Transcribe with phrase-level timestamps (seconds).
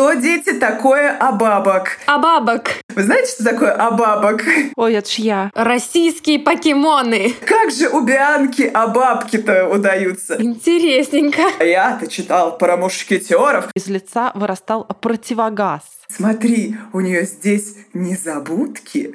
[0.00, 1.98] Что, дети, такое абабок?
[2.06, 2.70] Абабок.
[2.94, 4.42] Вы знаете, что такое абабок?
[4.76, 5.50] Ой, это ж я.
[5.54, 7.34] Российские покемоны.
[7.44, 10.42] Как же у Бианки абабки-то удаются?
[10.42, 11.42] Интересненько.
[11.58, 13.66] А Я-то читал про мушкетеров.
[13.74, 15.82] Из лица вырастал противогаз.
[16.14, 19.14] Смотри, у нее здесь незабудки.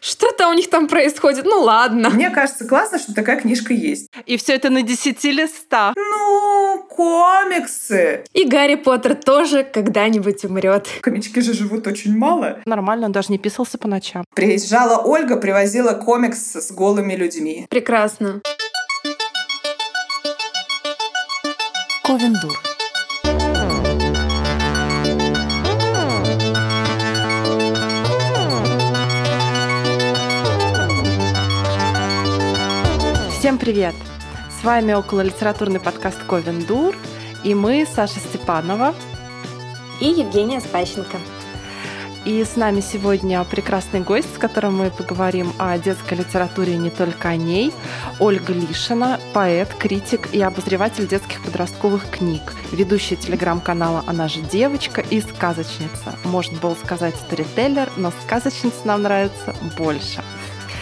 [0.00, 1.44] Что-то у них там происходит.
[1.44, 2.10] Ну ладно.
[2.10, 4.08] Мне кажется, классно, что такая книжка есть.
[4.26, 5.94] И все это на десяти листах.
[5.96, 8.24] Ну, комиксы.
[8.32, 10.86] И Гарри Поттер тоже когда-нибудь умрет.
[11.00, 12.60] Комички же живут очень мало.
[12.66, 14.24] Нормально, он даже не писался по ночам.
[14.34, 17.66] Приезжала Ольга, привозила комикс с голыми людьми.
[17.68, 18.40] Прекрасно.
[22.04, 22.75] Ковендур.
[33.46, 33.94] Всем привет!
[34.60, 36.96] С вами около литературный подкаст Ковендур,
[37.44, 38.92] и мы, Саша Степанова.
[40.00, 41.16] И Евгения Спащенко.
[42.24, 46.90] И с нами сегодня прекрасный гость, с которым мы поговорим о детской литературе и не
[46.90, 47.72] только о ней.
[48.18, 55.20] Ольга Лишина, поэт, критик и обозреватель детских подростковых книг, ведущая телеграм-канала «Она же девочка» и
[55.20, 56.18] сказочница.
[56.24, 60.24] Можно было сказать сторителлер, но сказочница нам нравится больше.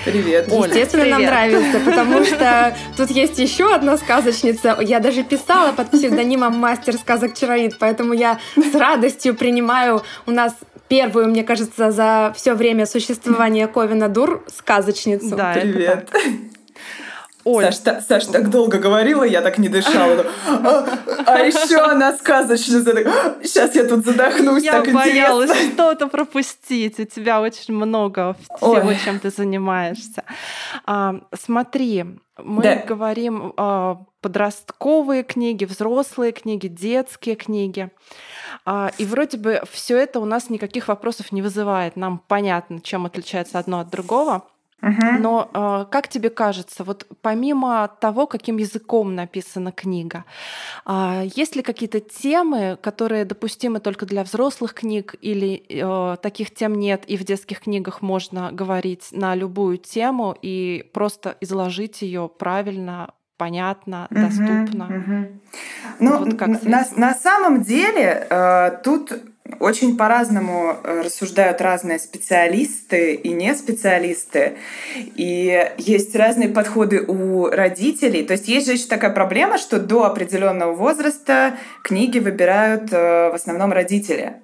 [0.04, 0.48] Привет.
[0.50, 1.30] Оля, Естественно, нам привет.
[1.30, 4.76] нравится, потому что тут есть еще одна сказочница.
[4.80, 10.54] Я даже писала под псевдонимом Мастер сказок Чароид, поэтому я с радостью принимаю у нас
[10.88, 15.34] первую, мне кажется, за все время существования Ковина Дур сказочницу.
[15.36, 16.08] Да, это Привет.
[16.10, 16.22] так.
[17.44, 20.24] Оль, Саш, та- Саш так долго говорила, я так не дышала.
[21.26, 22.94] А, еще она сказочница.
[23.42, 25.72] Сейчас я тут задохнусь, я так боялась интересно.
[25.72, 26.98] что-то пропустить.
[26.98, 28.80] У тебя очень много Ой.
[28.80, 30.24] всего, чем ты занимаешься.
[30.86, 32.04] А, смотри,
[32.38, 32.76] мы Да.
[32.86, 37.90] говорим а, подростковые книги, взрослые книги, детские книги.
[38.64, 41.96] А, и вроде бы все это у нас никаких вопросов не вызывает.
[41.96, 44.42] Нам понятно, чем отличается одно от другого.
[44.80, 45.22] Мгм.
[45.22, 50.24] Но э, как тебе кажется, вот помимо того, каким языком написана книга,
[50.84, 56.74] а, есть ли какие-то темы, которые допустимы только для взрослых книг, или э, таких тем
[56.74, 63.14] нет, и в детских книгах можно говорить на любую тему и просто изложить ее правильно,
[63.36, 64.84] понятно, доступно?
[64.84, 65.40] мгм.
[65.98, 69.12] Ну, Вот как на, на самом деле э, тут
[69.60, 74.56] очень по-разному э, рассуждают разные специалисты и не специалисты.
[75.16, 78.24] И есть разные подходы у родителей.
[78.24, 83.34] То есть есть же еще такая проблема, что до определенного возраста книги выбирают э, в
[83.34, 84.36] основном родители.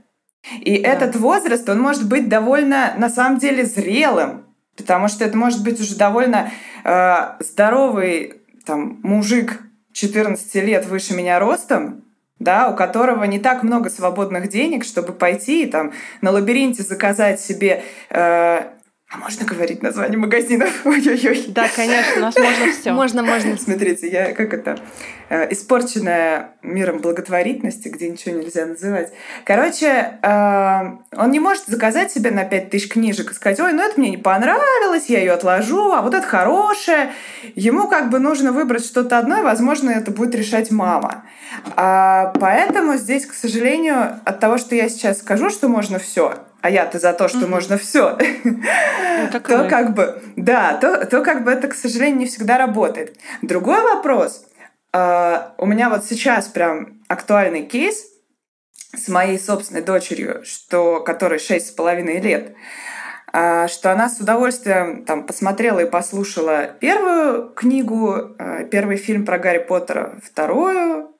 [0.60, 0.88] И Да.
[0.90, 4.46] этот возраст, он может быть довольно, на самом деле, зрелым.
[4.76, 6.50] Потому что это может быть уже довольно
[6.84, 8.34] э, здоровый
[8.66, 9.60] там, мужик
[9.94, 12.04] 14 лет выше меня ростом,
[12.40, 17.40] да, у которого не так много свободных денег, чтобы пойти и там на лабиринте заказать
[17.40, 17.84] себе...
[18.08, 18.62] э,
[19.12, 20.70] а можно говорить название магазинов?
[20.86, 21.46] Ой-ой-ой.
[21.48, 22.92] Да, конечно, у нас можно все.
[22.92, 23.56] Можно, можно.
[23.56, 24.78] Смотрите, я как это
[25.28, 29.12] э, испорченная миром благотворительности, где ничего нельзя называть.
[29.44, 33.98] Короче, э, он не может заказать себе на 5000 книжек и сказать, ой, ну это
[33.98, 37.10] мне не понравилось, я ее отложу, а вот это хорошее.
[37.56, 41.24] Ему как бы нужно выбрать что-то одно, и, возможно, это будет решать мама.
[41.74, 46.70] А, поэтому здесь, к сожалению, от того, что я сейчас скажу, что можно все, а
[46.70, 47.50] я-то за то, что Мгм.
[47.50, 48.18] можно все,
[49.32, 53.16] как то как бы, да, то, то как бы это, к сожалению, не всегда работает.
[53.42, 54.44] Другой вопрос.
[54.92, 58.04] А, у меня вот сейчас прям актуальный кейс
[58.94, 62.54] с моей собственной дочерью, что, которой шесть с половиной лет,
[63.32, 69.38] а, что она с удовольствием там посмотрела и послушала первую книгу, а, первый фильм про
[69.38, 71.14] Гарри Поттера, вторую,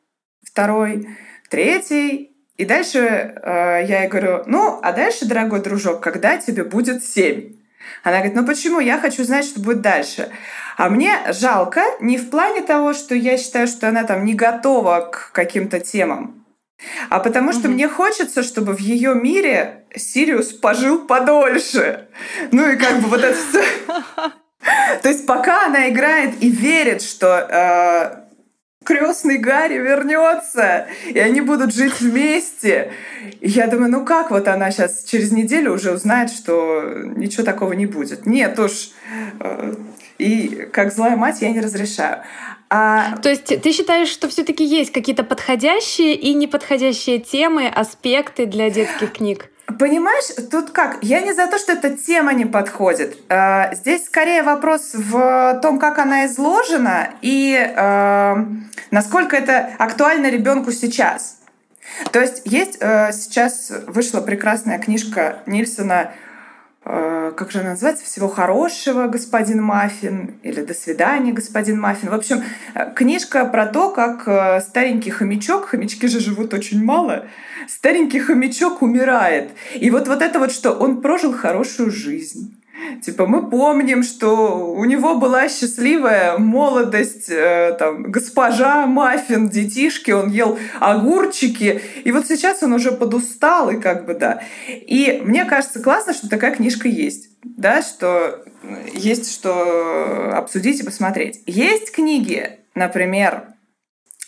[0.44, 1.08] второй,
[1.48, 2.98] третий, и дальше
[3.42, 7.54] э, я ей говорю, ну, а дальше, дорогой дружок, когда тебе будет семь?
[8.04, 8.80] Она говорит, ну почему?
[8.80, 10.28] Я хочу знать, что будет дальше.
[10.76, 15.08] А мне жалко не в плане того, что я считаю, что она там не готова
[15.10, 16.44] к каким-то темам,
[17.08, 17.72] а потому что Мгм.
[17.72, 22.08] мне хочется, чтобы в ее мире Сириус пожил подольше.
[22.52, 23.64] Ну и как бы вот это все.
[25.02, 28.19] То есть пока она играет и верит, что
[28.90, 32.92] крестный Гарри вернется, и они будут жить вместе.
[33.40, 36.82] И я думаю, ну как вот она сейчас через неделю уже узнает, что
[37.16, 38.26] ничего такого не будет.
[38.26, 38.90] Нет уж.
[39.38, 39.74] э,
[40.18, 42.22] И как злая мать я не разрешаю.
[42.68, 48.70] А То есть ты считаешь, что все-таки есть какие-то подходящие и неподходящие темы, аспекты для
[48.70, 49.50] детских книг?
[49.78, 50.98] Понимаешь, тут как?
[51.02, 53.16] Я не за то, что эта тема не подходит.
[53.28, 58.34] Э, Здесь скорее вопрос в том, как она изложена и э,
[58.90, 61.36] насколько это актуально ребенку сейчас.
[62.12, 66.12] То есть есть э, сейчас вышла прекрасная книжка Нильсона
[66.82, 72.08] Э, как же она называется, «Всего хорошего, господин Маффин» или «До свидания, господин Маффин».
[72.08, 72.42] В общем,
[72.74, 77.26] э, книжка про то, как э, старенький хомячок, хомячки же живут очень мало,
[77.68, 79.50] старенький хомячок умирает.
[79.74, 82.59] И вот, вот это вот что, он прожил хорошую жизнь
[83.02, 90.30] Типа мы помним, что у него была счастливая молодость, э, там, госпожа Маффин, детишки, он
[90.30, 94.42] ел огурчики, и вот сейчас он уже подустал, и как бы да.
[94.68, 98.44] И мне кажется классно, что такая книжка есть, да, что
[98.92, 101.42] есть что обсудить и посмотреть.
[101.46, 103.44] Есть книги, например,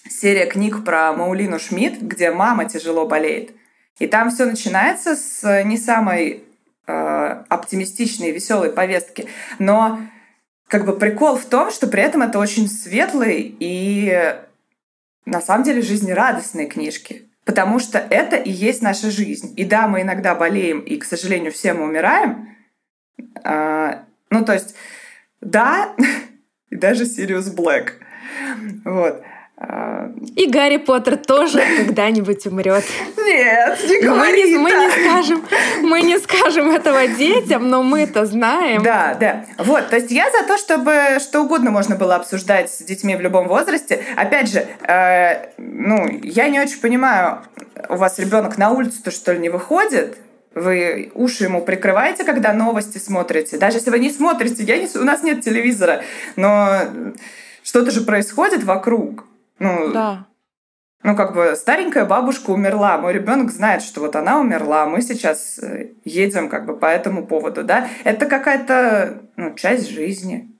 [0.08, 3.52] серия книг про Маулину Шмидт, где мама тяжело болеет.
[3.98, 6.44] И там все начинается с не самой
[6.86, 9.28] э, оптимистичной, веселой повестки.
[9.58, 10.00] Но
[10.68, 14.34] как бы прикол в том, что при этом это очень светлые и
[15.26, 17.28] на самом деле жизнерадостные книжки.
[17.44, 19.52] Потому что это и есть наша жизнь.
[19.56, 22.56] И да, мы иногда болеем, и, к сожалению, все мы умираем.
[23.42, 24.76] А, ну, то есть,
[25.40, 25.94] да,
[26.70, 27.94] и даже Сириус Блэк.
[28.84, 29.22] Вот.
[30.36, 32.84] И Гарри Поттер тоже когда-нибудь умрет.
[33.16, 35.44] Нет, не говори мы не, мы не скажем,
[35.82, 38.82] мы не скажем этого детям, но мы-то знаем.
[38.82, 39.44] Да, да.
[39.58, 43.20] Вот, то есть я за то, чтобы что угодно можно было обсуждать с детьми в
[43.20, 44.02] любом возрасте.
[44.16, 47.42] Опять же, э, ну, я не очень понимаю,
[47.88, 50.18] у вас ребенок на улицу-то что ли не выходит?
[50.54, 53.58] Вы уши ему прикрываете, когда новости смотрите?
[53.58, 56.02] Даже если вы не смотрите, я не, у нас нет телевизора,
[56.36, 56.80] но
[57.62, 59.24] что-то же происходит вокруг.
[59.62, 60.26] Ну, да.
[61.04, 65.58] Ну, как бы старенькая бабушка умерла, мой ребенок знает, что вот она умерла, мы сейчас
[65.58, 67.88] э, едем как бы по этому поводу, да.
[68.04, 70.50] Это какая-то ну, часть жизни.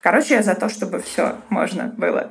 [0.00, 2.28] Короче, я за то, чтобы все можно было.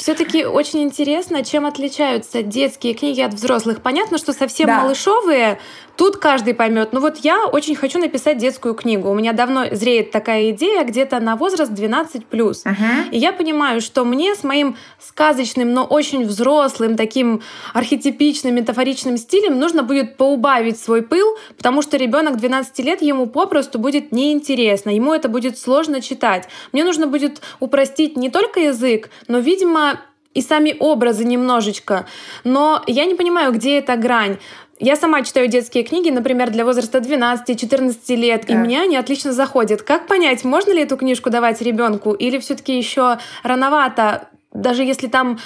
[0.00, 3.82] Все-таки очень интересно, чем отличаются детские книги от взрослых.
[3.82, 4.80] Понятно, что совсем да.
[4.80, 5.58] малышовые
[6.00, 6.94] Тут каждый поймет.
[6.94, 9.10] Ну вот я очень хочу написать детскую книгу.
[9.10, 12.64] У меня давно зреет такая идея, где-то на возраст 12 плюс.
[12.64, 13.10] Uh-huh.
[13.10, 17.42] И я понимаю, что мне с моим сказочным, но очень взрослым, таким
[17.74, 23.78] архетипичным, метафоричным стилем нужно будет поубавить свой пыл, потому что ребенок 12 лет ему попросту
[23.78, 26.48] будет неинтересно, ему это будет сложно читать.
[26.72, 29.89] Мне нужно будет упростить не только язык, но, видимо,
[30.34, 32.06] и сами образы немножечко.
[32.44, 34.38] Но я не понимаю, где эта грань.
[34.78, 38.54] Я сама читаю детские книги, например, для возраста 12-14 лет, да.
[38.54, 39.82] и мне они отлично заходят.
[39.82, 45.38] Как понять, можно ли эту книжку давать ребенку, или все-таки еще рановато, даже если там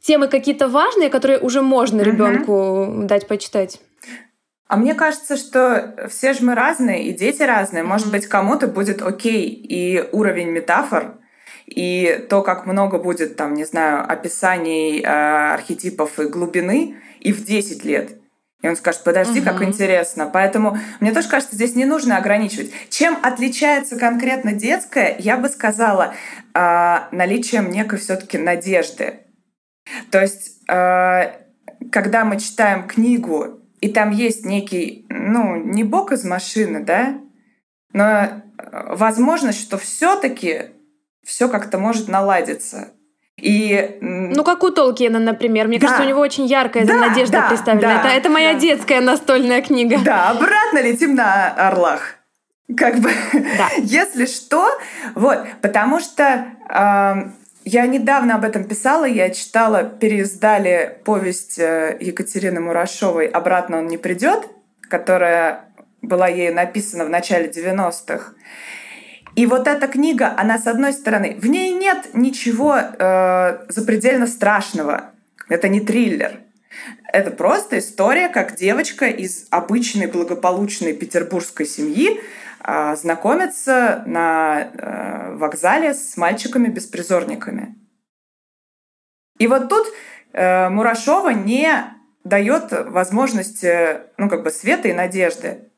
[0.00, 3.06] темы какие-то важные, которые уже можно ребенку угу.
[3.06, 3.80] дать почитать?
[4.68, 7.82] А мне кажется, что все же мы разные, и дети разные.
[7.82, 11.16] Может быть, кому-то будет окей и уровень метафор,
[11.70, 17.44] и то, как много будет, там, не знаю, описаний э, архетипов и глубины, и в
[17.44, 18.16] 10 лет.
[18.62, 19.48] И он скажет, подожди, угу.
[19.48, 20.28] как интересно.
[20.30, 22.70] Поэтому мне тоже кажется, здесь не нужно ограничивать.
[22.90, 26.14] Чем отличается конкретно детское, я бы сказала,
[26.54, 29.20] э, наличием некой все-таки надежды.
[30.10, 31.32] То есть, э,
[31.90, 37.18] когда мы читаем книгу, и там есть некий, ну, не бог из машины, да,
[37.92, 38.30] но э,
[38.94, 40.72] возможность, что все-таки
[41.30, 42.88] все как-то может наладиться.
[43.36, 43.98] И...
[44.00, 45.68] Ну, как у Толкина, например.
[45.68, 45.86] Мне да.
[45.86, 48.02] кажется, у него очень яркая да, надежда да, представлена.
[48.02, 48.58] Да, это, это моя да.
[48.58, 49.98] детская настольная книга.
[50.04, 52.16] Да, обратно летим на орлах.
[52.76, 53.68] Как бы, да.
[53.78, 54.68] если что,
[55.14, 57.14] вот, потому что э,
[57.64, 63.98] я недавно об этом писала, я читала, переиздали повесть э, Екатерины Мурашовой «Обратно он не
[63.98, 64.48] придет»,
[64.82, 65.66] которая
[66.02, 68.32] была ей написана в начале 90-х.
[69.34, 75.12] И вот эта книга, она с одной стороны, в ней нет ничего э, запредельно страшного.
[75.48, 76.40] Это не триллер.
[77.12, 82.20] Это просто история, как девочка из обычной благополучной петербургской семьи
[82.64, 87.76] э, знакомится на э, вокзале с мальчиками-беспризорниками.
[89.38, 89.86] И вот тут
[90.32, 91.72] э, Мурашова не
[92.24, 95.70] дает возможности, ну, как бы света и надежды.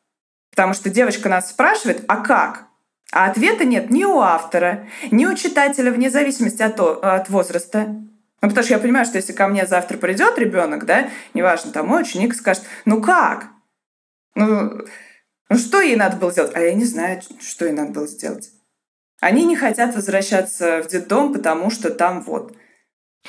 [0.50, 2.66] Потому что девочка нас спрашивает, а как?
[3.12, 7.84] А ответа нет ни у автора, ни у читателя, вне зависимости от, от возраста.
[8.40, 11.88] Ну, потому что я понимаю, что если ко мне завтра придет ребенок, да, неважно, там
[11.88, 13.48] мой ученик скажет, ну как?
[14.34, 14.86] Ну,
[15.50, 16.52] ну что ей надо было сделать?
[16.54, 18.48] А я не знаю, что ей надо было сделать.
[19.20, 22.56] Они не хотят возвращаться в детдом, потому что там вот.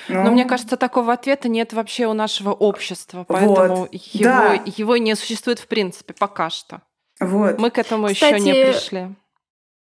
[0.08, 4.54] Ну, Но мне кажется, такого ответа нет вообще у нашего общества, поэтому вот, его, да.
[4.66, 6.82] его не существует в принципе пока что.
[7.20, 7.60] Вот.
[7.60, 9.16] Мы к этому Кстати, еще не пришли.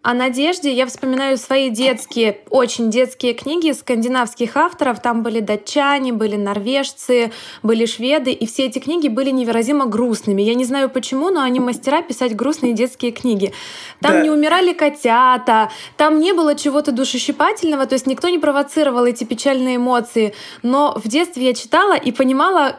[0.04, 5.00] О Надежде я вспоминаю свои детские, очень детские книги скандинавских авторов.
[5.00, 7.32] Там были датчане, были норвежцы,
[7.62, 10.42] были шведы, и все эти книги были невыразимо грустными.
[10.42, 13.54] Я не знаю почему, но они мастера писать грустные детские книги.
[14.02, 14.20] Там да.
[14.20, 19.76] не умирали котята, там не было чего-то душещипательного, то есть никто не провоцировал эти печальные
[19.76, 20.34] эмоции.
[20.62, 22.76] Но в детстве я читала и понимала,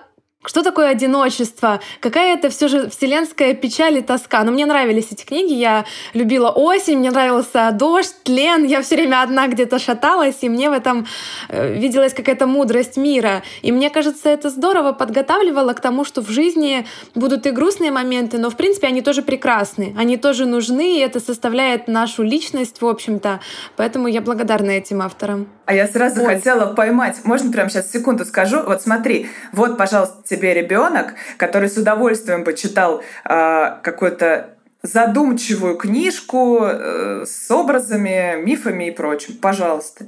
[0.47, 1.79] что такое одиночество?
[1.99, 4.43] Какая это все же вселенская печаль и тоска?
[4.43, 9.21] Но мне нравились эти книги, я любила осень, мне нравился дождь, тлен, я все время
[9.21, 11.07] одна где-то шаталась, и мне в этом
[11.49, 13.43] э, виделась какая-то мудрость мира.
[13.61, 16.85] И мне кажется, это здорово подготавливало к тому, что в жизни
[17.15, 21.19] будут и грустные моменты, но в принципе они тоже прекрасны, они тоже нужны, и это
[21.19, 23.39] составляет нашу личность, в общем-то.
[23.75, 25.47] Поэтому я благодарна этим авторам.
[25.65, 26.35] А я сразу Ой.
[26.35, 28.61] хотела поймать, можно прямо сейчас секунду скажу?
[28.61, 36.59] Вот смотри, вот, пожалуйста, тебе ребенок, который с удовольствием бы читал э, какую-то задумчивую книжку
[36.63, 39.35] э, с образами, мифами и прочим.
[39.41, 40.05] Пожалуйста.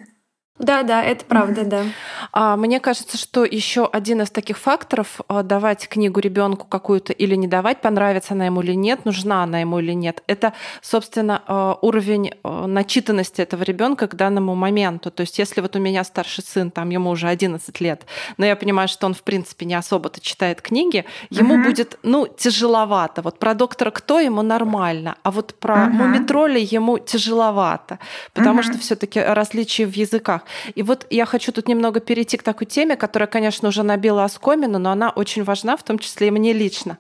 [0.60, 1.84] Да, да, это правда, да.
[2.32, 7.36] А, мне кажется, что еще один из таких факторов а, давать книгу ребенку какую-то или
[7.36, 11.78] не давать, понравится она ему или нет, нужна она ему или нет, это, собственно, а,
[11.82, 15.12] уровень начитанности этого ребенка к данному моменту.
[15.12, 18.06] То есть, если вот у меня старший сын, там ему уже 11 лет,
[18.38, 21.64] но я понимаю, что он в принципе не особо-то читает книги, ему uh-huh.
[21.64, 23.22] будет, ну, тяжеловато.
[23.22, 25.90] Вот про доктора кто ему нормально, а вот про uh-huh.
[25.90, 28.00] мумитроли ему тяжеловато,
[28.34, 28.72] потому uh-huh.
[28.72, 30.42] что все-таки различия в языках.
[30.76, 34.80] И вот я хочу тут немного перейти к такой теме, которая, конечно, уже набила оскомину,
[34.80, 36.98] но она очень важна, в том числе и мне лично.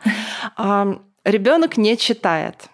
[1.24, 2.70] Ребенок не читает.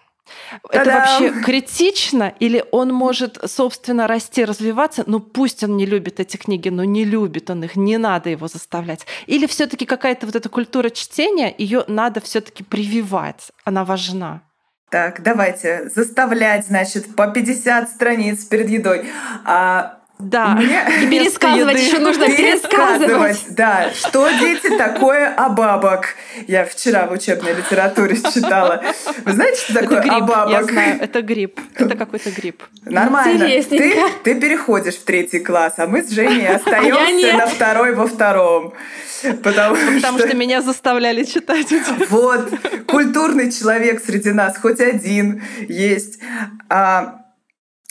[0.70, 5.04] Это вообще критично или он может, собственно, расти, развиваться?
[5.06, 8.48] Ну пусть он не любит эти книги, но не любит он их, не надо его
[8.48, 9.06] заставлять.
[9.26, 14.42] Или все-таки какая-то вот эта культура чтения, ее надо все-таки прививать, она важна.
[14.90, 19.06] Так, давайте заставлять, значит, по 50 страниц перед едой.
[19.44, 20.54] А да.
[20.54, 23.44] Мне и пересказывать еще нужно пересказывать.
[23.50, 26.14] Да, что дети такое абабок?
[26.46, 28.82] Я вчера в учебной литературе читала.
[29.24, 30.52] Вы знаете, что такое это гриб, абабок?
[30.52, 31.60] Я знаю, это гриб.
[31.74, 32.62] Это какой-то гриб.
[32.84, 33.46] Нормально.
[33.68, 38.06] Ты, ты переходишь в третий класс, а мы с Женей а остаемся на второй во
[38.06, 38.72] втором.
[39.42, 40.28] Потому, Потому что...
[40.28, 41.72] что меня заставляли читать.
[42.10, 42.50] Вот,
[42.86, 46.18] культурный человек среди нас, хоть один есть.
[46.68, 47.23] А,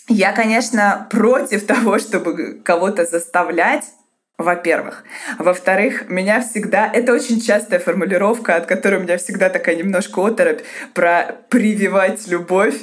[0.07, 3.85] я, конечно, против того, чтобы кого-то заставлять,
[4.37, 5.03] во-первых.
[5.37, 6.89] Во-вторых, меня всегда...
[6.91, 10.61] Это очень частая формулировка, от которой у меня всегда такая немножко оторопь
[10.93, 12.75] про прививать любовь.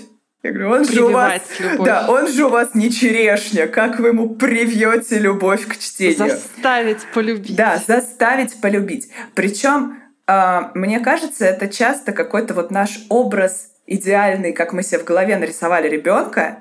[0.42, 1.86] Я говорю, он же у вас, любовь.
[1.86, 3.66] да, он же у вас не черешня.
[3.66, 6.30] Как вы ему привьете любовь к чтению?
[6.30, 7.56] Заставить полюбить.
[7.56, 9.10] Да, заставить полюбить.
[9.34, 15.04] Причем, э, мне кажется, это часто какой-то вот наш образ идеальный, как мы себе в
[15.04, 16.60] голове нарисовали ребенка,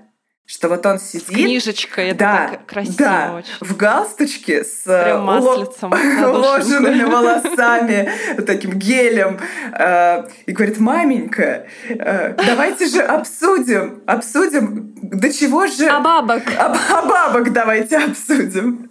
[0.50, 1.27] что вот он сидит...
[1.27, 3.53] Книжечка, это да, так красиво да, очень.
[3.60, 8.12] в галстучке с э, уложенными волосами,
[8.48, 9.39] таким гелем,
[9.72, 15.88] э, и говорит, маменька, э, давайте же обсудим, обсудим, до чего же...
[15.88, 16.41] А бабок.
[16.58, 18.89] А бабок давайте обсудим.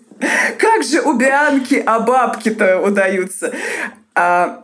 [0.59, 3.53] Как же у Бианки а бабки-то удаются?
[4.15, 4.63] А,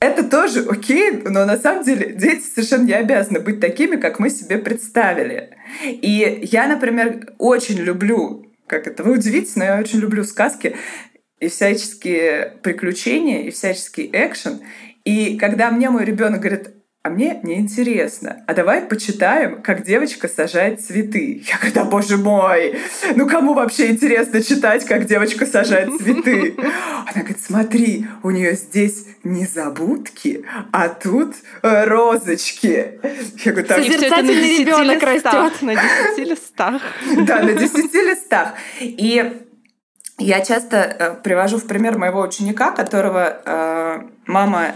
[0.00, 4.28] это тоже окей, но на самом деле дети совершенно не обязаны быть такими, как мы
[4.28, 5.56] себе представили.
[5.82, 10.76] И я, например, очень люблю, как это, вы удивитесь, но я очень люблю сказки
[11.40, 14.60] и всяческие приключения, и всяческий экшен.
[15.04, 16.70] И когда мне мой ребенок говорит,
[17.06, 18.42] а мне неинтересно.
[18.48, 21.40] А давай почитаем, как девочка сажает цветы.
[21.46, 22.80] Я говорю, да боже мой,
[23.14, 26.56] ну кому вообще интересно читать, как девочка сажает цветы?
[26.58, 32.98] Она говорит, смотри, у нее здесь незабудки, а тут э, розочки.
[33.44, 33.78] Я говорю, так...
[33.84, 35.62] Созерцательный ребенок растет.
[35.62, 36.82] На десяти листах.
[37.24, 38.54] Да, на десяти листах.
[38.80, 39.42] И
[40.18, 44.74] я часто э, привожу в пример моего ученика, которого э, мама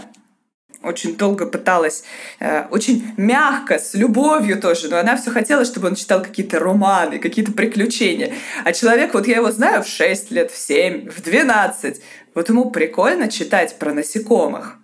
[0.83, 2.03] очень долго пыталась,
[2.39, 7.19] э, очень мягко, с любовью тоже, но она все хотела, чтобы он читал какие-то романы,
[7.19, 8.33] какие-то приключения.
[8.63, 12.01] А человек, вот я его знаю в 6 лет, в 7, в 12,
[12.33, 14.77] вот ему прикольно читать про насекомых.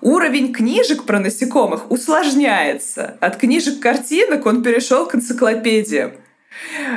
[0.00, 3.16] Уровень книжек про насекомых усложняется.
[3.20, 6.12] От книжек картинок он перешел к энциклопедиям.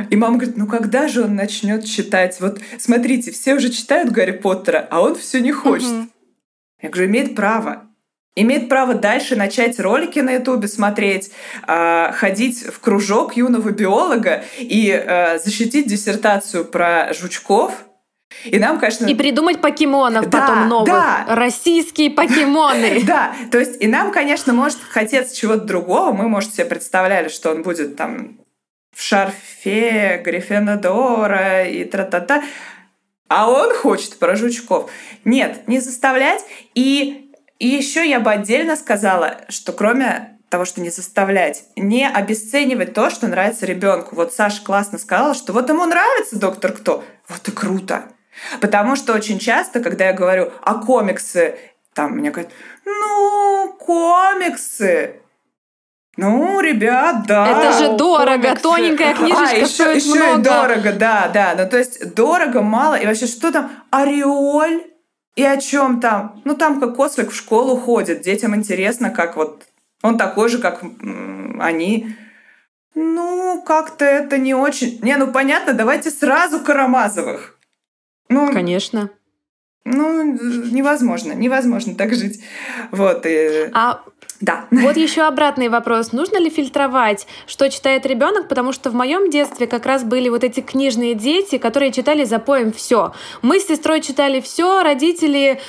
[0.09, 2.37] И мама говорит, ну когда же он начнет читать?
[2.41, 5.87] Вот смотрите, все уже читают Гарри Поттера, а он все не хочет.
[5.87, 6.07] Угу.
[6.81, 7.89] Я говорю, имеет право
[8.35, 11.31] имеет право дальше начать ролики на Ютубе смотреть,
[11.63, 17.73] а, ходить в кружок юного биолога и а, защитить диссертацию про жучков.
[18.43, 19.05] И нам, конечно...
[19.05, 20.87] И придумать покемонов да, потом новых.
[20.87, 21.25] Да.
[21.29, 23.01] Российские покемоны.
[23.05, 26.11] Да, то есть и нам, конечно, может хотеться чего-то другого.
[26.11, 28.39] Мы, может, себе представляли, что он будет там
[28.93, 32.43] в шарфе Гриффиндора и тра-та-та.
[33.27, 34.89] А он хочет про жучков.
[35.23, 36.43] Нет, не заставлять.
[36.75, 37.24] И,
[37.59, 43.09] и еще я бы отдельно сказала, что кроме того, что не заставлять, не обесценивать то,
[43.09, 44.15] что нравится ребенку.
[44.15, 48.03] Вот Саша классно сказала, что вот ему нравится доктор кто, вот и круто.
[48.61, 51.57] Потому что очень часто, когда я говорю, а комиксы,
[51.93, 52.51] там мне говорят,
[52.85, 55.21] ну, комиксы,
[56.17, 57.47] ну, ребят, да.
[57.47, 58.63] Это же дорого, комиксы.
[58.63, 60.39] тоненькая книжечка а, еще, стоит еще много.
[60.39, 61.55] и дорого, да, да.
[61.57, 62.95] Ну, то есть дорого, мало.
[62.95, 63.71] И вообще, что там?
[63.91, 64.83] Ореоль?
[65.35, 66.41] И о чем там?
[66.45, 68.21] Ну, там как Кослик в школу ходит.
[68.21, 69.65] Детям интересно, как вот
[70.01, 70.81] он такой же, как
[71.59, 72.15] они.
[72.93, 74.99] Ну, как-то это не очень...
[75.01, 77.59] Не, ну понятно, давайте сразу Карамазовых.
[78.29, 79.09] Ну, Конечно.
[79.83, 82.41] Ну, невозможно, невозможно так жить.
[82.91, 83.25] Вот.
[83.25, 83.69] И...
[83.73, 84.01] А
[84.41, 84.65] да.
[84.69, 86.11] Вот еще обратный вопрос.
[86.11, 88.49] Нужно ли фильтровать, что читает ребенок?
[88.49, 92.39] Потому что в моем детстве как раз были вот эти книжные дети, которые читали за
[92.39, 93.13] поем все.
[93.41, 95.61] Мы с сестрой читали все, родители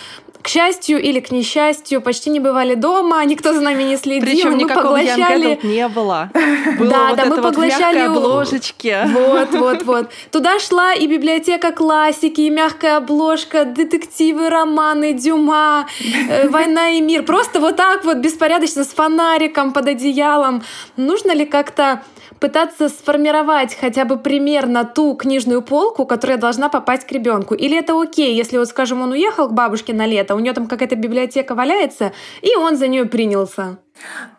[0.47, 4.29] к счастью или к несчастью, почти не бывали дома, никто за нами не следил.
[4.29, 5.59] Причем мы никакого поглощали...
[5.65, 6.31] не было.
[6.79, 8.97] Было да, вот да, мы поглощали обложечки.
[9.09, 10.11] Вот, вот, вот.
[10.31, 15.89] Туда шла и библиотека классики, и мягкая обложка, детективы, романы, Дюма,
[16.31, 17.25] э, Война и мир.
[17.25, 20.63] Просто вот так вот беспорядочно с фонариком под одеялом.
[20.97, 22.05] Нужно ли как-то
[22.41, 27.55] пытаться сформировать хотя бы примерно ту книжную полку, которая должна попасть к ребенку.
[27.55, 30.67] Или это окей, если вот, скажем, он уехал к бабушке на лето, у него там
[30.67, 32.13] какая-то библиотека валяется,
[32.43, 33.79] и он за нее принялся.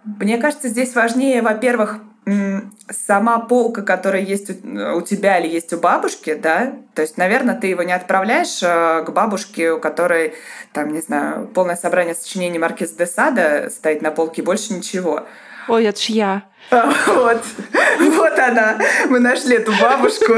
[0.03, 1.99] Мне кажется, здесь важнее, во-первых,
[2.89, 7.67] сама полка, которая есть у тебя или есть у бабушки, да, то есть, наверное, ты
[7.67, 10.33] его не отправляешь э, к бабушке, у которой,
[10.73, 15.23] там, не знаю, полное собрание сочинений Маркиз де Сада стоит на полке, больше ничего.
[15.67, 16.43] Ой, это ж я.
[16.71, 17.43] А, вот,
[17.99, 18.79] вот она.
[19.09, 20.33] Мы нашли эту бабушку.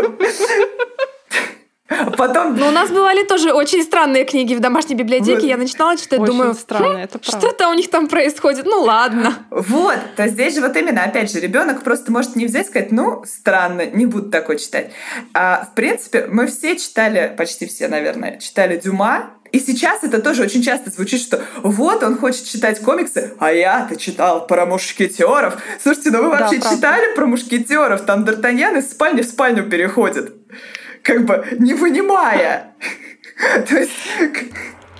[1.89, 2.55] А потом...
[2.55, 5.41] Но у нас бывали тоже очень странные книги в домашней библиотеке.
[5.41, 5.43] Вот.
[5.43, 8.65] Я начинала читать, очень думаю, странно, это что-то у них там происходит.
[8.65, 9.33] Ну ладно.
[9.49, 12.91] Вот, то здесь же вот именно, опять же, ребенок просто может не взять и сказать,
[12.91, 14.91] ну, странно, не буду такое читать.
[15.33, 20.43] А, в принципе, мы все читали, почти все, наверное, читали Дюма, и сейчас это тоже
[20.43, 25.61] очень часто звучит, что вот он хочет читать комиксы, а я-то читал про мушкетеров.
[25.81, 28.01] Слушайте, ну вы вообще да, читали про мушкетеров?
[28.01, 30.33] Там Д'Артаньян из спальни в спальню переходит.
[31.03, 32.75] Как бы не вынимая.
[33.69, 33.91] То есть...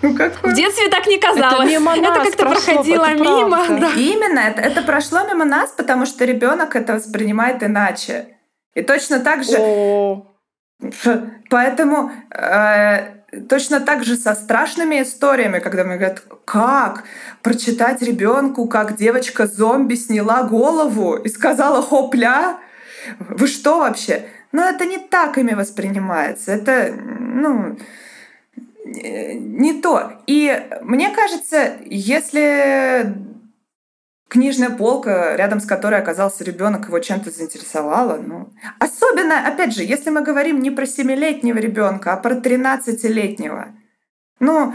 [0.02, 0.52] Ну, какой?
[0.52, 1.56] В детстве так не казалось.
[1.56, 3.66] Это, мимо это как-то проходило это мимо.
[3.68, 3.92] Да.
[3.98, 8.38] Именно, это, это прошло мимо нас, потому что ребенок это воспринимает иначе.
[8.76, 9.58] И точно так же.
[9.60, 10.26] О.
[11.50, 17.04] Поэтому э, точно так же со страшными историями, когда мне говорят, как
[17.42, 22.58] прочитать ребенку, как девочка зомби сняла голову и сказала хопля,
[23.20, 24.26] вы что вообще?
[24.52, 26.52] Но это не так ими воспринимается.
[26.52, 27.78] Это, ну,
[28.84, 30.14] не то.
[30.26, 33.14] И мне кажется, если
[34.30, 38.18] книжная полка, рядом с которой оказался ребенок, его чем-то заинтересовала.
[38.18, 43.74] Ну, особенно, опять же, если мы говорим не про семилетнего ребенка, а про 13-летнего.
[44.40, 44.74] Ну,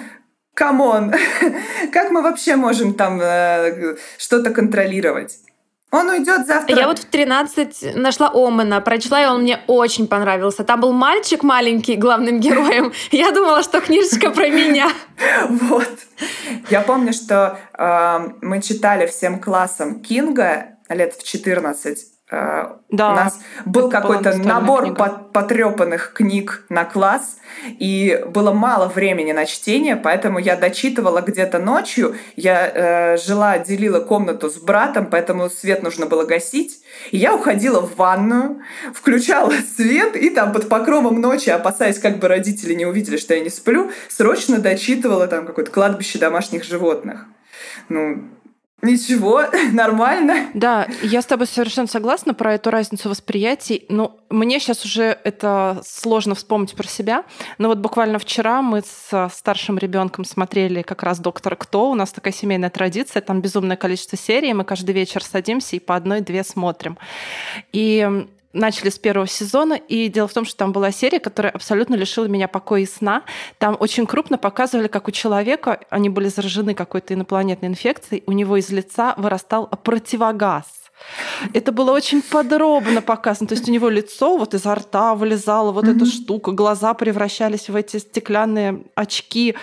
[0.55, 1.15] come on,
[1.93, 5.39] как мы вообще можем там э, что-то контролировать?
[5.95, 6.77] Он уйдет завтра.
[6.77, 10.65] Я вот в 13 нашла Омена, прочла, и он мне очень понравился.
[10.65, 12.93] Там был мальчик маленький главным героем.
[13.13, 14.91] Я думала, что книжечка про меня.
[15.49, 15.89] Вот.
[16.69, 22.14] Я помню, что э, мы читали всем классом Кинга лет в 14.
[22.31, 29.33] Э, да, у нас был какой-то набор потрепанных книг на класс, и было мало времени
[29.33, 32.17] на чтение, поэтому я дочитывала где-то ночью.
[32.37, 36.81] Я э, жила, делила комнату с братом, поэтому свет нужно было гасить.
[37.11, 38.61] И я уходила в ванную,
[38.95, 43.41] включала свет, и там под покровом ночи, опасаясь, как бы родители не увидели, что я
[43.41, 47.27] не сплю, срочно дочитывала там какое-то кладбище домашних животных.
[47.91, 48.25] Ну,
[48.85, 49.43] Ничего,
[49.73, 50.51] нормально.
[50.55, 53.87] Да, я с тобой совершенно согласна про эту разницу восприятий.
[53.89, 57.25] Но мне сейчас уже это сложно вспомнить про себя.
[57.59, 61.91] Но вот буквально вчера мы с старшим ребенком смотрели как раз «Доктор Кто».
[61.91, 64.53] У нас такая семейная традиция, там безумное количество серий.
[64.53, 66.99] Мы каждый вечер садимся и по одной-две смотрим.
[67.73, 71.95] И начали с первого сезона, и дело в том, что там была серия, которая абсолютно
[71.95, 73.25] лишила меня покоя и сна.
[73.59, 78.57] Там очень крупно показывали, как у человека, они были заражены какой-то инопланетной инфекцией, у него
[78.57, 80.84] из лица вырастал противогаз.
[81.53, 83.49] Это было очень подробно показано.
[83.49, 85.97] То есть у него лицо вот изо рта вылезала вот mm-hmm.
[85.97, 89.55] эта штука, глаза превращались в эти стеклянные очки.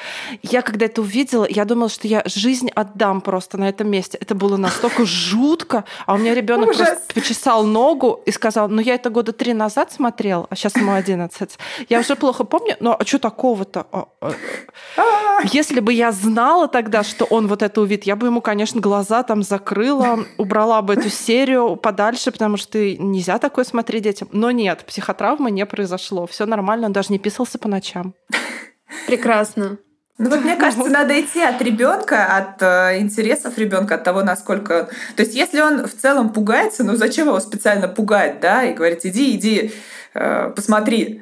[0.41, 4.17] Я когда это увидела, я думала, что я жизнь отдам просто на этом месте.
[4.21, 5.86] Это было настолько жутко.
[6.06, 9.91] А у меня ребенок просто почесал ногу и сказал, ну я это года три назад
[9.91, 11.58] смотрел, а сейчас ему 11.
[11.89, 13.88] Я уже плохо помню, но а что такого-то?
[13.91, 18.41] А, а, если бы я знала тогда, что он вот это увидит, я бы ему,
[18.41, 24.28] конечно, глаза там закрыла, убрала бы эту серию подальше, потому что нельзя такое смотреть детям.
[24.34, 26.28] Но нет, психотравмы не произошло.
[26.28, 28.13] Все нормально, он даже не писался по ночам.
[29.08, 29.78] Прекрасно.
[30.17, 34.89] Ну вот мне кажется, надо идти от ребенка, от э, интересов ребенка, от того, насколько.
[35.15, 39.06] То есть, если он в целом пугается, ну зачем его специально пугать, да, и говорить,
[39.06, 39.72] иди, иди,
[40.13, 41.22] э, посмотри.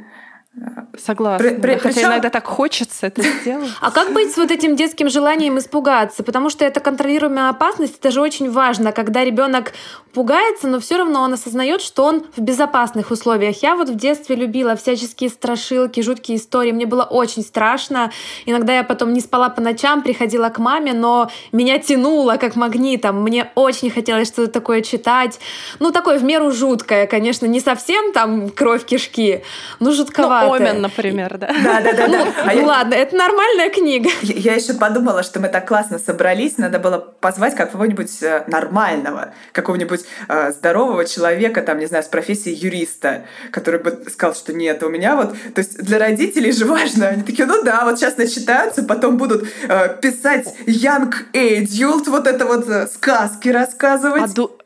[0.97, 1.49] Согласна.
[1.49, 2.07] При, при, Хотя причем...
[2.09, 3.69] иногда так хочется это сделать.
[3.81, 6.23] А как быть с вот этим детским желанием испугаться?
[6.23, 9.73] Потому что это контролируемая опасность, это же очень важно, когда ребенок
[10.13, 13.61] пугается, но все равно он осознает, что он в безопасных условиях.
[13.61, 16.71] Я вот в детстве любила всяческие страшилки, жуткие истории.
[16.71, 18.11] Мне было очень страшно.
[18.45, 23.21] Иногда я потом не спала по ночам, приходила к маме, но меня тянуло как магнитом.
[23.21, 25.39] Мне очень хотелось что-то такое читать.
[25.79, 29.43] Ну, такое в меру жуткое, конечно, не совсем там кровь кишки,
[29.79, 30.48] но жутковато.
[30.53, 31.47] Омен, например, да.
[31.47, 32.07] Да, да, да.
[32.07, 34.09] Ну, а ну ладно, это нормальная книга.
[34.21, 40.05] Я еще подумала, что мы так классно собрались, надо было позвать какого-нибудь э, нормального, какого-нибудь
[40.27, 44.89] э, здорового человека, там, не знаю, с профессией юриста, который бы сказал, что нет, у
[44.89, 45.35] меня вот...
[45.53, 47.07] То есть для родителей же важно.
[47.07, 52.45] Они такие, ну да, вот сейчас начитаются, потом будут э, писать young adult, вот это
[52.45, 54.37] вот сказки рассказывать.
[54.37, 54.58] А,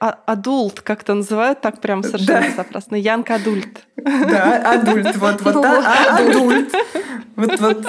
[0.00, 2.56] адульт, как-то называют так прям совершенно да.
[2.56, 2.96] запросто.
[2.96, 3.86] Янг адульт.
[3.96, 5.16] Да, адульт.
[5.16, 6.72] Вот, вот, а, а, адульт.
[7.36, 7.86] Вот, вот.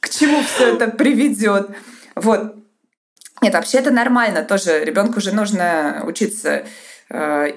[0.00, 1.70] К чему все это приведет?
[2.14, 2.56] Вот.
[3.40, 4.84] Нет, вообще это нормально тоже.
[4.84, 6.64] Ребенку уже нужно учиться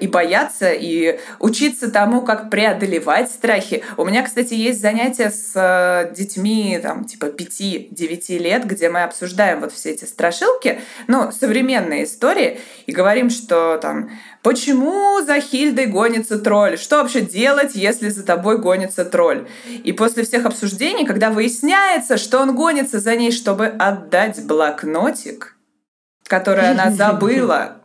[0.00, 3.84] и бояться, и учиться тому, как преодолевать страхи.
[3.96, 9.60] У меня, кстати, есть занятия с э, детьми там, типа 5-9 лет, где мы обсуждаем
[9.60, 14.10] вот все эти страшилки, ну, современные истории, и говорим, что там,
[14.42, 16.78] почему за Хильдой гонится тролль?
[16.78, 19.48] Что вообще делать, если за тобой гонится тролль?
[19.84, 25.56] И после всех обсуждений, когда выясняется, что он гонится за ней, чтобы отдать блокнотик,
[26.26, 27.75] который она забыла,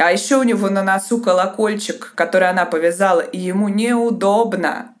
[0.00, 4.94] а еще у него на носу колокольчик, который она повязала, и ему неудобно.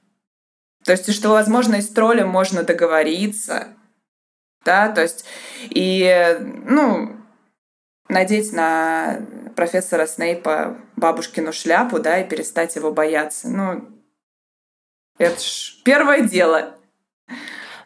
[0.84, 3.68] То есть, что, возможно, и с троллем можно договориться.
[4.64, 5.24] Да, то есть,
[5.62, 6.36] и,
[6.66, 7.16] ну,
[8.08, 9.20] надеть на
[9.56, 13.48] профессора Снейпа бабушкину шляпу, да, и перестать его бояться.
[13.48, 13.88] Ну,
[15.18, 16.76] это ж первое дело.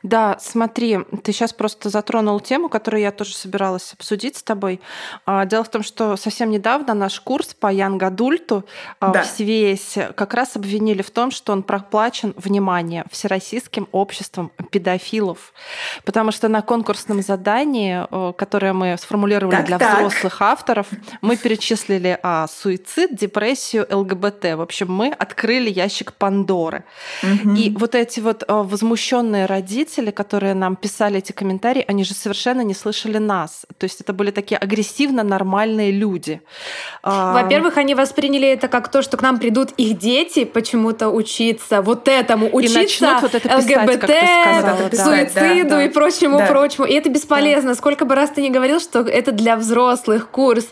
[0.04, 4.82] Да, смотри, ты сейчас просто затронул тему, которую я тоже собиралась обсудить с тобой.
[5.24, 8.66] А, дело в том, что совсем недавно наш курс по Янг Адульту
[9.00, 9.22] а, да.
[9.22, 15.54] в СВС как раз обвинили в том, что он проплачен, внимание, Всероссийским обществом педофилов.
[16.04, 19.96] Потому что на конкурсном задании, которое мы сформулировали так, для так.
[19.96, 20.86] взрослых авторов,
[21.22, 24.56] мы перечислили а, суицид, депрессию, ЛГБТ.
[24.56, 26.84] В общем, мы открыли ящик Пандоры.
[27.22, 27.54] Угу.
[27.54, 32.62] И вот эти вот возмущенные родители, зрители, которые нам писали эти комментарии, они же совершенно
[32.62, 33.66] не слышали нас.
[33.78, 36.40] То есть это были такие агрессивно нормальные люди.
[37.02, 41.82] А, Во-первых, они восприняли это как то, что к нам придут их дети почему-то учиться
[41.82, 45.04] вот этому, учиться вот это писать, ЛГБТ, сказала, да.
[45.04, 46.46] суициду да, да, и прочему, да.
[46.46, 46.86] прочему.
[46.86, 47.70] И это бесполезно.
[47.70, 47.74] Да.
[47.76, 50.66] Сколько бы раз ты не говорил, что это для взрослых курс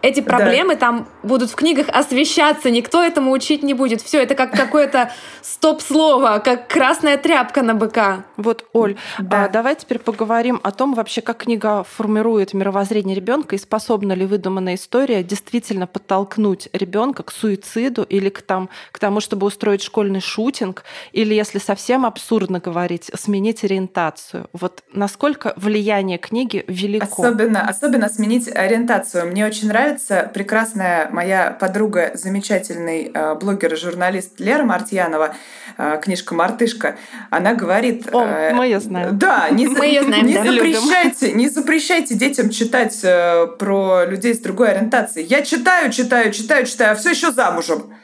[0.00, 0.80] эти проблемы да.
[0.80, 4.00] там будут в книгах освещаться, никто этому учить не будет.
[4.00, 5.10] Все, это как какое-то
[5.42, 8.24] стоп-слово, как красная тряпка на быка.
[8.36, 9.44] Вот, Оль, да.
[9.44, 14.24] а давай теперь поговорим о том вообще, как книга формирует мировоззрение ребенка и способна ли
[14.24, 20.20] выдуманная история действительно подтолкнуть ребенка к суициду или к, там, к тому, чтобы устроить школьный
[20.20, 24.48] шутинг, или, если совсем абсурдно говорить, сменить ориентацию.
[24.52, 27.22] Вот насколько влияние книги велико?
[27.22, 29.26] Особенно, особенно сменить ориентацию.
[29.26, 35.34] Мне очень нравится нравится прекрасная моя подруга, замечательный э, блогер и журналист Лера Мартьянова,
[35.78, 36.96] э, книжка «Мартышка»,
[37.30, 38.08] она говорит...
[38.12, 39.18] О, э, мы ее знаем.
[39.18, 40.44] Да, не, мы ее знаем, не, да.
[40.44, 45.26] запрещайте, не запрещайте детям читать э, про людей с другой ориентацией.
[45.26, 47.94] Я читаю, читаю, читаю, читаю, а все еще замужем.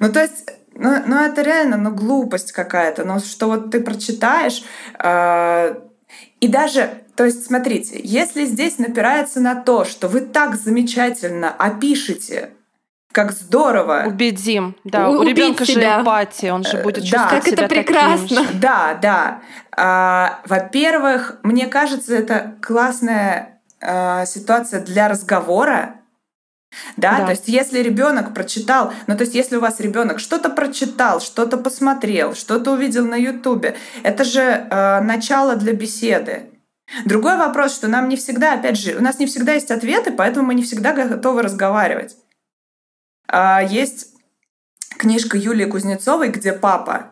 [0.00, 3.04] Ну, то есть ну, ну это реально, ну, глупость какая-то.
[3.04, 4.64] Ну, что вот ты прочитаешь,
[4.98, 5.74] э,
[6.40, 12.50] и даже то есть, смотрите, если здесь напирается на то, что вы так замечательно опишете
[13.10, 14.04] как здорово.
[14.06, 15.10] Убедим, да.
[15.10, 17.36] У, у ребенка же эмпатия, он же будет чувствовать да.
[17.36, 18.28] как себя это прекрасно.
[18.44, 18.60] Таким.
[18.60, 19.40] Да, да.
[19.76, 25.96] А, во-первых, мне кажется, это классная а, ситуация для разговора.
[26.96, 27.18] Да?
[27.18, 31.20] да, то есть если ребенок прочитал, ну то есть если у вас ребенок что-то прочитал,
[31.20, 36.50] что-то посмотрел, что-то увидел на Ютубе, это же э, начало для беседы.
[37.04, 40.46] Другой вопрос, что нам не всегда, опять же, у нас не всегда есть ответы, поэтому
[40.46, 42.16] мы не всегда готовы разговаривать.
[43.26, 44.14] А есть
[44.96, 47.10] книжка Юлии Кузнецовой, где папа,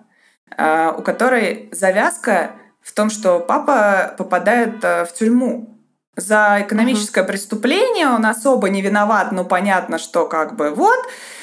[0.57, 5.76] э, у которой завязка в том, что папа попадает э, в тюрьму
[6.16, 7.29] за экономическое uh-huh.
[7.29, 10.98] преступление, он особо не виноват, но понятно, что как бы вот,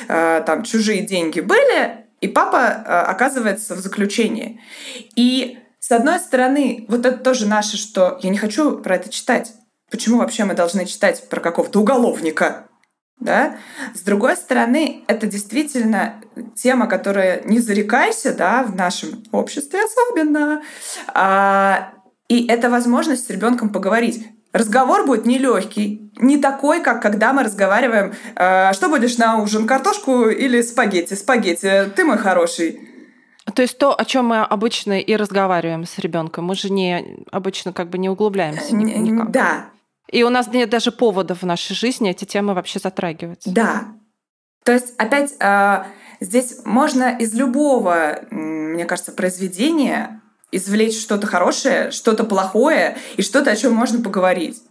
[0.08, 4.60] э, там чужие деньги были, и папа э, оказывается в заключении.
[5.16, 9.54] И с одной стороны, вот это тоже наше, что я не хочу про это читать.
[9.92, 12.68] Почему вообще мы должны читать про какого-то уголовника?
[13.20, 13.58] Да?
[13.94, 16.22] С другой стороны, это действительно
[16.56, 20.64] тема, которая не зарекайся, да, в нашем обществе особенно.
[21.14, 21.94] А,
[22.28, 24.28] и это возможность с ребенком поговорить.
[24.54, 30.30] Разговор будет нелегкий, не такой, как когда мы разговариваем, э, что будешь на ужин, картошку
[30.30, 31.16] или спагетти?
[31.16, 32.88] Спагетти, ты мой хороший.
[33.56, 37.74] То есть то, о чем мы обычно и разговариваем с ребенком, мы же не обычно
[37.74, 39.32] как бы не углубляемся никак.
[39.32, 39.66] Да.
[40.08, 43.42] И у нас нет даже поводов в нашей жизни эти темы вообще затрагивать.
[43.46, 43.86] Да.
[44.64, 45.84] То есть опять э,
[46.20, 50.22] здесь можно из любого, мне кажется, произведения
[50.56, 54.62] извлечь что-то хорошее, что-то плохое и что-то, о чем можно поговорить.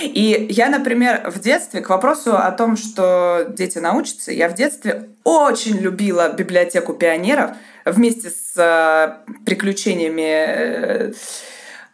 [0.00, 5.08] И я, например, в детстве, к вопросу о том, что дети научатся, я в детстве
[5.24, 7.52] очень любила библиотеку пионеров
[7.84, 11.12] вместе с э, приключениями э,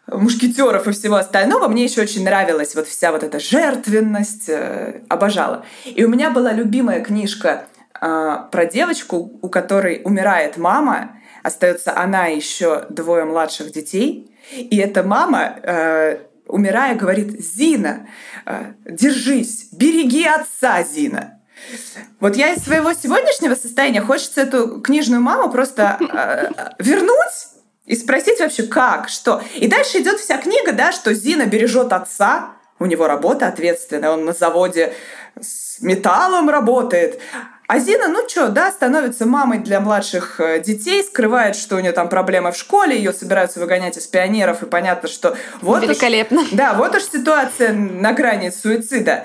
[0.08, 1.68] мушкетеров и всего остального.
[1.68, 5.64] Мне еще очень нравилась вот вся вот эта жертвенность, э, обожала.
[5.84, 7.66] И у меня была любимая книжка
[8.00, 14.34] про девочку, у которой умирает мама, остается она и еще двое младших детей.
[14.50, 18.08] И эта мама, э, умирая, говорит, Зина,
[18.46, 21.40] э, держись, береги отца, Зина.
[22.18, 27.48] Вот я из своего сегодняшнего состояния хочется эту книжную маму просто э, вернуть
[27.84, 29.42] и спросить вообще, как, что.
[29.54, 34.24] И дальше идет вся книга, да, что Зина бережет отца, у него работа ответственная, он
[34.24, 34.94] на заводе
[35.40, 37.20] с металлом работает,
[37.74, 41.90] а Зина, ну что, да, становится мамой для младших э, детей, скрывает, что у нее
[41.90, 46.42] там проблемы в школе, ее собираются выгонять из пионеров, и понятно, что вот Великолепно.
[46.42, 49.24] Уж, да, вот уж ситуация на грани суицида.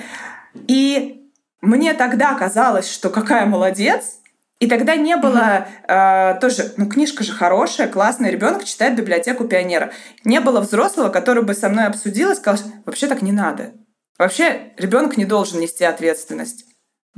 [0.67, 1.29] И
[1.62, 4.15] мне тогда казалось, что какая молодец,
[4.57, 6.38] и тогда не было mm-hmm.
[6.38, 9.91] э, тоже, ну книжка же хорошая, классная, ребенок читает библиотеку пионера.
[10.23, 13.73] Не было взрослого, который бы со мной обсудил и сказал, вообще так не надо.
[14.17, 16.65] Вообще ребенок не должен нести ответственность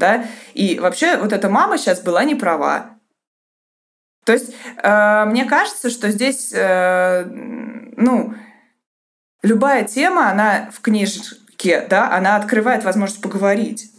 [0.02, 2.98] да, и вообще вот эта мама сейчас была не права.
[4.26, 8.34] То есть э, мне кажется, что здесь, э, ну,
[9.44, 13.91] любая тема, она в книжке, да, она открывает возможность поговорить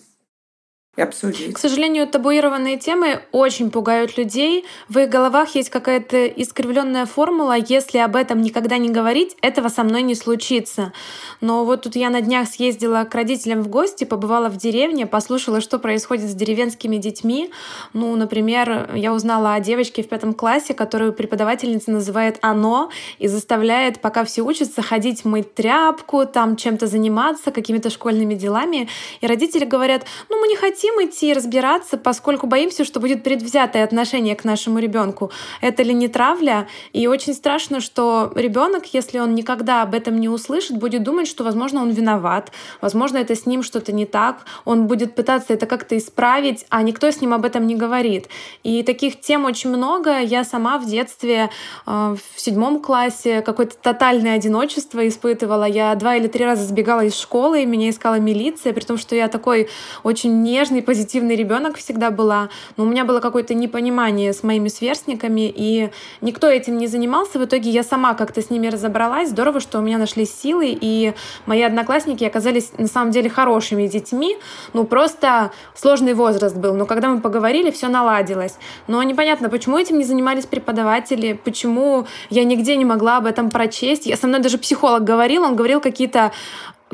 [0.94, 1.54] и обсудить.
[1.54, 4.66] К сожалению, табуированные темы очень пугают людей.
[4.90, 7.56] В их головах есть какая-то искривленная формула.
[7.56, 10.92] Если об этом никогда не говорить, этого со мной не случится.
[11.40, 15.62] Но вот тут я на днях съездила к родителям в гости, побывала в деревне, послушала,
[15.62, 17.50] что происходит с деревенскими детьми.
[17.94, 24.02] Ну, например, я узнала о девочке в пятом классе, которую преподавательница называет «оно» и заставляет,
[24.02, 28.90] пока все учатся, ходить мыть тряпку, там чем-то заниматься, какими-то школьными делами.
[29.22, 33.84] И родители говорят, ну, мы не хотим хотим идти разбираться, поскольку боимся, что будет предвзятое
[33.84, 35.30] отношение к нашему ребенку.
[35.60, 36.66] Это ли не травля?
[36.92, 41.44] И очень страшно, что ребенок, если он никогда об этом не услышит, будет думать, что,
[41.44, 45.96] возможно, он виноват, возможно, это с ним что-то не так, он будет пытаться это как-то
[45.96, 48.26] исправить, а никто с ним об этом не говорит.
[48.64, 50.18] И таких тем очень много.
[50.18, 51.48] Я сама в детстве
[51.86, 55.64] э, в седьмом классе какое-то тотальное одиночество испытывала.
[55.64, 59.14] Я два или три раза сбегала из школы, и меня искала милиция, при том, что
[59.14, 59.68] я такой
[60.02, 64.68] очень нежный нежный, позитивный ребенок всегда была, но у меня было какое-то непонимание с моими
[64.68, 67.38] сверстниками, и никто этим не занимался.
[67.38, 69.28] В итоге я сама как-то с ними разобралась.
[69.28, 71.12] Здорово, что у меня нашлись силы, и
[71.46, 74.36] мои одноклассники оказались на самом деле хорошими детьми.
[74.72, 76.74] Ну, просто сложный возраст был.
[76.74, 78.56] Но когда мы поговорили, все наладилось.
[78.88, 84.06] Но непонятно, почему этим не занимались преподаватели, почему я нигде не могла об этом прочесть.
[84.06, 86.32] Я со мной даже психолог говорил, он говорил какие-то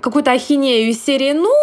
[0.00, 1.54] какую-то ахинею из серии, ну,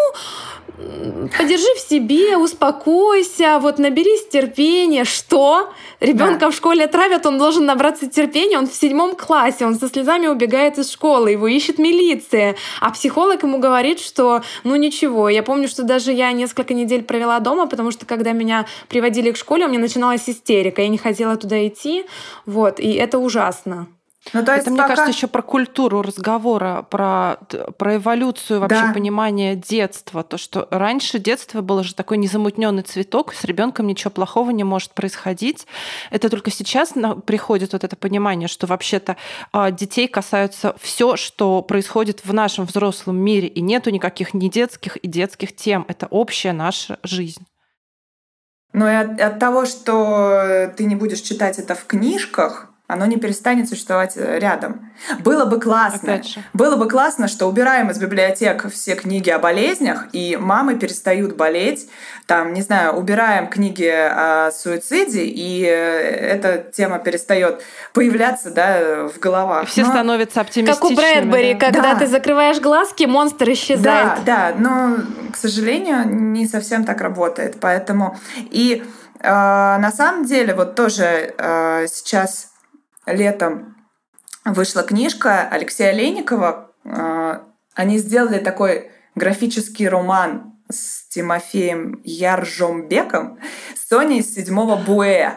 [1.37, 5.05] подержи в себе, успокойся, вот наберись терпения.
[5.05, 5.71] Что?
[5.99, 6.49] Ребенка да.
[6.51, 10.77] в школе травят, он должен набраться терпения, он в седьмом классе, он со слезами убегает
[10.77, 12.55] из школы, его ищет милиция.
[12.81, 15.29] А психолог ему говорит, что ну ничего.
[15.29, 19.37] Я помню, что даже я несколько недель провела дома, потому что когда меня приводили к
[19.37, 22.05] школе, у меня начиналась истерика, я не хотела туда идти.
[22.45, 23.87] Вот, и это ужасно.
[24.33, 24.87] Ну, то есть это, пока...
[24.87, 27.37] мне кажется, еще про культуру разговора, про,
[27.77, 28.93] про эволюцию вообще да.
[28.93, 30.23] понимания детства.
[30.23, 34.91] То, что раньше детство было же такой незамутненный цветок, с ребенком ничего плохого не может
[34.93, 35.67] происходить.
[36.09, 36.93] Это только сейчас
[37.25, 39.15] приходит вот это понимание, что вообще-то
[39.51, 44.97] а, детей касаются все, что происходит в нашем взрослом мире, и нету никаких не детских
[44.97, 45.85] и детских тем.
[45.87, 47.45] Это общая наша жизнь.
[48.73, 53.17] Но и от, от того, что ты не будешь читать это в книжках, оно не
[53.17, 54.91] перестанет существовать э, рядом.
[55.19, 56.21] Было бы классно.
[56.53, 61.89] Было бы классно, что убираем из библиотек все книги о болезнях, и мамы перестают болеть.
[62.27, 69.19] Там, не знаю, убираем книги о суициде, и э, эта тема перестает появляться да, в
[69.19, 69.67] головах.
[69.67, 69.89] Все но...
[69.89, 70.75] становятся оптимистичными.
[70.75, 71.59] Как у Брэдбери, да.
[71.59, 71.99] когда да.
[71.99, 74.23] ты закрываешь глазки, монстр исчезает.
[74.25, 74.97] Да, да, но,
[75.31, 77.57] к сожалению, не совсем так работает.
[77.59, 78.83] Поэтому и
[79.19, 82.49] э, на самом деле вот тоже э, сейчас
[83.05, 83.75] летом
[84.43, 86.71] вышла книжка Алексея Леникова.
[86.85, 93.39] А, они сделали такой графический роман с Тимофеем Яржомбеком
[93.75, 95.31] «Соня из седьмого Буэ».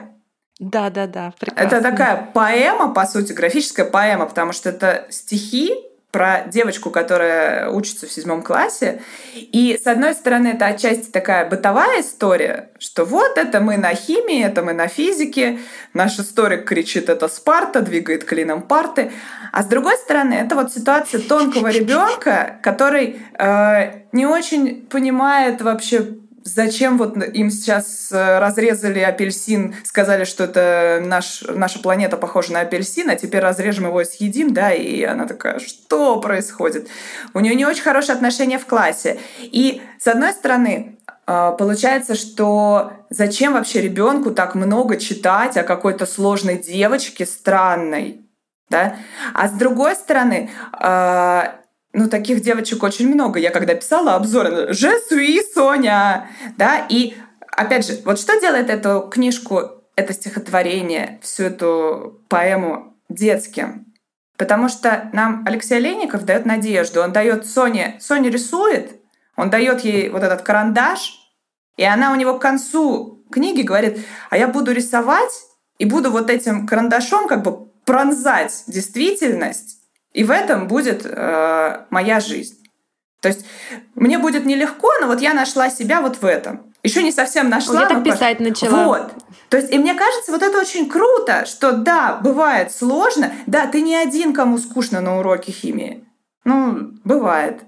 [0.59, 1.76] Да, да, да, прекрасно.
[1.76, 5.72] Это такая поэма, по сути, графическая поэма, потому что это стихи,
[6.11, 9.03] про девочку, которая учится в седьмом классе.
[9.35, 14.42] И, с одной стороны, это отчасти такая бытовая история, что вот это мы на химии,
[14.42, 15.59] это мы на физике,
[15.92, 19.12] наш историк кричит «это Спарта», двигает клином парты.
[19.53, 26.07] А с другой стороны, это вот ситуация тонкого ребенка, который э, не очень понимает вообще
[26.54, 32.61] Зачем вот им сейчас э, разрезали апельсин, сказали, что это наш, наша планета похожа на
[32.61, 36.88] апельсин, а теперь разрежем его и съедим, да, и она такая, что происходит?
[37.34, 39.18] У нее не очень хорошие отношения в классе.
[39.40, 46.06] И, с одной стороны, э, получается, что зачем вообще ребенку так много читать о какой-то
[46.06, 48.22] сложной девочке странной,
[48.70, 48.96] да?
[49.34, 51.42] А с другой стороны, э,
[51.92, 53.38] ну, таких девочек очень много.
[53.38, 57.14] Я когда писала обзор, «Je suis Соня», да, и
[57.51, 59.62] опять же, вот что делает эту книжку,
[59.96, 63.87] это стихотворение, всю эту поэму детским?
[64.37, 67.03] Потому что нам Алексей Олейников дает надежду.
[67.03, 68.92] Он дает Соне, Соня рисует,
[69.37, 71.18] он дает ей вот этот карандаш,
[71.77, 73.98] и она у него к концу книги говорит,
[74.31, 75.33] а я буду рисовать
[75.79, 79.78] и буду вот этим карандашом как бы пронзать действительность,
[80.18, 82.57] и в этом будет э, моя жизнь.
[83.20, 83.46] То есть
[83.94, 86.74] мне будет нелегко, но вот я нашла себя вот в этом.
[86.83, 87.83] Еще не совсем нашла.
[87.83, 88.85] Я так писать начала.
[88.85, 89.12] Вот.
[89.48, 93.33] То есть, и мне кажется, вот это очень круто, что да, бывает сложно.
[93.46, 96.04] Да, ты не один, кому скучно на уроке химии.
[96.42, 97.62] Ну, бывает.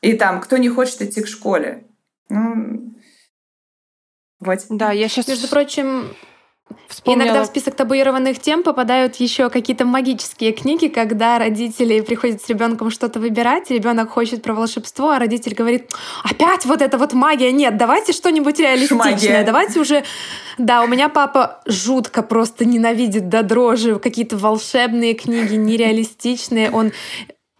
[0.00, 1.86] И там, кто не хочет идти к школе.
[2.30, 2.96] Ну,
[4.40, 4.58] вот.
[4.70, 5.28] Да, я сейчас...
[5.28, 6.16] Между прочим,
[6.88, 7.24] Вспомнила.
[7.24, 12.90] Иногда в список табуированных тем попадают еще какие-то магические книги, когда родители приходят с ребенком
[12.90, 15.90] что-то выбирать, ребенок хочет про волшебство, а родитель говорит:
[16.22, 19.44] опять вот это вот магия, нет, давайте что-нибудь реалистичное, Шмагия.
[19.44, 20.04] давайте уже.
[20.56, 26.70] Да, у меня папа жутко просто ненавидит до дрожи какие-то волшебные книги, нереалистичные.
[26.70, 26.92] Он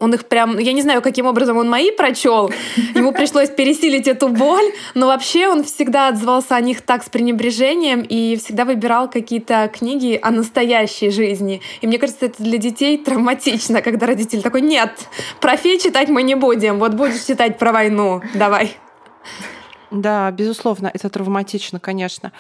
[0.01, 2.53] он их прям, я не знаю, каким образом он мои прочел.
[2.95, 8.03] Ему пришлось пересилить эту боль, но вообще он всегда отзывался о них так с пренебрежением
[8.03, 11.63] и всегда выбирал какие-то книги о настоящей жизни.
[11.81, 15.09] И мне кажется, это для детей травматично, когда родитель такой, нет,
[15.41, 18.77] про фей читать мы не будем, вот будешь читать про войну, давай.
[19.93, 22.33] Да, безусловно, это травматично, конечно.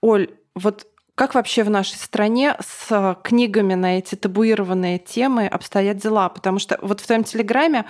[0.00, 0.86] Оль, вот
[1.18, 6.28] как вообще в нашей стране с э, книгами на эти табуированные темы обстоят дела?
[6.28, 7.86] Потому что вот в твоем телеграме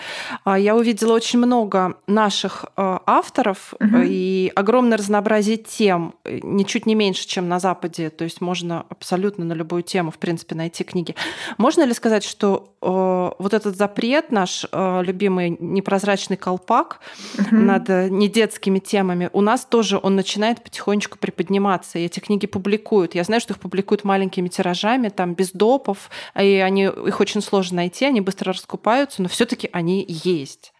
[0.46, 3.98] а, я увидела очень много наших э, авторов угу.
[4.02, 8.08] и огромное разнообразие тем, ничуть не меньше, чем на Западе.
[8.08, 11.14] То есть можно абсолютно на любую тему, в принципе, найти книги.
[11.58, 17.00] Можно ли сказать, что вот этот запрет, наш любимый непрозрачный колпак
[17.36, 17.56] угу.
[17.56, 23.16] над недетскими темами, у нас тоже он начинает потихонечку приподниматься, и эти книги публикуют.
[23.18, 27.78] Я знаю, что их публикуют маленькими тиражами, там без допов, и они, их очень сложно
[27.78, 30.72] найти, они быстро раскупаются, но все таки они есть.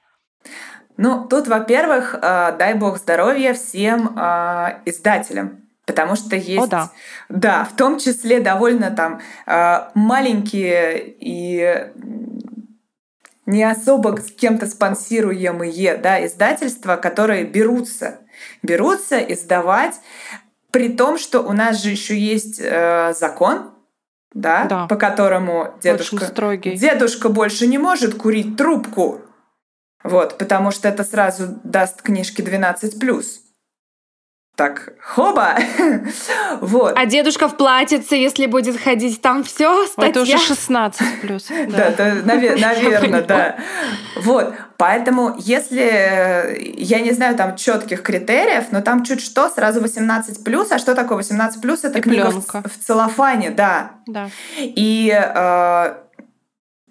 [0.96, 5.62] Ну, тут, во-первых, э, дай бог здоровья всем э, издателям.
[5.84, 6.90] Потому что есть, О, да.
[7.28, 11.90] да, в том числе довольно там э, маленькие и
[13.46, 18.20] не особо с кем-то спонсируемые да, издательства, которые берутся,
[18.62, 19.94] берутся издавать
[20.70, 23.70] при том, что у нас же еще есть э, закон,
[24.32, 26.30] да, да, по которому дедушка,
[26.64, 29.22] дедушка больше не может курить трубку.
[30.04, 33.40] Вот, потому что это сразу даст книжке 12 плюс
[34.58, 35.56] так, хоба!
[36.60, 36.98] вот.
[36.98, 40.10] А дедушка в платьице, если будет ходить, там все статья.
[40.10, 41.46] Это уже 16 плюс.
[41.68, 41.94] Да,
[42.24, 43.56] наверное, да.
[44.16, 50.42] Вот, поэтому если, я не знаю там четких критериев, но там чуть что, сразу 18
[50.42, 51.84] плюс, а что такое 18 плюс?
[51.84, 53.90] Это книга в целлофане, да.
[54.06, 54.30] Да.
[54.56, 55.94] И э,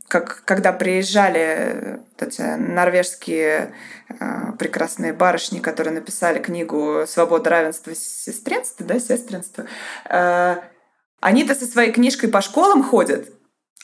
[0.08, 3.74] как, когда приезжали эти норвежские
[4.10, 9.66] э, прекрасные барышни, которые написали книгу «Свобода, равенство, сестринство», да, сестринство,
[10.10, 10.58] э,
[11.20, 13.30] они-то со своей книжкой по школам ходят,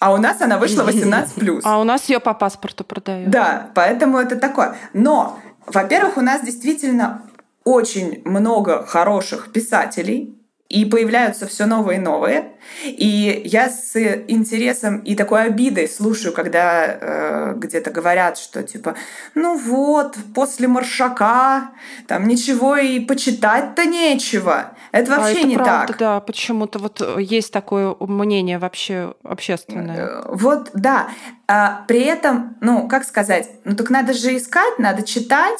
[0.03, 1.61] а у нас она вышла 18+.
[1.63, 3.29] А у нас ее по паспорту продают.
[3.29, 4.75] Да, поэтому это такое.
[4.91, 7.21] Но, во-первых, у нас действительно
[7.63, 10.37] очень много хороших писателей,
[10.73, 12.53] и появляются все новые и новые.
[12.83, 13.95] И я с
[14.27, 18.95] интересом и такой обидой слушаю, когда э, где-то говорят, что типа,
[19.35, 21.69] ну вот, после Маршака
[22.07, 24.71] там ничего и почитать-то нечего.
[24.91, 25.97] Это а вообще а это не правда, так.
[25.99, 30.07] Да, почему-то вот э, есть такое мнение вообще общественное.
[30.07, 31.09] Э, вот, да.
[31.47, 35.59] А, при этом, ну, как сказать, ну так надо же искать, надо читать.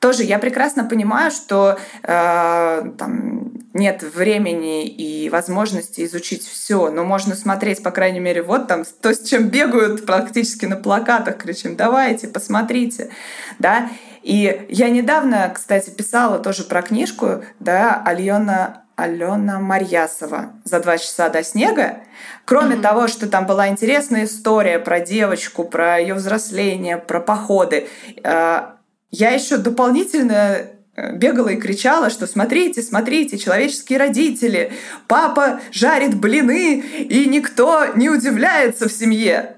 [0.00, 3.41] Тоже я прекрасно понимаю, что э, там
[3.74, 9.14] нет времени и возможности изучить все, но можно смотреть, по крайней мере, вот там то,
[9.14, 13.10] с чем бегают практически на плакатах, кричим, давайте, посмотрите,
[13.58, 13.90] да.
[14.22, 21.28] И я недавно, кстати, писала тоже про книжку, да, Алена Алена Марьясова «За два часа
[21.28, 22.00] до снега».
[22.44, 22.82] Кроме mm-hmm.
[22.82, 27.88] того, что там была интересная история про девочку, про ее взросление, про походы,
[28.22, 28.62] э,
[29.10, 30.58] я еще дополнительно
[30.96, 34.72] бегала и кричала, что смотрите, смотрите, человеческие родители,
[35.08, 39.56] папа жарит блины, и никто не удивляется в семье.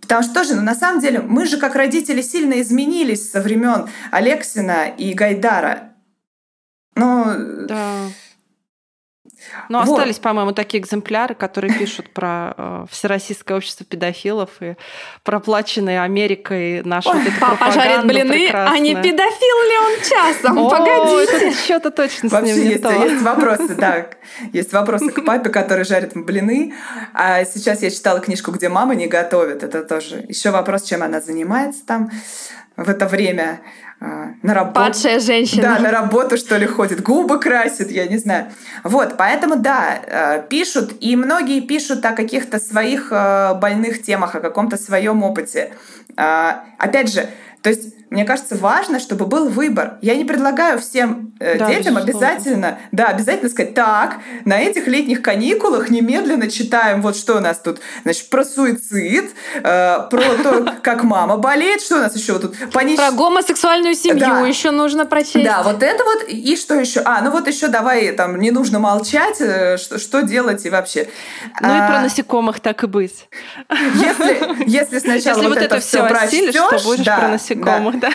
[0.00, 3.88] Потому что тоже, ну, на самом деле, мы же как родители сильно изменились со времен
[4.10, 5.94] Алексина и Гайдара.
[6.94, 7.24] Ну,
[7.66, 8.06] да.
[9.68, 9.98] Но вот.
[9.98, 14.76] остались, по-моему, такие экземпляры, которые пишут про э, Всероссийское общество педофилов и
[15.22, 20.58] проплаченные Америкой нашу Ой, вот эту Папа жарит блины, а не педофил ли он часом?
[20.58, 21.52] О, Погодите.
[21.52, 22.90] Что-то точно Вообще с ним есть, то.
[22.90, 24.06] есть вопросы, да.
[24.52, 26.74] Есть вопросы к папе, который жарит блины.
[27.12, 29.62] А сейчас я читала книжку, где мама не готовит.
[29.62, 32.10] Это тоже еще вопрос, чем она занимается там
[32.76, 33.60] в это время.
[33.98, 34.74] А, на работу.
[34.74, 35.62] Падшая женщина.
[35.62, 38.46] Да, на работу, что ли, ходит, губы красит, я не знаю.
[38.84, 44.40] Вот, поэтому, да, э, пишут, и многие пишут о каких-то своих э, больных темах, о
[44.40, 45.72] каком-то своем опыте.
[46.16, 47.26] А, опять же,
[47.62, 49.98] то есть мне кажется, важно, чтобы был выбор.
[50.00, 55.20] Я не предлагаю всем э, да, детям обязательно, да, обязательно сказать, так, на этих летних
[55.20, 61.04] каникулах немедленно читаем вот что у нас тут, значит, про суицид, э, про то, как
[61.04, 62.96] мама болеет, что у нас еще тут понищ...
[62.96, 64.46] Про гомосексуальную семью да.
[64.46, 65.44] еще нужно прочесть.
[65.44, 67.02] Да, вот это вот, и что еще?
[67.04, 71.06] А, ну вот еще давай, там, не нужно молчать, э, что, что делать и вообще.
[71.60, 73.28] Ну а, и про насекомых так и быть.
[73.68, 78.00] Если, если сначала если вот, вот это, это все прочтешь, что будешь да, про насекомых
[78.00, 78.05] да.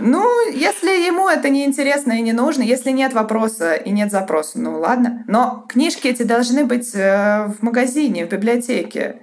[0.00, 4.58] Ну, если ему это не интересно и не нужно, если нет вопроса и нет запроса,
[4.58, 5.24] ну ладно.
[5.26, 9.16] Но книжки эти должны быть э, в магазине, в библиотеке.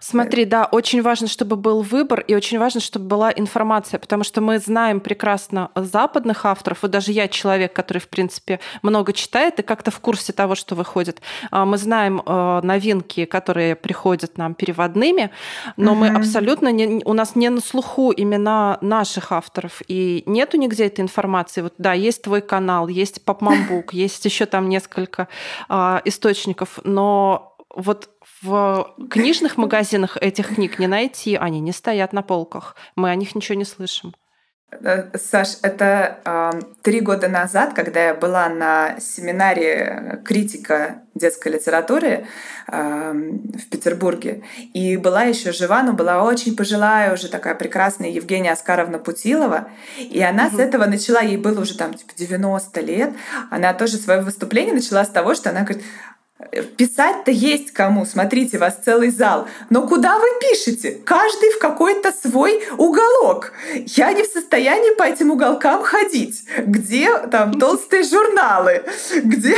[0.00, 4.40] Смотри, да, очень важно, чтобы был выбор, и очень важно, чтобы была информация, потому что
[4.40, 9.62] мы знаем прекрасно западных авторов, вот даже я человек, который, в принципе, много читает и
[9.62, 11.22] как-то в курсе того, что выходит.
[11.50, 15.30] А, мы знаем э, новинки, которые приходят нам переводными,
[15.76, 20.86] но мы абсолютно не, у нас не на слуху имена наших авторов, и нету нигде
[20.86, 21.62] этой информации.
[21.62, 25.28] Вот да, есть твой канал, есть Попмамбук, есть еще там несколько
[25.68, 28.10] а, источников, но вот
[28.42, 32.76] в книжных магазинах этих книг не найти, они не стоят на полках.
[32.96, 34.14] Мы о них ничего не слышим.
[34.80, 36.50] Э, Саш, это э,
[36.82, 42.26] три года назад, когда я была на семинаре критика детской литературы
[42.68, 44.42] э, в Петербурге,
[44.72, 49.68] и была еще жива, но была очень пожилая, уже такая прекрасная Евгения Оскаровна Путилова,
[49.98, 50.56] и она угу.
[50.56, 53.10] с этого начала, ей было уже там типа 90 лет,
[53.50, 55.84] она тоже свое выступление начала с того, что она говорит,
[56.76, 59.46] Писать-то есть кому, смотрите, вас целый зал.
[59.70, 60.92] Но куда вы пишете?
[61.04, 63.52] Каждый в какой-то свой уголок.
[63.74, 66.44] Я не в состоянии по этим уголкам ходить.
[66.66, 68.82] Где там толстые журналы?
[69.22, 69.56] Где...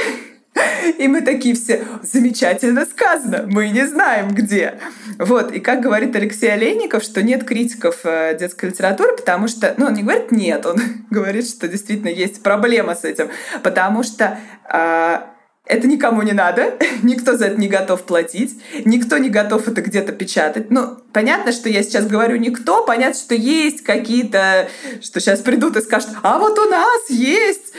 [0.98, 4.78] И мы такие все, замечательно сказано, мы не знаем где.
[5.18, 9.86] Вот, и как говорит Алексей Олейников, что нет критиков э, детской литературы, потому что, ну,
[9.86, 10.76] он не говорит нет, он
[11.10, 13.30] говорит, что действительно есть проблема с этим,
[13.64, 14.38] потому что
[14.72, 15.20] э,
[15.66, 20.12] это никому не надо, никто за это не готов платить, никто не готов это где-то
[20.12, 20.70] печатать.
[20.70, 24.68] Ну, понятно, что я сейчас говорю никто, понятно, что есть какие-то,
[25.00, 27.72] что сейчас придут и скажут, а вот у нас есть.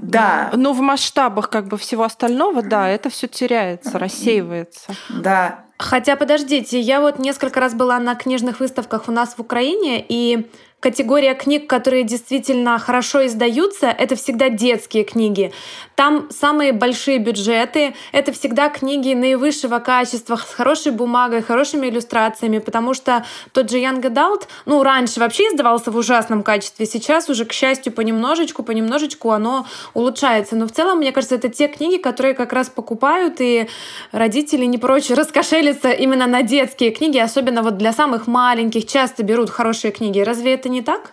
[0.00, 0.50] Да.
[0.54, 4.92] Но в масштабах как бы всего остального, да, это все теряется, рассеивается.
[5.10, 5.64] Да.
[5.78, 10.50] Хотя, подождите, я вот несколько раз была на книжных выставках у нас в Украине, и
[10.80, 15.52] категория книг, которые действительно хорошо издаются, это всегда детские книги.
[15.94, 22.94] Там самые большие бюджеты, это всегда книги наивысшего качества, с хорошей бумагой, хорошими иллюстрациями, потому
[22.94, 27.52] что тот же Young Adult, ну, раньше вообще издавался в ужасном качестве, сейчас уже, к
[27.52, 30.56] счастью, понемножечку, понемножечку оно улучшается.
[30.56, 33.68] Но в целом, мне кажется, это те книги, которые как раз покупают, и
[34.12, 39.50] родители не прочь раскошелиться именно на детские книги, особенно вот для самых маленьких, часто берут
[39.50, 40.20] хорошие книги.
[40.20, 41.12] Разве это не так?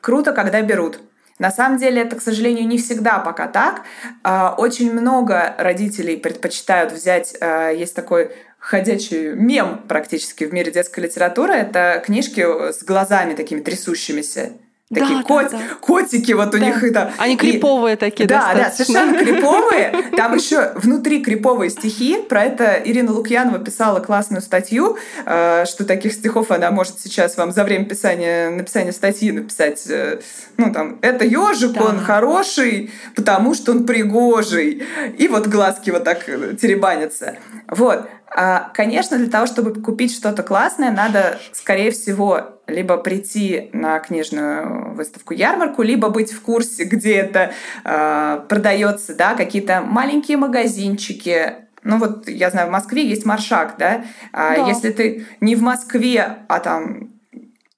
[0.00, 1.00] Круто, когда берут.
[1.38, 3.82] На самом деле это, к сожалению, не всегда пока так.
[4.24, 11.00] А, очень много родителей предпочитают взять, а, есть такой ходячий мем практически в мире детской
[11.00, 14.52] литературы, это книжки с глазами такими трясущимися.
[14.92, 15.62] Такие да, кот, да, да.
[15.82, 16.64] котики вот у да.
[16.64, 17.12] них это.
[17.18, 18.94] Они криповые и, такие, Да, достаточно.
[18.94, 19.92] да, совершенно криповые.
[20.16, 22.16] Там еще внутри криповые стихи.
[22.26, 27.52] Про это Ирина Лукьянова писала классную статью, э, что таких стихов она может сейчас вам
[27.52, 29.86] за время писания, написания статьи написать.
[29.90, 30.20] Э,
[30.56, 31.84] ну, там, это ежик, да.
[31.84, 34.84] он хороший, потому что он пригожий.
[35.18, 37.36] И вот глазки вот так э, теребанятся.
[37.68, 38.08] Вот.
[38.30, 44.94] А, конечно, для того, чтобы купить что-то классное, надо, скорее всего, либо прийти на книжную
[44.94, 47.52] выставку-ярмарку, либо быть в курсе, где это
[47.84, 51.54] э, продается, да, какие-то маленькие магазинчики.
[51.82, 54.04] Ну вот, я знаю, в Москве есть Маршак, да?
[54.32, 54.66] А да.
[54.68, 57.14] если ты не в Москве, а там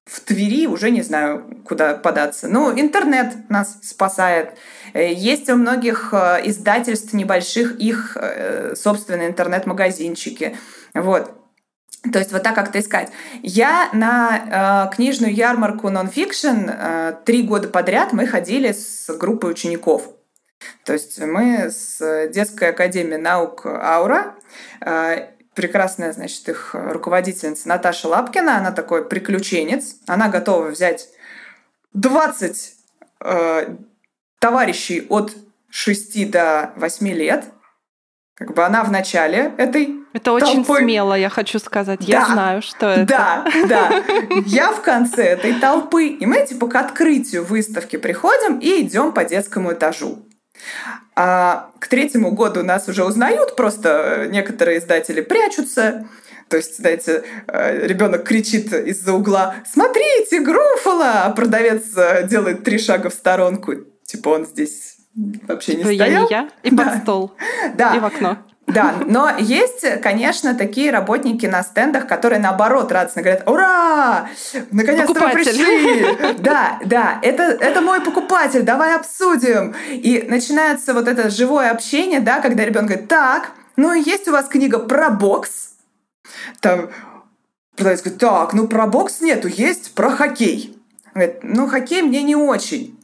[0.05, 2.49] в Твери, уже не знаю, куда податься.
[2.49, 4.55] Ну, интернет нас спасает.
[4.93, 8.17] Есть у многих издательств небольших их
[8.75, 10.57] собственные интернет-магазинчики.
[10.95, 11.40] Вот.
[12.13, 13.13] То есть вот так как-то искать.
[13.43, 20.09] Я на э, книжную ярмарку Nonfiction э, три года подряд мы ходили с группой учеников.
[20.85, 24.35] То есть мы с детской академией наук Аура,
[24.81, 31.09] э, прекрасная, значит, их руководительница Наташа Лапкина, она такой приключенец, она готова взять
[31.93, 32.75] 20
[33.21, 33.77] э,
[34.39, 35.37] товарищей от
[35.69, 37.45] 6 до 8 лет,
[38.35, 40.83] как бы она в начале этой Это очень толпой...
[40.83, 42.01] смело, я хочу сказать.
[42.01, 43.07] Да, я знаю, что это.
[43.07, 44.03] Да, да.
[44.47, 46.07] Я в конце этой толпы.
[46.09, 50.27] И мы типа к открытию выставки приходим и идем по детскому этажу.
[51.15, 56.07] А к третьему году нас уже узнают, просто некоторые издатели прячутся.
[56.49, 61.85] То есть, знаете, ребенок кричит из-за угла «Смотрите, Груфола!» А продавец
[62.25, 63.75] делает три шага в сторонку.
[64.05, 64.97] Типа он здесь
[65.47, 66.09] вообще не типа стоял.
[66.09, 66.85] Я, не я, и да.
[66.85, 67.33] под стол,
[67.75, 67.95] да.
[67.95, 68.39] и в окно.
[68.73, 74.29] Да, но есть, конечно, такие работники на стендах, которые наоборот радостно говорят, ура,
[74.71, 76.07] наконец-то вы пришли.
[76.39, 79.75] Да, да, это, это мой покупатель, давай обсудим.
[79.91, 84.49] И начинается вот это живое общение, да, когда ребенок говорит, так, ну есть у вас
[84.49, 85.75] книга про бокс?
[86.61, 86.91] Там
[87.77, 90.77] продавец говорит, так, ну про бокс нету, есть про хоккей.
[91.15, 92.99] Говорит, ну хоккей мне не очень.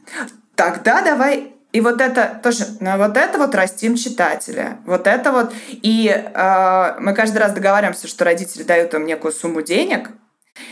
[0.55, 4.79] Тогда давай и вот это тоже, ну, вот это вот растим читателя.
[4.85, 5.53] Вот это вот.
[5.69, 10.09] И э, мы каждый раз договариваемся, что родители дают им некую сумму денег,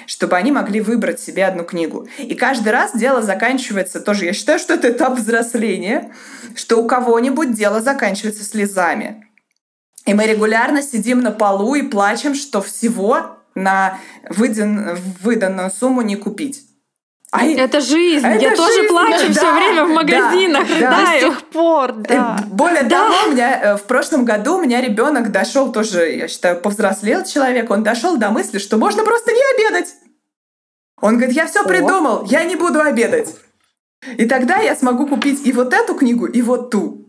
[0.07, 2.07] чтобы они могли выбрать себе одну книгу.
[2.17, 6.13] И каждый раз дело заканчивается тоже, я считаю, что это этап взросления,
[6.55, 9.27] что у кого-нибудь дело заканчивается слезами.
[10.05, 16.15] И мы регулярно сидим на полу и плачем, что всего на выдан, выданную сумму не
[16.15, 16.63] купить.
[17.31, 18.25] А это жизнь.
[18.25, 21.21] Это я тоже плачу да, все время в магазинах, да, рыдаю.
[21.21, 22.39] До сих пор, да.
[22.47, 22.97] Более да.
[22.97, 27.69] того, у меня в прошлом году у меня ребенок дошел тоже, я считаю, повзрослел человек,
[27.71, 29.95] он дошел до мысли, что можно просто не обедать.
[31.01, 31.67] Он говорит, я все О.
[31.67, 33.35] придумал, я не буду обедать.
[34.17, 37.04] И тогда я смогу купить и вот эту книгу, и вот ту.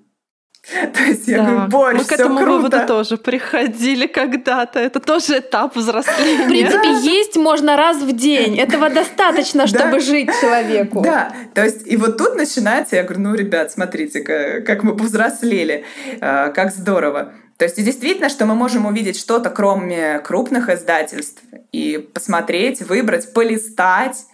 [0.95, 1.45] То есть я да.
[1.45, 2.53] говорю, борщ, Мы к этому круто.
[2.53, 4.81] выводу тоже приходили когда-то.
[4.81, 6.45] Это тоже этап взросления.
[6.45, 6.99] В принципе, да.
[6.99, 8.59] есть можно раз в день.
[8.59, 10.01] Этого достаточно, чтобы да.
[10.01, 11.03] жить человеку.
[11.03, 15.85] Да, то есть и вот тут начинается, я говорю, ну, ребят, смотрите, как мы повзрослели,
[16.21, 17.33] а, как здорово.
[17.59, 24.25] То есть действительно, что мы можем увидеть что-то, кроме крупных издательств, и посмотреть, выбрать, полистать.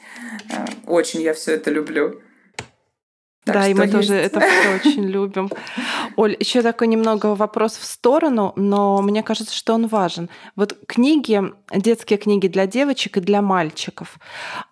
[0.51, 2.22] А, очень я все это люблю.
[3.45, 3.93] Так да, и мы есть.
[3.93, 5.51] тоже это все очень любим.
[6.16, 10.30] Оль, еще такой немного вопрос в сторону, но мне кажется, что он важен.
[10.55, 11.43] Вот книги,
[11.74, 14.18] детские книги для девочек и для мальчиков.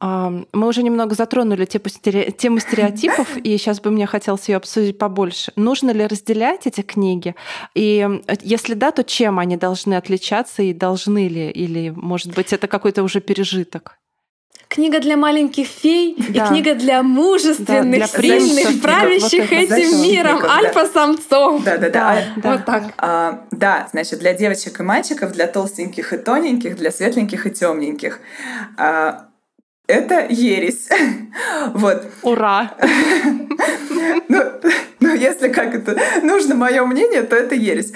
[0.01, 5.53] Мы уже немного затронули тему стереотипов, и сейчас бы мне хотелось ее обсудить побольше.
[5.57, 7.35] Нужно ли разделять эти книги?
[7.75, 8.09] И
[8.43, 11.51] если да, то чем они должны отличаться и должны ли?
[11.51, 14.00] Или, может быть, это какой-то уже пережиток?
[14.71, 16.45] Книга для маленьких фей да.
[16.45, 20.59] и книга для мужественных, да, для сильных, правящих вот этим миром, да.
[20.59, 21.65] альфа-самцов.
[21.65, 22.23] Да, да, да.
[22.37, 22.53] да.
[22.53, 22.85] Вот так.
[22.97, 28.21] А, да, значит, для девочек и мальчиков, для толстеньких и тоненьких, для светленьких и темненьких.
[28.79, 29.27] А,
[29.87, 30.89] это ересь.
[31.75, 32.07] Вот.
[32.23, 32.73] Ура!
[34.29, 34.43] Ну,
[35.01, 37.93] ну, если как это нужно мое мнение, то это ересь.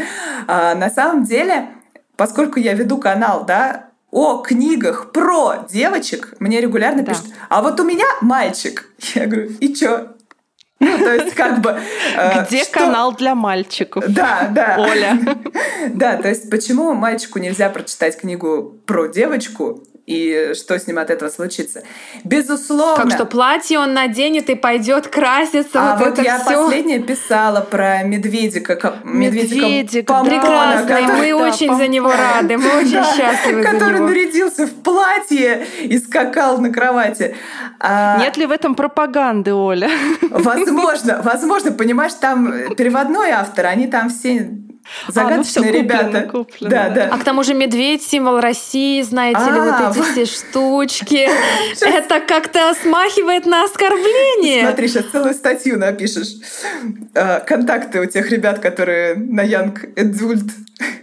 [0.47, 1.68] А, на самом деле,
[2.16, 7.12] поскольку я веду канал, да, о книгах про девочек, мне регулярно да.
[7.12, 8.89] пишут, а вот у меня мальчик.
[9.15, 10.09] Я говорю, и чё?
[10.79, 11.81] Ну, то есть как бы...
[12.17, 12.81] Э, Где что...
[12.81, 14.05] канал для мальчиков?
[14.09, 14.77] Да, да.
[14.79, 15.19] Оля.
[15.89, 21.09] Да, то есть почему мальчику нельзя прочитать книгу про девочку, и что с ним от
[21.09, 21.83] этого случится.
[22.25, 23.05] Безусловно.
[23.05, 25.81] Как что платье он наденет и пойдет краситься.
[25.81, 26.63] А вот, вот это я все.
[26.63, 28.75] последнее писала про медведика.
[29.03, 30.89] Медведика, медведика прекрасный.
[30.89, 32.59] Который, мы да, очень за него рады.
[32.59, 34.09] Мы очень да, счастливы Который за него.
[34.09, 37.35] нарядился в платье и скакал на кровати.
[37.81, 38.19] А...
[38.19, 39.89] Нет ли в этом пропаганды, Оля?
[40.31, 41.73] Возможно, возможно.
[41.73, 44.51] Понимаешь, там переводной автор, они там все
[45.09, 46.20] Загадочные а, ну ребята.
[46.22, 47.09] Куплено, куплено, да, да.
[47.11, 51.28] А к тому же медведь символ России, знаете а, ли, вот а, эти все штучки.
[51.80, 54.66] Это как-то смахивает на оскорбление.
[54.66, 56.35] Смотри, сейчас целую статью напишешь.
[57.14, 60.51] А, контакты у тех ребят, которые на Янг Эдзульт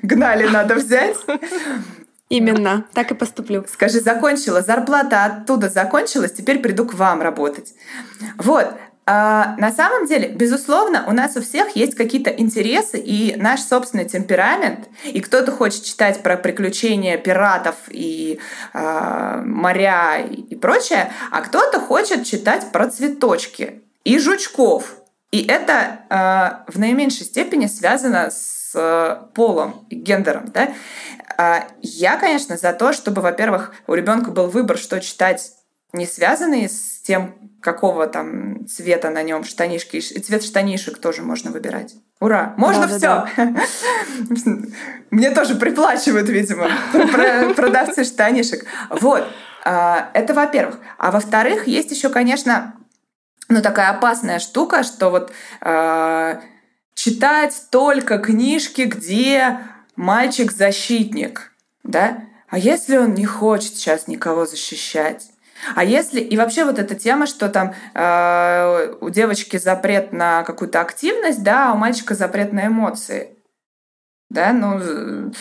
[0.02, 1.18] гнали, надо взять.
[2.30, 3.66] Именно, так и поступлю.
[3.68, 7.74] Скажи, закончила, зарплата оттуда закончилась, теперь приду к вам работать.
[8.38, 8.74] Вот,
[9.14, 14.88] на самом деле, безусловно, у нас у всех есть какие-то интересы и наш собственный темперамент.
[15.04, 18.40] И кто-то хочет читать про приключения пиратов и
[18.74, 24.96] э, моря и, прочее, а кто-то хочет читать про цветочки и жучков.
[25.32, 30.52] И это э, в наименьшей степени связано с э, полом гендером.
[30.54, 30.70] Да?
[31.82, 35.54] Я, конечно, за то, чтобы, во-первых, у ребенка был выбор, что читать
[35.94, 40.00] не связанные с тем, какого там цвета на нем штанишки.
[40.00, 41.96] Цвет штанишек тоже можно выбирать.
[42.20, 42.54] Ура!
[42.58, 43.00] Можно да, все.
[43.00, 44.52] Да, да.
[45.10, 46.70] Мне тоже приплачивают, видимо,
[47.56, 48.66] продавцы штанишек.
[48.90, 49.28] Вот.
[49.64, 50.80] А, это во-первых.
[50.98, 52.76] А во-вторых, есть еще, конечно,
[53.50, 55.32] ну такая опасная штука, что вот
[55.62, 56.40] э,
[56.94, 59.60] читать только книжки, где
[59.96, 61.52] мальчик защитник,
[61.84, 62.24] да?
[62.50, 65.31] А если он не хочет сейчас никого защищать?
[65.76, 70.82] А если и вообще вот эта тема, что там э, у девочки запрет на какую-то
[70.82, 73.38] активность, да, а у мальчика запрет на эмоции,
[74.30, 75.32] да, ну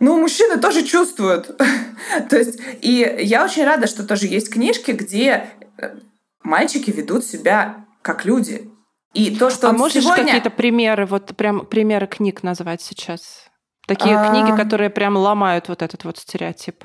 [0.00, 1.56] ну, мужчины тоже чувствуют.
[2.28, 5.48] То есть, и я очень рада, что тоже есть книжки, где
[5.78, 5.96] э,
[6.42, 8.70] мальчики ведут себя как люди.
[9.14, 10.24] И то, что а можешь сегодня...
[10.24, 13.48] какие-то примеры, вот прям примеры книг назвать сейчас?
[13.86, 14.28] Такие а...
[14.28, 16.84] книги, которые прям ломают вот этот вот стереотип.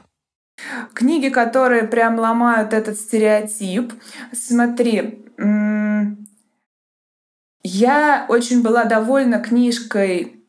[0.94, 3.94] Книги, которые прям ломают этот стереотип.
[4.34, 5.26] Смотри,
[7.64, 10.46] я очень была довольна книжкой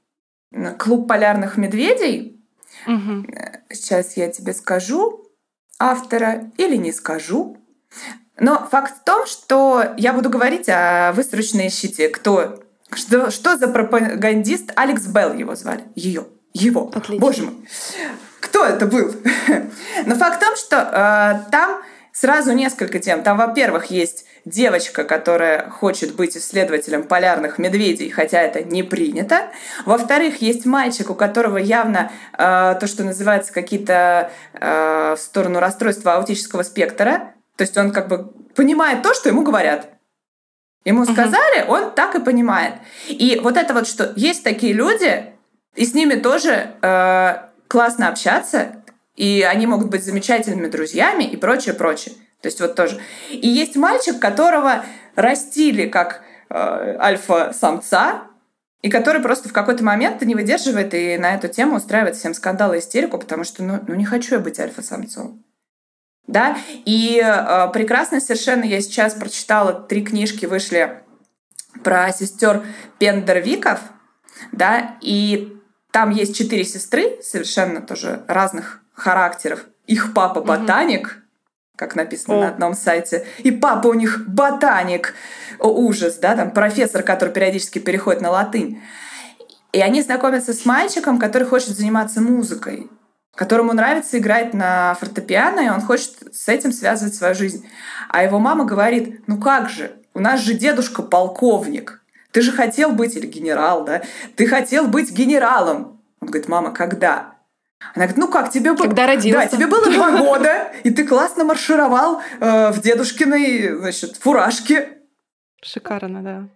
[0.79, 2.45] «Клуб полярных медведей».
[2.87, 3.27] Угу.
[3.71, 5.27] Сейчас я тебе скажу
[5.79, 7.57] автора или не скажу.
[8.39, 13.57] Но факт в том, что я буду говорить, а вы срочно ищите, кто, что, что
[13.57, 17.20] за пропагандист Алекс Белл его звали, ее, его, Отлично.
[17.20, 17.55] боже мой
[18.40, 19.14] кто это был.
[20.07, 21.82] Но факт в том, что э, там
[22.12, 23.22] сразу несколько тем.
[23.22, 29.51] Там, во-первых, есть девочка, которая хочет быть исследователем полярных медведей, хотя это не принято.
[29.84, 36.14] Во-вторых, есть мальчик, у которого явно э, то, что называется какие-то э, в сторону расстройства
[36.14, 37.34] аутического спектра.
[37.57, 39.88] То есть он как бы понимает то, что ему говорят.
[40.84, 41.72] Ему сказали, угу.
[41.72, 42.74] он так и понимает.
[43.07, 45.34] И вот это вот, что есть такие люди,
[45.75, 47.37] и с ними тоже э,
[47.68, 48.83] классно общаться,
[49.16, 52.14] и они могут быть замечательными друзьями и прочее, прочее.
[52.43, 53.01] То есть вот тоже.
[53.31, 58.23] И есть мальчик, которого растили как э, альфа-самца,
[58.83, 62.73] и который просто в какой-то момент не выдерживает и на эту тему устраивает всем скандал
[62.73, 65.45] и истерику, потому что ну, ну не хочу я быть альфа-самцом.
[66.27, 66.57] Да?
[66.87, 71.03] И э, прекрасно совершенно я сейчас прочитала три книжки, вышли
[71.85, 72.64] про сестер
[72.99, 73.81] Пендервиков,
[74.53, 75.60] да, и
[75.91, 79.64] там есть четыре сестры, совершенно тоже разных характеров.
[79.86, 81.14] Их папа ботаник, угу.
[81.76, 82.41] как написано О.
[82.41, 85.14] на одном сайте, и папа у них ботаник.
[85.59, 88.80] О, ужас, да, там профессор, который периодически переходит на латынь.
[89.72, 92.91] И они знакомятся с мальчиком, который хочет заниматься музыкой,
[93.34, 97.66] которому нравится играть на фортепиано, и он хочет с этим связывать свою жизнь.
[98.09, 101.99] А его мама говорит, ну как же, у нас же дедушка полковник,
[102.33, 104.03] ты же хотел быть, или генерал, да?
[104.37, 106.01] Ты хотел быть генералом.
[106.20, 107.35] Он говорит, мама, когда?
[107.95, 108.87] Она говорит, ну как, тебе было...
[108.87, 109.39] Когда родился.
[109.39, 114.99] Да, тебе было два года, и ты классно маршировал э, в дедушкиной, значит, фуражке.
[115.62, 116.49] Шикарно, да.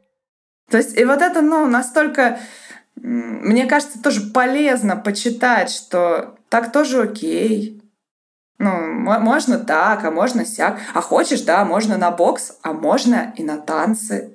[0.70, 2.38] То есть, и вот это, ну, настолько,
[2.96, 7.82] мне кажется, тоже полезно почитать, что так тоже окей.
[8.58, 10.78] Ну, можно так, а можно сяк.
[10.92, 14.33] А хочешь, да, можно на бокс, а можно и на танцы.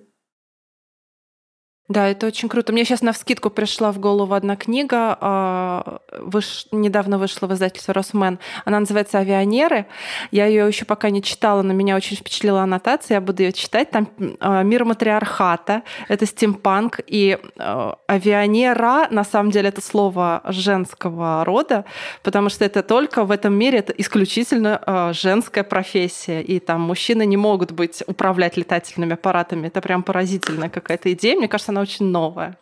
[1.89, 2.71] Да, это очень круто.
[2.71, 6.67] Мне сейчас на вскидку пришла в голову одна книга, а, выш...
[6.71, 8.37] недавно вышла в издательстве «Росмен».
[8.63, 9.87] Она называется «Авионеры».
[10.29, 13.89] Я ее еще пока не читала, но меня очень впечатлила аннотация, я буду ее читать.
[13.89, 14.07] Там
[14.39, 21.85] а, мир матриархата, это стимпанк, и а, авионера, на самом деле, это слово женского рода,
[22.21, 27.37] потому что это только в этом мире, это исключительно женская профессия, и там мужчины не
[27.37, 29.65] могут быть управлять летательными аппаратами.
[29.65, 31.35] Это прям поразительная какая-то идея.
[31.35, 32.57] Мне кажется, она она очень новая.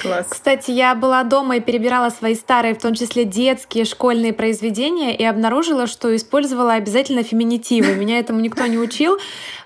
[0.00, 0.28] Класс.
[0.30, 5.22] Кстати, я была дома и перебирала свои старые, в том числе детские, школьные произведения, и
[5.22, 7.94] обнаружила, что использовала обязательно феминитивы.
[7.94, 9.18] Меня этому никто не учил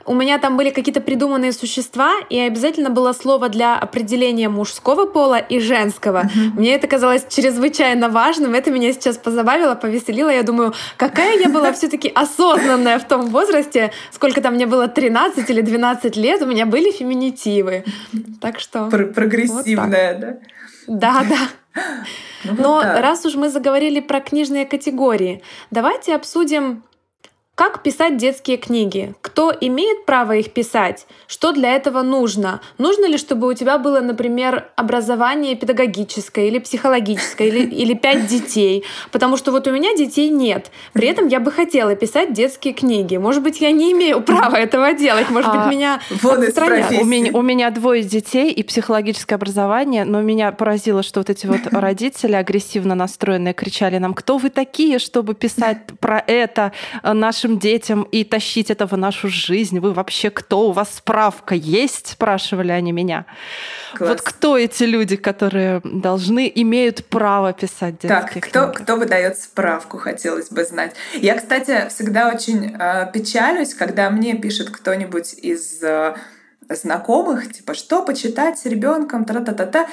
[0.07, 5.39] у меня там были какие-то придуманные существа, и обязательно было слово для определения мужского пола
[5.39, 6.23] и женского.
[6.23, 6.51] Mm-hmm.
[6.57, 8.55] Мне это казалось чрезвычайно важным.
[8.55, 10.31] Это меня сейчас позабавило, повеселило.
[10.31, 15.49] Я думаю, какая я была все-таки осознанная в том возрасте, сколько там мне было 13
[15.51, 17.85] или 12 лет, у меня были феминитивы.
[18.41, 18.89] Так что...
[18.89, 21.23] Пр прогрессивная, вот да?
[21.23, 21.83] Да, да.
[22.45, 25.43] Ну, Но вот раз уж мы заговорили про книжные категории,
[25.73, 26.85] давайте обсудим
[27.57, 29.15] как писать детские книги?
[29.23, 31.07] Кто имеет право их писать?
[31.27, 32.61] Что для этого нужно?
[32.77, 38.85] Нужно ли, чтобы у тебя было, например, образование педагогическое или психологическое, или, или пять детей?
[39.11, 40.71] Потому что вот у меня детей нет.
[40.93, 43.17] При этом я бы хотела писать детские книги.
[43.17, 45.31] Может быть, я не имею права этого делать.
[45.31, 46.93] Может быть, а, меня отстранят.
[47.01, 51.47] У меня, у меня двое детей и психологическое образование, но меня поразило, что вот эти
[51.47, 57.59] вот родители агрессивно настроенные кричали нам, кто вы такие, чтобы писать про это нашим нашим
[57.59, 59.78] детям и тащить это в нашу жизнь?
[59.78, 60.68] Вы вообще кто?
[60.68, 62.09] У вас справка есть?
[62.09, 63.24] Спрашивали они меня.
[63.94, 64.11] Класс.
[64.11, 68.44] Вот кто эти люди, которые должны, имеют право писать детские так, книги?
[68.47, 70.94] кто, кто выдает справку, хотелось бы знать.
[71.14, 76.14] Я, кстати, всегда очень э, печалюсь, когда мне пишет кто-нибудь из э,
[76.68, 79.86] знакомых, типа, что почитать с ребенком, тра-та-та-та.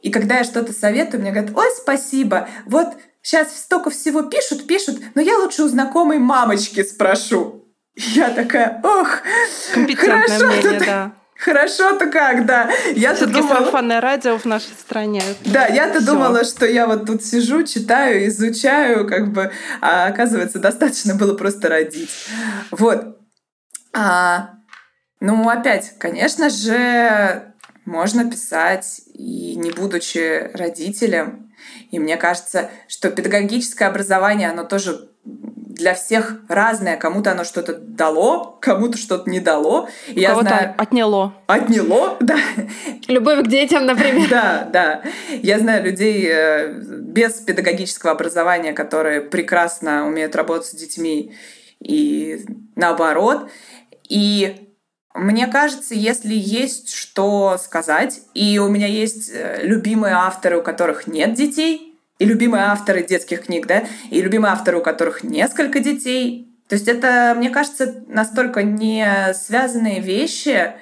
[0.00, 2.88] И когда я что-то советую, мне говорят, ой, спасибо, вот
[3.24, 7.64] Сейчас столько всего пишут, пишут, но я лучше у знакомой мамочки спрошу.
[7.96, 9.22] Я такая, ох,
[9.72, 11.12] хорошо мнение, да.
[11.38, 12.70] Хорошо-то как, да.
[12.94, 13.60] Я-то думала...
[13.60, 15.22] сарафанное радио в нашей стране.
[15.46, 16.12] Да, я-то Всё.
[16.12, 19.50] думала, что я вот тут сижу, читаю, изучаю, как бы,
[19.80, 22.10] а оказывается, достаточно было просто родить.
[22.70, 23.18] Вот.
[23.94, 24.50] А,
[25.20, 27.54] ну, опять, конечно же,
[27.86, 31.43] можно писать и не будучи родителем,
[31.94, 36.96] и мне кажется, что педагогическое образование, оно тоже для всех разное.
[36.96, 39.88] Кому-то оно что-то дало, кому-то что-то не дало.
[40.08, 40.74] И я знаю...
[40.76, 41.34] отняло.
[41.46, 42.36] Отняло, да.
[43.06, 44.28] Любовь к детям, например.
[44.28, 45.02] Да, да.
[45.30, 51.32] Я знаю людей э, без педагогического образования, которые прекрасно умеют работать с детьми
[51.78, 53.48] и наоборот.
[54.08, 54.73] И
[55.14, 61.06] мне кажется, если есть что сказать, и у меня есть э, любимые авторы, у которых
[61.06, 66.52] нет детей, и любимые авторы детских книг, да, и любимые авторы, у которых несколько детей.
[66.68, 70.72] То есть это, мне кажется, настолько не связанные вещи.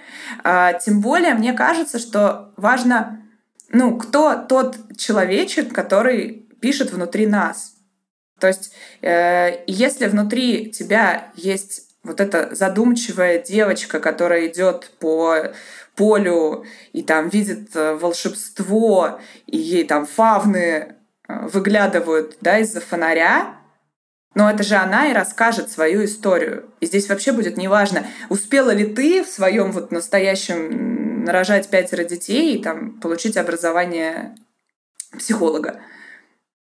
[0.44, 3.22] А, тем более, мне кажется, что важно,
[3.70, 7.74] ну, кто тот человечек, который пишет внутри нас.
[8.38, 8.72] То есть,
[9.02, 15.52] э, если внутри тебя есть вот эта задумчивая девочка, которая идет по
[15.94, 20.96] полю и там видит э, волшебство, и ей там фавны
[21.28, 23.56] э, выглядывают да, из-за фонаря,
[24.34, 26.70] но это же она и расскажет свою историю.
[26.80, 32.56] И здесь вообще будет неважно, успела ли ты в своем вот настоящем нарожать пятеро детей
[32.56, 34.34] и там получить образование
[35.16, 35.80] психолога.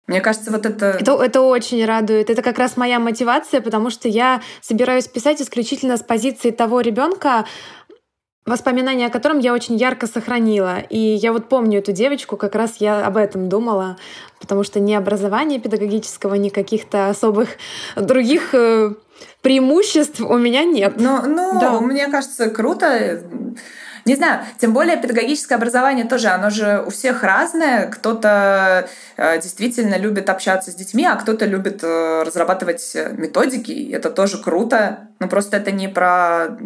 [0.08, 0.86] Мне кажется, вот это...
[1.00, 1.12] это...
[1.14, 2.30] Это очень радует.
[2.30, 7.46] Это как раз моя мотивация, потому что я собираюсь писать исключительно с позиции того ребенка,
[8.46, 10.80] воспоминания о котором я очень ярко сохранила.
[10.80, 13.98] И я вот помню эту девочку, как раз я об этом думала,
[14.40, 17.50] потому что ни образования педагогического, ни каких-то особых
[17.98, 18.94] других э,
[19.42, 20.94] преимуществ у меня нет.
[20.98, 21.82] Ну, ну да.
[21.82, 23.22] мне кажется, круто
[24.08, 27.88] не знаю, тем более педагогическое образование тоже, оно же у всех разное.
[27.88, 28.88] Кто-то
[29.18, 33.92] э, действительно любит общаться с детьми, а кто-то любит э, разрабатывать методики.
[33.92, 35.10] Это тоже круто.
[35.20, 36.58] Но просто это не про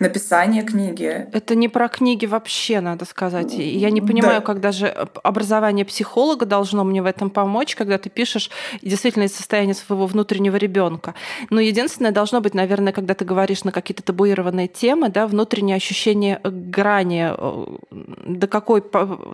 [0.00, 1.26] написание книги.
[1.32, 3.54] Это не про книги вообще, надо сказать.
[3.54, 4.46] Я не понимаю, да.
[4.46, 4.86] когда же
[5.22, 10.56] образование психолога должно мне в этом помочь, когда ты пишешь действительно из состояния своего внутреннего
[10.56, 11.14] ребенка.
[11.50, 16.40] Но единственное должно быть, наверное, когда ты говоришь на какие-то табуированные темы, да, внутреннее ощущение
[16.44, 18.82] грани, э, до какой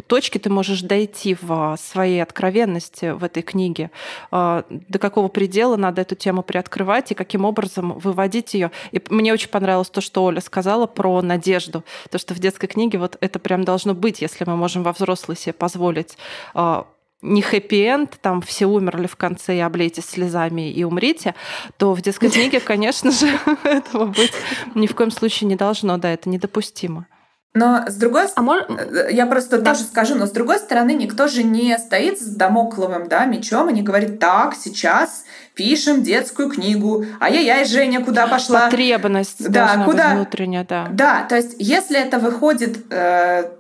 [0.07, 3.91] точки ты можешь дойти в своей откровенности в этой книге,
[4.33, 8.71] э, до какого предела надо эту тему приоткрывать и каким образом выводить ее.
[8.93, 10.54] И мне очень понравилось то, что Оля сказала
[10.87, 11.85] про надежду.
[12.11, 15.37] То, что в детской книге вот это прям должно быть, если мы можем во взрослой
[15.37, 16.17] себе позволить
[16.55, 16.87] а,
[17.23, 21.35] не хэппи-энд, там все умерли в конце и облейтесь слезами и умрите,
[21.79, 23.27] то в детской книге, конечно же,
[23.65, 24.33] этого быть
[24.75, 27.07] ни в коем случае не должно, да, это недопустимо.
[27.55, 29.11] Но с другой стороны, а мож...
[29.11, 29.73] я просто да.
[29.73, 33.73] тоже скажу, но с другой стороны, никто же не стоит с домокловым да, мечом и
[33.73, 35.25] не говорит, так, сейчас
[35.55, 38.63] пишем детскую книгу, ай-яй-яй, Женя, куда пошла?
[38.63, 40.15] Потребность да, куда...
[40.15, 40.89] внутренняя, да.
[40.91, 43.51] Да, то есть если это выходит, э,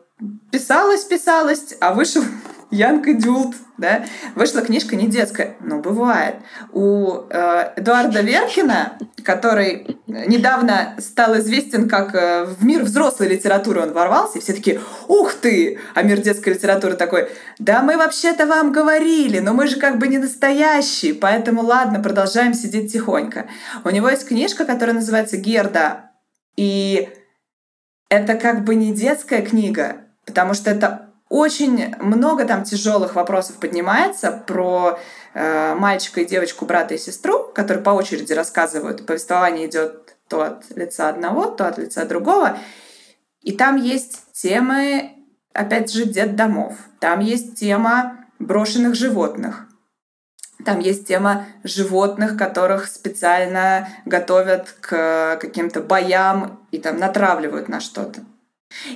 [0.50, 2.24] писалось, писалось, а вышел
[2.74, 4.04] Янка Дюлт, да,
[4.34, 6.36] вышла книжка не детская, но бывает.
[6.72, 13.92] У э, Эдуарда Верхина, который недавно стал известен как э, в мир взрослой литературы он
[13.92, 15.78] ворвался, и все такие, ух ты!
[15.94, 17.28] А мир детской литературы такой,
[17.60, 22.54] да мы вообще-то вам говорили, но мы же как бы не настоящие, поэтому ладно, продолжаем
[22.54, 23.46] сидеть тихонько.
[23.84, 26.10] У него есть книжка, которая называется «Герда»,
[26.56, 27.08] и
[28.08, 31.03] это как бы не детская книга, потому что это
[31.34, 35.00] очень много там тяжелых вопросов поднимается про
[35.34, 39.04] э, мальчика и девочку, брата и сестру, которые по очереди рассказывают.
[39.04, 42.56] Повествование идет то от лица одного, то от лица другого.
[43.42, 45.10] И там есть темы,
[45.52, 46.76] опять же, детдомов.
[47.00, 49.66] Там есть тема брошенных животных.
[50.64, 58.20] Там есть тема животных, которых специально готовят к каким-то боям и там натравливают на что-то.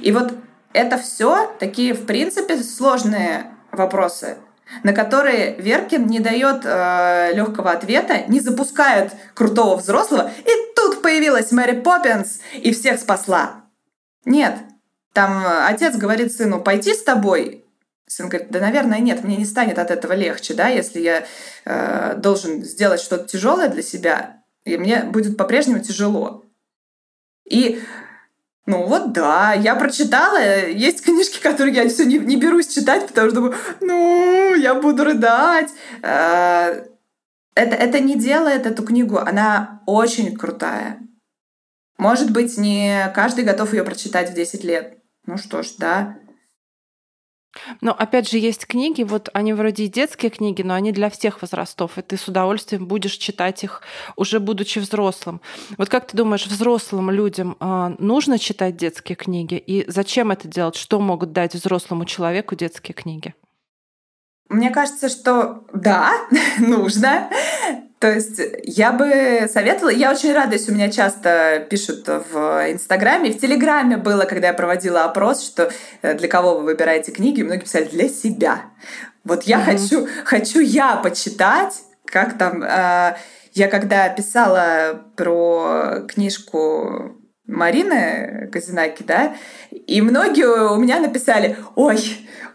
[0.00, 0.32] И вот
[0.72, 4.36] это все такие, в принципе, сложные вопросы,
[4.82, 11.52] на которые Веркин не дает э, легкого ответа, не запускает крутого взрослого, и тут появилась
[11.52, 13.64] Мэри Поппинс и всех спасла.
[14.24, 14.58] Нет,
[15.12, 17.64] там отец говорит сыну, пойти с тобой.
[18.06, 21.26] Сын говорит, да, наверное, нет, мне не станет от этого легче, да, если я
[21.64, 26.44] э, должен сделать что-то тяжелое для себя, и мне будет по-прежнему тяжело.
[27.44, 27.82] И
[28.68, 30.36] ну вот да, я прочитала.
[30.68, 35.04] Есть книжки, которые я все не, не берусь читать, потому что думаю, ну, я буду
[35.04, 35.70] рыдать.
[36.02, 36.84] Э,
[37.54, 39.16] это, это не делает эту книгу.
[39.16, 41.00] Она очень крутая.
[41.96, 44.98] Может быть, не каждый готов ее прочитать в 10 лет.
[45.24, 46.18] Ну что ж, да.
[47.80, 51.42] Но опять же, есть книги, вот они вроде и детские книги, но они для всех
[51.42, 53.82] возрастов, и ты с удовольствием будешь читать их,
[54.16, 55.40] уже будучи взрослым.
[55.76, 59.54] Вот как ты думаешь, взрослым людям э, нужно читать детские книги?
[59.54, 60.76] И зачем это делать?
[60.76, 63.34] Что могут дать взрослому человеку детские книги?
[64.48, 66.12] Мне кажется, что да,
[66.58, 67.28] нужно.
[67.98, 73.32] То есть я бы советовала, я очень рада, если у меня часто пишут в Инстаграме,
[73.32, 75.72] в Телеграме было, когда я проводила опрос, что
[76.02, 78.66] э, для кого вы выбираете книги, многие писали для себя.
[79.24, 79.64] Вот я mm-hmm.
[79.64, 81.74] хочу, хочу я почитать,
[82.04, 82.62] как там.
[82.62, 83.16] Э,
[83.54, 87.16] я когда писала про книжку
[87.48, 89.34] Марины Казинаки, да,
[89.70, 91.98] и многие у меня написали, ой,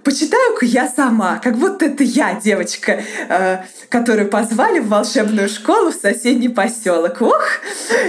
[0.04, 5.95] почитаю-ка я сама, как будто это я, девочка, э, которую позвали в волшебную школу в
[5.95, 7.22] соседний поселок.
[7.22, 7.43] Ух!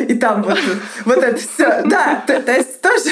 [0.09, 0.59] И там вот,
[1.05, 1.83] вот это все.
[1.87, 3.11] Да, то, то есть тоже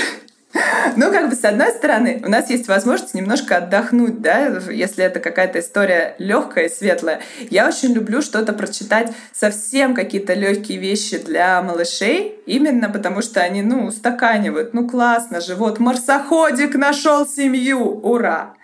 [0.96, 5.20] ну, как бы, с одной стороны, у нас есть возможность немножко отдохнуть, да, если это
[5.20, 7.20] какая-то история легкая и светлая.
[7.50, 13.62] Я очень люблю что-то прочитать, совсем какие-то легкие вещи для малышей, именно потому что они,
[13.62, 14.74] ну, устаканивают.
[14.74, 18.54] Ну, классно же, вот марсоходик нашел семью, ура!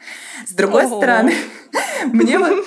[0.46, 0.98] С другой Ого.
[0.98, 1.34] стороны,
[2.12, 2.66] мне вот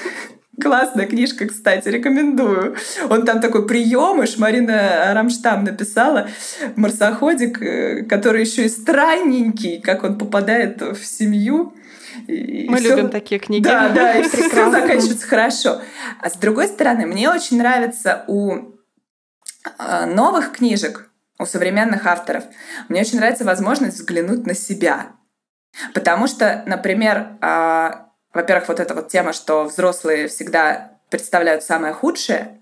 [0.60, 2.76] Классная книжка, кстати, рекомендую.
[3.10, 6.28] Он там такой приемыш, Марина Рамштам написала,
[6.76, 11.74] марсоходик, э, который еще и странненький, как он попадает в семью.
[12.28, 12.96] И Мы всё...
[12.98, 13.64] любим такие книги.
[13.64, 15.82] Да, да, и все заканчивается хорошо.
[16.20, 18.56] А с другой стороны, мне очень нравится у
[19.80, 22.44] э, новых книжек, у современных авторов,
[22.90, 25.14] мне очень нравится возможность взглянуть на себя.
[25.94, 32.62] Потому что, например, а, во-первых, вот эта вот тема, что взрослые всегда представляют самое худшее,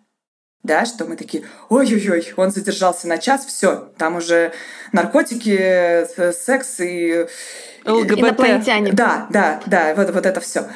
[0.64, 4.52] да, что мы такие, ой-ой-ой, он задержался на час, все, там уже
[4.92, 7.28] наркотики, э, секс и...
[7.86, 8.20] ЛГБТ.
[8.20, 8.92] Инопланетяне.
[8.92, 10.68] Да, да, да, вот, вот это все.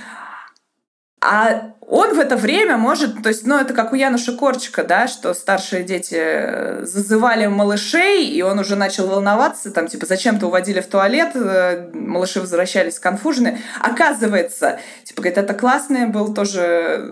[1.20, 5.08] А он в это время может, то есть, ну, это как у Януша Корчика, да,
[5.08, 10.80] что старшие дети э, зазывали малышей, и он уже начал волноваться, там, типа, зачем-то уводили
[10.80, 13.60] в туалет, э, малыши возвращались конфужены.
[13.82, 17.12] Оказывается, типа, говорит, это классный был тоже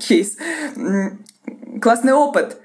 [0.00, 0.36] кейс,
[1.80, 2.58] классный опыт,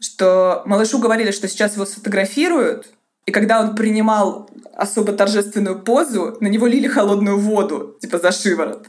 [0.00, 2.92] что малышу говорили, что сейчас его сфотографируют,
[3.26, 8.88] и когда он принимал особо торжественную позу, на него лили холодную воду, типа за шиворот.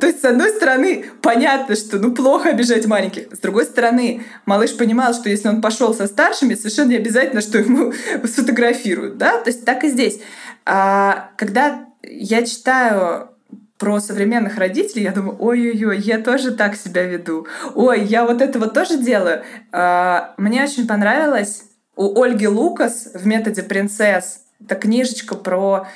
[0.00, 3.34] То есть, с одной стороны, понятно, что ну плохо обижать маленьких.
[3.34, 7.58] С другой стороны, малыш понимал, что если он пошел со старшими, совершенно не обязательно, что
[7.58, 7.92] ему
[8.24, 9.16] сфотографируют.
[9.18, 9.38] Да?
[9.38, 10.20] То есть так и здесь.
[10.66, 13.30] А, когда я читаю
[13.78, 17.46] про современных родителей, я думаю, ой-ой-ой, я тоже так себя веду.
[17.74, 19.42] Ой, я вот этого тоже делаю.
[19.72, 21.64] А, мне очень понравилось
[21.96, 24.42] у Ольги Лукас в методе принцесс.
[24.62, 25.86] Это книжечка про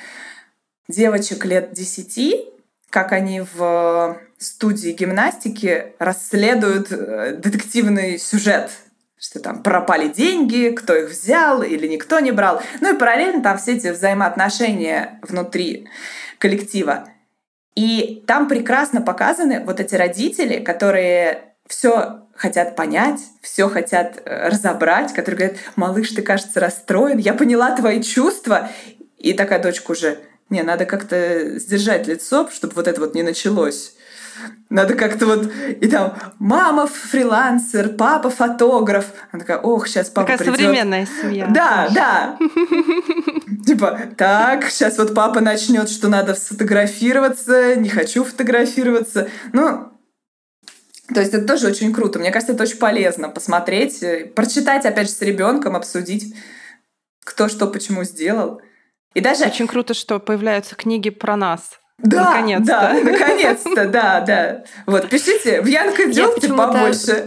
[0.87, 2.49] девочек лет десяти,
[2.95, 8.71] как они в студии гимнастики расследуют э, детективный сюжет
[9.19, 12.61] что там пропали деньги, кто их взял или никто не брал.
[12.79, 15.89] Ну и параллельно там все эти взаимоотношения внутри
[16.37, 17.09] коллектива.
[17.75, 25.11] И там прекрасно показаны вот эти родители, которые все хотят понять, все хотят э, разобрать,
[25.11, 28.69] которые говорят, малыш, ты, кажется, расстроен, я поняла твои чувства.
[29.17, 30.19] И такая дочка уже,
[30.49, 33.95] не, надо как-то сдержать лицо, чтобы вот это вот не началось.
[34.69, 35.51] Надо как-то вот...
[35.81, 39.05] И там мама фрилансер, папа фотограф.
[39.31, 40.59] Она такая, ох, сейчас папа Такая придет.
[40.59, 41.47] современная семья.
[41.47, 42.37] Да, да.
[43.65, 49.29] Типа, так, сейчас вот папа начнет, что надо сфотографироваться, не хочу фотографироваться.
[49.53, 49.91] Ну,
[51.13, 52.19] то есть это тоже очень круто.
[52.19, 56.35] Мне кажется, это очень полезно посмотреть, э, прочитать, опять же, с ребенком, обсудить,
[57.23, 58.61] кто что почему сделал.
[59.15, 59.45] И даже...
[59.45, 61.79] Очень круто, что появляются книги про нас.
[61.97, 62.65] Да, наконец-то.
[62.65, 64.63] Да, наконец-то, да, да.
[64.85, 67.25] Вот, пишите, в Янка делайте побольше.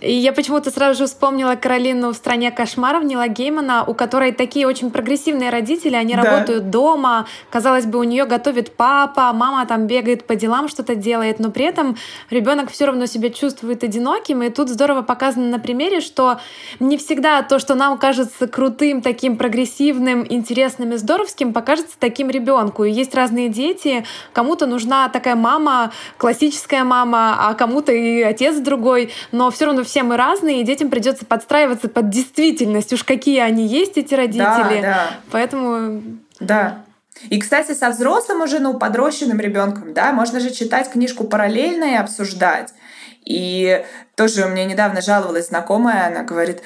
[0.00, 4.68] И я почему-то сразу же вспомнила Каролину в «Стране кошмаров» Нила Геймана, у которой такие
[4.68, 6.22] очень прогрессивные родители, они да.
[6.22, 11.40] работают дома, казалось бы, у нее готовит папа, мама там бегает по делам, что-то делает,
[11.40, 11.96] но при этом
[12.30, 16.38] ребенок все равно себя чувствует одиноким, и тут здорово показано на примере, что
[16.78, 22.84] не всегда то, что нам кажется крутым, таким прогрессивным, интересным и здоровским, покажется таким ребенку.
[22.84, 29.10] И есть разные дети, кому-то нужна такая мама, классическая мама, а кому-то и отец другой,
[29.32, 32.92] но все равно все мы разные, и детям придется подстраиваться под действительность.
[32.92, 34.80] Уж какие они есть, эти родители.
[34.80, 35.10] Да, да.
[35.30, 36.02] Поэтому...
[36.40, 36.84] Да.
[37.30, 41.96] И, кстати, со взрослым уже, ну, подрощенным ребенком, да, можно же читать книжку параллельно и
[41.96, 42.72] обсуждать.
[43.24, 43.84] И
[44.14, 46.62] тоже мне недавно жаловалась знакомая, она говорит,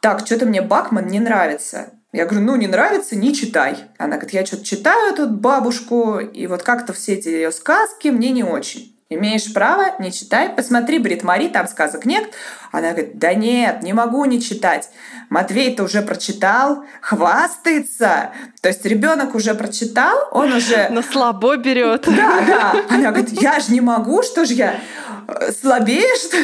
[0.00, 1.90] так, что-то мне Бакман не нравится.
[2.12, 3.76] Я говорю, ну, не нравится, не читай.
[3.98, 8.30] Она говорит, я что-то читаю тут бабушку, и вот как-то все эти ее сказки мне
[8.30, 8.95] не очень.
[9.08, 10.48] Имеешь право, не читай.
[10.48, 12.24] Посмотри, Брит Мари, там сказок нет.
[12.72, 14.90] Она говорит, да нет, не могу не читать.
[15.30, 18.32] Матвей-то уже прочитал, хвастается.
[18.62, 20.88] То есть ребенок уже прочитал, он уже...
[20.90, 22.02] Но слабо берет.
[22.06, 22.84] Да, да.
[22.90, 24.80] Она говорит, я же не могу, что же я
[25.28, 26.36] э, слабее, что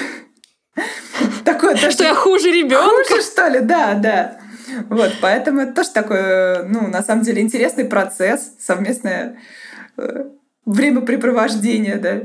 [1.44, 3.04] Такое, то, что я хуже ребенка.
[3.08, 3.60] Хуже, что ли?
[3.60, 4.38] Да, да.
[4.88, 9.36] Вот, поэтому это тоже такой, ну, на самом деле, интересный процесс, совместное
[9.98, 10.24] э,
[10.64, 12.22] времяпрепровождение, да.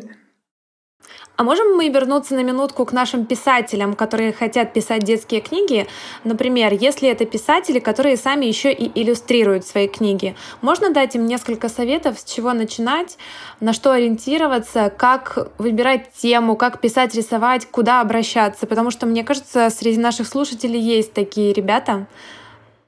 [1.37, 5.87] А можем мы вернуться на минутку к нашим писателям, которые хотят писать детские книги?
[6.23, 10.35] Например, если это писатели, которые сами еще и иллюстрируют свои книги.
[10.61, 13.19] Можно дать им несколько советов, с чего начинать,
[13.59, 18.65] на что ориентироваться, как выбирать тему, как писать, рисовать, куда обращаться?
[18.65, 22.07] Потому что, мне кажется, среди наших слушателей есть такие ребята.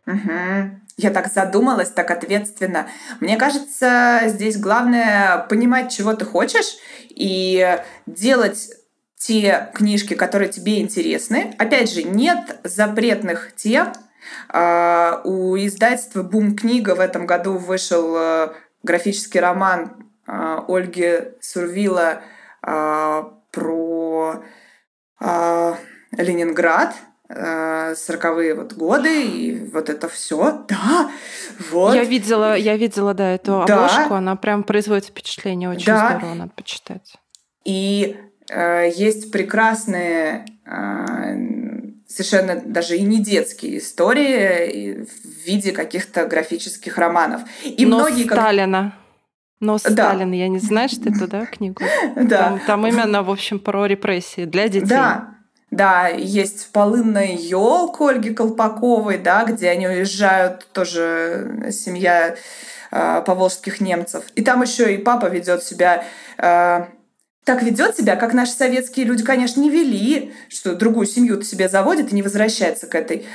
[0.08, 0.72] Угу.
[1.02, 2.90] Я так задумалась, так ответственно.
[3.22, 6.76] Мне кажется, здесь главное понимать, чего ты хочешь,
[7.10, 8.70] и делать
[9.16, 11.56] те книжки, которые тебе интересны.
[11.58, 13.94] Опять же, нет запретных тем.
[14.50, 18.50] А, у издательства «Бум книга» в этом году вышел э,
[18.84, 22.22] графический роман а, Ольги Сурвила
[22.62, 24.44] а, про
[26.18, 26.94] Ленинград–
[27.32, 30.66] 40-е вот годы, и вот это все.
[30.68, 31.12] Да,
[31.72, 31.94] вот.
[31.94, 33.86] Я видела, я видела, да, эту да.
[33.86, 36.18] обложку, она прям производит впечатление, очень да.
[36.18, 37.14] здорово, надо почитать.
[37.66, 38.18] И
[38.50, 41.60] э, есть прекрасные э,
[42.08, 47.42] совершенно даже и не детские истории в виде каких-то графических романов.
[47.64, 48.84] И Но многие Сталина.
[48.92, 49.00] Как...
[49.60, 50.38] Но Сталин, да.
[50.38, 51.84] я не знаю, что это, да, книгу?
[52.16, 52.38] Да.
[52.38, 54.88] Там, там именно, в общем, про репрессии для детей.
[54.88, 55.36] Да,
[55.72, 62.36] да, есть полынная елка Ольги Колпаковой, да, где они уезжают, тоже семья
[62.92, 64.24] э, поволжских немцев.
[64.36, 66.04] И там еще и папа ведет себя
[66.38, 66.86] э,
[67.50, 72.12] так ведет себя, как наши советские люди, конечно, не вели, что другую семью себе заводит
[72.12, 73.26] и не возвращается к этой.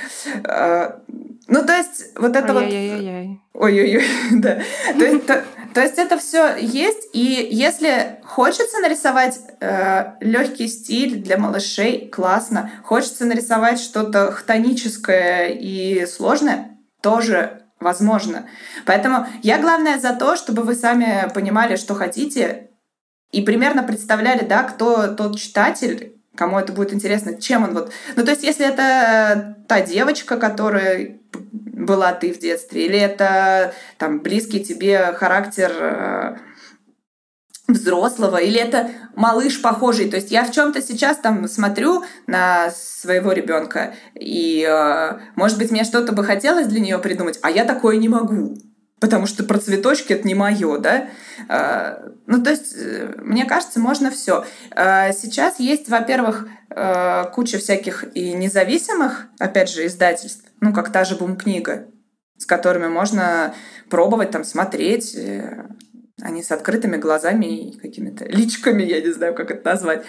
[0.45, 1.01] А,
[1.47, 2.63] ну, то есть, вот это вот...
[2.63, 4.59] Ой-ой-ой, да.
[4.97, 5.43] То есть, то,
[5.73, 12.71] то есть это все есть, и если хочется нарисовать э, легкий стиль для малышей, классно.
[12.83, 18.47] Хочется нарисовать что-то хтоническое и сложное, тоже возможно.
[18.85, 22.69] Поэтому я, главное, за то, чтобы вы сами понимали, что хотите,
[23.31, 27.91] и примерно представляли, да, кто тот читатель, кому это будет интересно, чем он вот...
[28.15, 31.17] Ну, то есть, если это та девочка, которая
[31.75, 36.37] была ты в детстве, или это там близкий тебе характер э,
[37.67, 40.09] взрослого, или это малыш похожий.
[40.09, 45.71] То есть я в чем-то сейчас там смотрю на своего ребенка, и, э, может быть,
[45.71, 48.57] мне что-то бы хотелось для нее придумать, а я такое не могу
[48.99, 51.09] потому что про цветочки это не мое, да.
[51.49, 54.45] А, ну, то есть, э, мне кажется, можно все.
[54.71, 61.03] А, сейчас есть, во-первых, э, куча всяких и независимых, опять же, издательств, ну, как та
[61.03, 61.87] же бум-книга,
[62.37, 63.53] с которыми можно
[63.89, 65.67] пробовать там смотреть, э,
[66.21, 70.05] они с открытыми глазами и какими-то личками, я не знаю, как это назвать.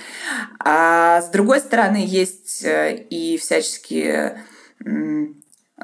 [0.61, 4.41] А с другой стороны, есть и всяческие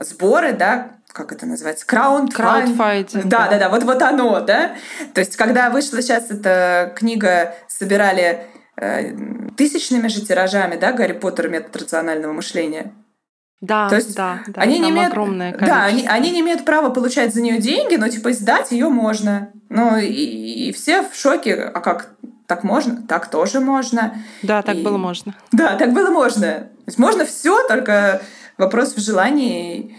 [0.00, 3.26] сборы, да, как это называется, краунд краудфайдинг.
[3.26, 4.74] Да, да, да, вот вот оно, да.
[5.14, 8.46] То есть, когда вышла сейчас эта книга, собирали
[8.76, 9.14] э,
[9.56, 12.92] тысячными же тиражами, да, Гарри Поттер метод рационального мышления.
[13.60, 14.60] Да, То есть да, да.
[14.60, 15.76] Они не имеют, огромное количество.
[15.76, 19.52] Да, они, они не имеют права получать за нее деньги, но типа издать ее можно.
[19.68, 21.54] Ну и, и все в шоке.
[21.54, 22.10] А как
[22.48, 23.02] так можно?
[23.06, 24.16] Так тоже можно.
[24.42, 24.82] Да, так и...
[24.82, 25.36] было можно.
[25.52, 26.42] Да, так было можно.
[26.48, 28.20] То есть можно все, только
[28.58, 29.96] вопрос в желании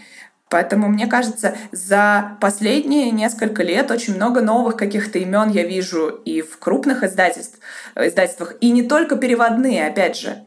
[0.54, 6.42] Поэтому, мне кажется, за последние несколько лет очень много новых каких-то имен я вижу и
[6.42, 7.58] в крупных издательств,
[7.96, 10.46] издательствах, и не только переводные, опять же.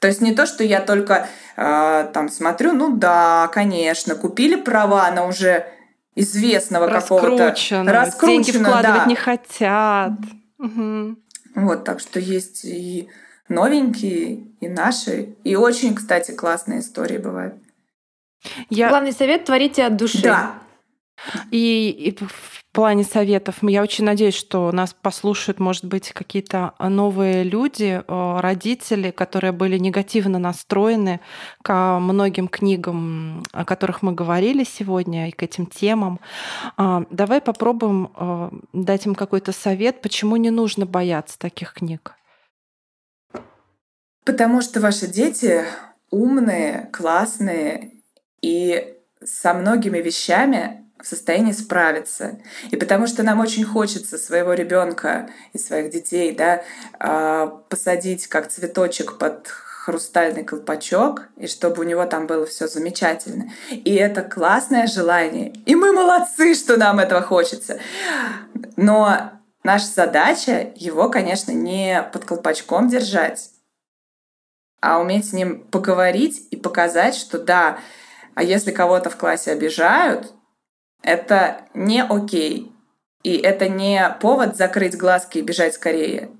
[0.00, 5.10] То есть не то, что я только э, там смотрю, ну да, конечно, купили права
[5.10, 5.66] на уже
[6.14, 7.48] известного какого-то...
[7.48, 8.44] Раскручено.
[8.44, 9.04] Деньги вкладывать да.
[9.04, 10.12] не хотят.
[10.58, 11.16] Угу.
[11.56, 13.10] Вот, так что есть и
[13.50, 15.34] новенькие, и наши.
[15.44, 17.61] И очень, кстати, классные истории бывают.
[18.70, 18.88] Я...
[18.88, 20.22] Главный совет— творите от души.
[20.22, 20.54] Да.
[21.50, 27.44] И, и в плане советов я очень надеюсь, что нас послушают, может быть, какие-то новые
[27.44, 31.20] люди, э, родители, которые были негативно настроены
[31.62, 36.18] к многим книгам, о которых мы говорили сегодня, и к этим темам.
[36.76, 42.14] А, давай попробуем э, дать им какой-то совет, почему не нужно бояться таких книг.
[44.24, 45.64] Потому что ваши дети
[46.10, 47.91] умные, классные
[48.42, 52.38] и со многими вещами в состоянии справиться.
[52.70, 56.62] И потому что нам очень хочется своего ребенка и своих детей да,
[56.98, 63.50] а, посадить как цветочек под хрустальный колпачок, и чтобы у него там было все замечательно.
[63.68, 65.52] И это классное желание.
[65.66, 67.80] И мы молодцы, что нам этого хочется.
[68.76, 69.32] Но
[69.64, 73.50] наша задача его, конечно, не под колпачком держать,
[74.80, 77.78] а уметь с ним поговорить и показать, что да,
[78.34, 80.32] а если кого-то в классе обижают,
[81.02, 82.72] это не окей.
[83.22, 86.30] И это не повод закрыть глазки и бежать скорее.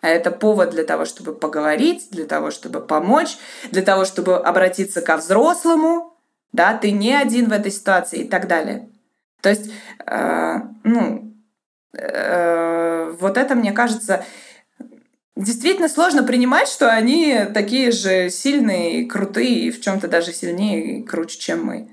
[0.00, 3.38] А это повод для того, чтобы поговорить, для того, чтобы помочь,
[3.70, 6.12] для того, чтобы обратиться ко взрослому.
[6.52, 8.90] Да, ты не один в этой ситуации и так далее.
[9.40, 9.72] То есть,
[10.06, 11.34] э, ну,
[11.96, 14.24] э, вот это, мне кажется,
[15.36, 21.02] действительно сложно принимать, что они такие же сильные, крутые, и в чем-то даже сильнее и
[21.02, 21.88] круче, чем мы.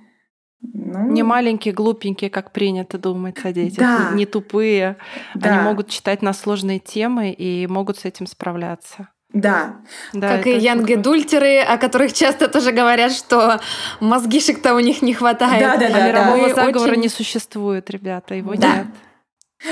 [0.62, 1.12] Ну...
[1.12, 4.10] Не маленькие, глупенькие, как принято думать о детях, да.
[4.12, 4.98] не, не тупые.
[5.34, 5.50] Да.
[5.50, 9.10] Они могут читать на сложные темы и могут с этим справляться.
[9.34, 9.78] Да.
[10.14, 10.38] да.
[10.38, 13.60] Как и янгедультеры, о которых часто тоже говорят, что
[14.02, 15.62] мозгишек-то у них не хватает.
[15.62, 16.04] Да, да, да.
[16.04, 16.56] А мирового да.
[16.56, 17.02] заговора очень...
[17.02, 18.78] не существует, ребята, его да.
[18.78, 18.88] нет.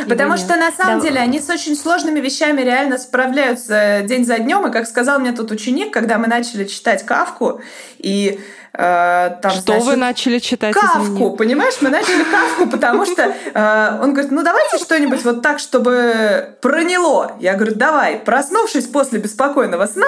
[0.07, 1.05] Потому что на самом да.
[1.05, 4.67] деле они с очень сложными вещами реально справляются день за днем.
[4.67, 7.61] И как сказал мне тут ученик, когда мы начали читать Кавку,
[7.97, 8.39] и
[8.73, 10.75] э, там, что значит, вы начали читать?
[10.75, 11.37] Кавку, извини.
[11.37, 11.73] понимаешь?
[11.81, 17.35] Мы начали Кавку, потому что э, он говорит, ну давайте что-нибудь вот так, чтобы проняло.
[17.39, 18.17] Я говорю, давай.
[18.17, 20.07] Проснувшись после беспокойного сна,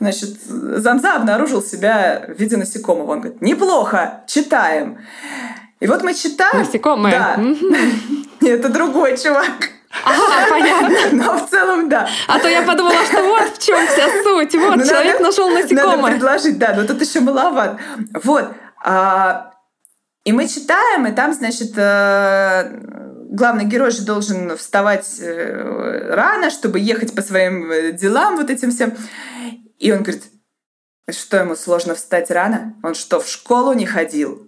[0.00, 3.12] значит, Замза обнаружил себя в виде насекомого.
[3.12, 4.98] Он говорит, неплохо, читаем.
[5.80, 6.58] И вот мы читаем...
[6.58, 7.18] Насекомые.
[7.18, 7.38] Да.
[8.48, 9.70] Это другой чувак.
[10.04, 10.98] Ага, понятно.
[11.12, 12.08] Но в целом, да.
[12.26, 14.54] А то я подумала, что вот в чем вся суть.
[14.54, 15.96] Вот, ну, человек надо, нашел насекомое.
[15.96, 17.78] Надо предложить, да, но тут еще маловато.
[18.22, 18.48] Вот.
[18.84, 19.52] А,
[20.24, 22.80] И мы читаем, и там, значит, э,
[23.30, 28.70] главный герой же должен вставать э, рано, чтобы ехать по своим э, делам, вот этим
[28.70, 28.94] всем.
[29.78, 30.24] И он говорит,
[31.10, 32.74] что ему сложно встать рано?
[32.82, 34.47] Он что, в школу не ходил?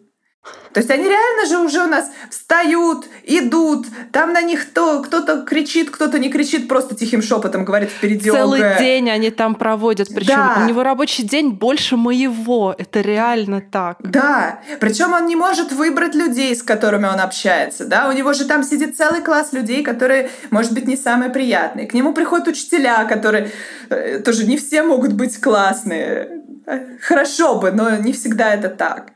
[0.72, 5.42] То есть они реально же уже у нас встают, идут, там на них то, кто-то
[5.42, 8.78] кричит, кто-то не кричит, просто тихим шепотом говорит впереди Целый ОГЭ.
[8.78, 10.62] день они там проводят, причем Да.
[10.62, 12.74] у него рабочий день больше моего.
[12.78, 13.96] Это реально так.
[13.98, 18.44] Да, причем он не может выбрать людей, с которыми он общается, да, у него же
[18.46, 21.86] там сидит целый класс людей, которые, может быть, не самые приятные.
[21.86, 23.50] К нему приходят учителя, которые
[23.90, 26.42] э, тоже не все могут быть классные.
[26.66, 29.10] Э, Хорошо бы, но не всегда это так.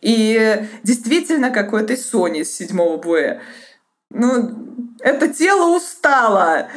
[0.00, 3.40] И действительно, как у этой Сони с седьмого боя.
[4.10, 6.68] Ну, это тело устало.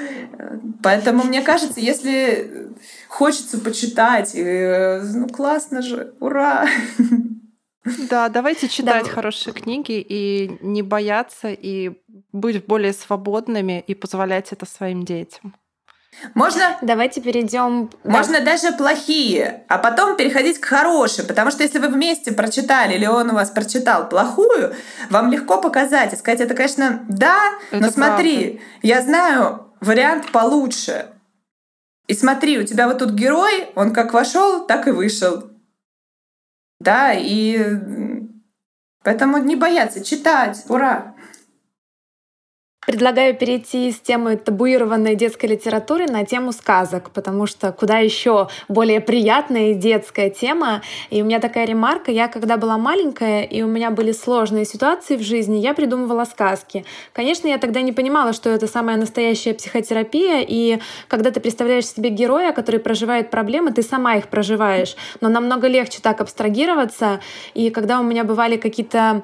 [0.84, 2.72] Поэтому, мне кажется, если
[3.08, 6.68] хочется почитать, ну, классно же, ура!
[8.10, 9.12] Да, давайте читать Да.
[9.12, 11.94] хорошие книги и не бояться, и
[12.32, 15.56] быть более свободными и позволять это своим детям.
[16.34, 17.90] Можно Давайте перейдем.
[18.04, 21.26] Можно даже плохие, а потом переходить к хорошим.
[21.26, 24.76] Потому что если вы вместе прочитали, или он у вас прочитал плохую,
[25.10, 27.38] вам легко показать и сказать, это, конечно, да,
[27.72, 31.08] но Это смотри, я знаю вариант получше.
[32.08, 35.50] И смотри, у тебя вот тут герой, он как вошел, так и вышел.
[36.80, 37.78] Да, и
[39.04, 40.64] поэтому не бояться читать.
[40.68, 41.11] Ура!
[42.88, 49.00] Предлагаю перейти с темы табуированной детской литературы на тему сказок, потому что куда еще более
[49.02, 50.82] приятная детская тема.
[51.12, 52.12] И у меня такая ремарка.
[52.12, 56.84] Я когда была маленькая, и у меня были сложные ситуации в жизни, я придумывала сказки.
[57.14, 62.10] Конечно, я тогда не понимала, что это самая настоящая психотерапия, и когда ты представляешь себе
[62.10, 64.96] героя, который проживает проблемы, ты сама их проживаешь.
[65.22, 67.20] Но намного легче так абстрагироваться.
[67.54, 69.22] И когда у меня бывали какие-то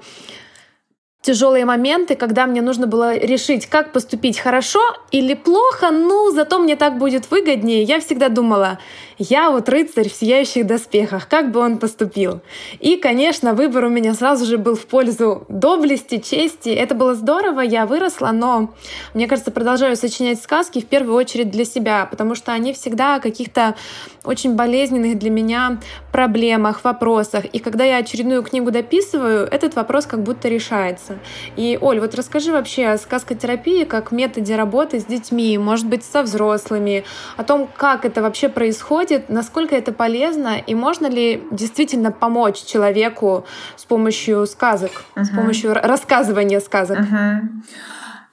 [1.27, 4.79] тяжелые моменты, когда мне нужно было решить, как поступить хорошо
[5.11, 7.83] или плохо, ну, зато мне так будет выгоднее.
[7.83, 8.79] Я всегда думала,
[9.17, 12.39] я вот рыцарь в сияющих доспехах, как бы он поступил?
[12.79, 16.69] И, конечно, выбор у меня сразу же был в пользу доблести, чести.
[16.69, 18.73] Это было здорово, я выросла, но,
[19.13, 23.19] мне кажется, продолжаю сочинять сказки в первую очередь для себя, потому что они всегда о
[23.19, 23.75] каких-то
[24.23, 25.79] очень болезненных для меня
[26.13, 27.45] проблемах, вопросах.
[27.45, 31.06] И когда я очередную книгу дописываю, этот вопрос как будто решается.
[31.55, 36.23] И, Оль, вот расскажи вообще о сказкотерапии как методе работы с детьми, может быть, со
[36.23, 37.03] взрослыми,
[37.37, 43.45] о том, как это вообще происходит, насколько это полезно, и можно ли действительно помочь человеку
[43.75, 45.35] с помощью сказок, с Мгм.
[45.35, 46.99] помощью рассказывания сказок.
[46.99, 47.63] Мгм.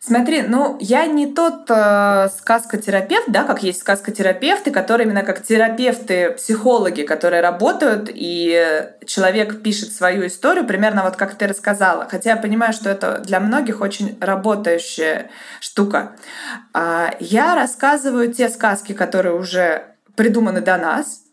[0.07, 6.33] Смотри, ну я не тот э, сказкотерапевт, да, как есть сказкотерапевты, которые именно как терапевты,
[6.33, 12.07] психологи, которые работают, и человек пишет свою историю, примерно вот как ты рассказала.
[12.07, 16.13] Хотя я понимаю, что это для многих очень работающая штука.
[16.75, 19.85] А, Я рассказываю те сказки, которые уже
[20.17, 21.24] придуманы до нас,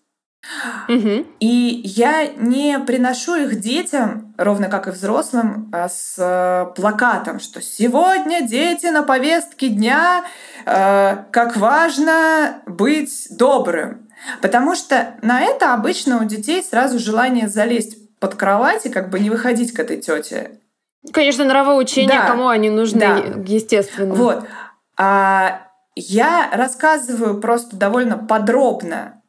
[0.87, 1.27] Мгм.
[1.39, 7.61] и я не приношу их детям, ровно как и взрослым, а, с э, плакатом, что
[7.61, 10.25] сегодня дети на повестке дня,
[10.65, 14.09] э, как важно быть добрым.
[14.41, 19.19] Потому что на это обычно у детей сразу желание залезть под кровать и как бы
[19.19, 20.59] не выходить к этой тете.
[21.11, 22.27] Конечно, нравоучения, Да.
[22.27, 23.17] кому они нужны, Да.
[23.45, 24.13] естественно.
[24.13, 24.45] Вот.
[24.97, 25.61] А
[25.95, 29.20] я рассказываю просто довольно подробно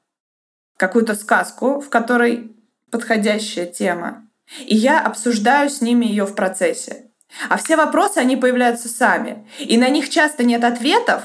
[0.82, 2.56] какую-то сказку, в которой
[2.90, 4.26] подходящая тема.
[4.66, 7.04] И я обсуждаю с ними ее в процессе.
[7.48, 9.48] А все вопросы, они появляются сами.
[9.60, 11.22] И на них часто нет ответов.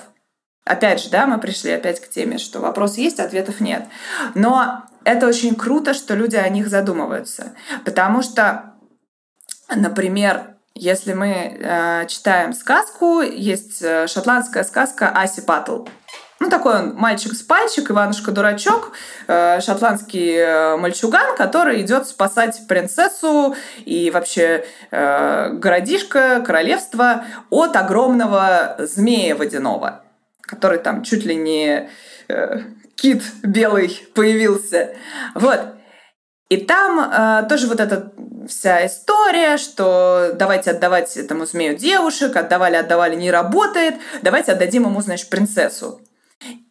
[0.63, 3.87] Опять же, да, мы пришли опять к теме, что вопросы есть, ответов нет.
[4.35, 7.55] Но это очень круто, что люди о них задумываются.
[7.83, 8.75] Потому что,
[9.75, 15.85] например, если мы э, читаем сказку, есть э, шотландская сказка Аси Паттл.
[16.39, 18.91] Ну, такой он мальчик с пальчик, Иванушка-дурачок,
[19.27, 23.55] э, шотландский э, мальчуган, который идет спасать принцессу
[23.85, 30.03] и вообще э, городишко, королевство от огромного змея водяного,
[30.41, 31.89] который там чуть ли не
[32.97, 34.95] кит белый появился.
[35.33, 35.61] Вот.
[36.49, 38.13] И там э, тоже вот эта
[38.47, 45.01] вся история, что давайте отдавать этому змею девушек, отдавали, отдавали, не работает, давайте отдадим ему,
[45.01, 46.01] значит, принцессу.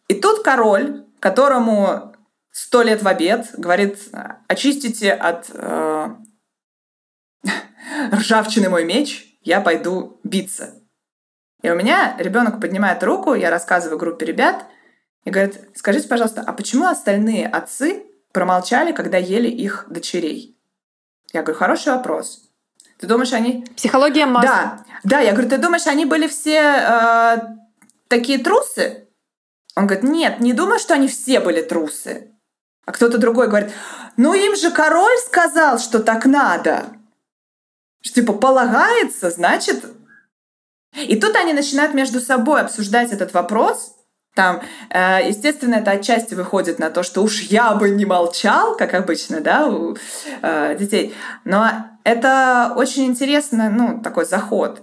[0.07, 2.13] И тут король, которому
[2.51, 3.99] сто лет в обед, говорит,
[4.47, 6.09] очистите от э,
[8.13, 10.75] ржавчины мой меч, я пойду биться.
[11.61, 14.65] И у меня ребенок поднимает руку, я рассказываю группе ребят,
[15.25, 20.57] и говорит, скажите, пожалуйста, а почему остальные отцы промолчали, когда ели их дочерей?
[21.33, 22.49] Я говорю, хороший вопрос.
[22.97, 23.65] Ты думаешь, они...
[23.75, 24.45] Психология масс.
[24.45, 27.37] Да, да, я говорю, ты думаешь, они были все э,
[28.07, 29.06] такие трусы?
[29.77, 32.31] Он говорит, нет, не думаю, что они все были трусы.
[32.87, 33.71] А кто-то другой говорит,
[34.17, 36.85] ну им же король сказал, что так надо.
[38.01, 39.85] Что, типа, полагается, значит...
[40.95, 43.93] И тут они начинают между собой обсуждать этот вопрос.
[44.33, 48.95] Там, э, естественно, это отчасти выходит на то, что уж я бы не молчал, как
[48.95, 49.95] обычно, да, у
[50.41, 51.13] э, детей.
[51.43, 51.69] Но
[52.03, 54.81] это очень интересно, ну, такой заход.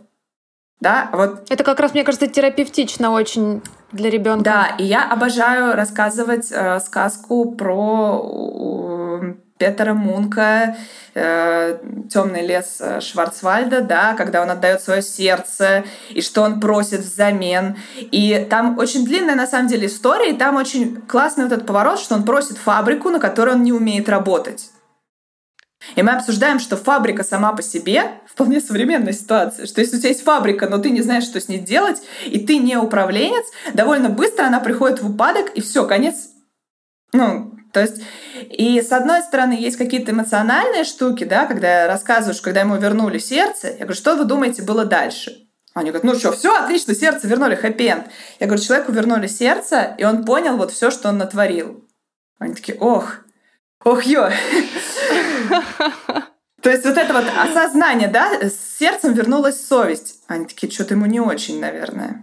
[0.79, 1.51] Да, вот.
[1.51, 3.61] Это как раз, мне кажется, терапевтично очень
[3.95, 4.45] для ребенка.
[4.45, 10.77] Да, и я обожаю рассказывать э, сказку про э, Петера Мунка
[11.15, 11.79] э,
[12.11, 17.77] Темный лес Шварцвальда, да, когда он отдает свое сердце и что он просит взамен.
[17.97, 21.99] И там очень длинная на самом деле история, и там очень классный вот этот поворот,
[21.99, 24.71] что он просит фабрику, на которой он не умеет работать.
[25.97, 30.09] И мы обсуждаем, что фабрика сама по себе вполне современная ситуация, что если у тебя
[30.11, 34.09] есть фабрика, но ты не знаешь, что с ней делать, и ты не управленец, довольно
[34.09, 36.31] быстро она приходит в упадок, и все, конец.
[37.13, 38.03] Ну, то есть,
[38.51, 43.69] и с одной стороны, есть какие-то эмоциональные штуки, да, когда что когда ему вернули сердце,
[43.69, 45.45] я говорю, что вы думаете было дальше?
[45.75, 50.05] Они говорят, ну что, все отлично, сердце вернули, хэппи Я говорю, человеку вернули сердце, и
[50.05, 51.85] он понял вот все, что он натворил.
[52.39, 53.24] Они такие, ох,
[53.85, 54.31] ох, ё.
[56.63, 60.23] То есть вот это вот осознание, да, с сердцем вернулась совесть.
[60.29, 62.23] Они такие, что-то ему не очень, наверное.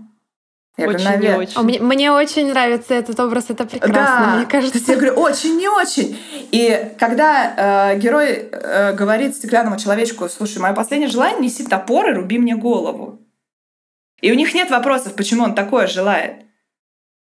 [0.78, 1.54] Я очень говорю, не очень.
[1.56, 4.36] А мне, мне очень нравится этот образ, это прекрасно, да.
[4.38, 4.72] мне кажется.
[4.72, 6.18] То есть я говорю, очень не очень.
[6.52, 12.14] И когда э, герой э, говорит стеклянному человечку, слушай, мое последнее желание, неси топор и
[12.14, 13.20] руби мне голову.
[14.22, 16.46] И у них нет вопросов, почему он такое желает.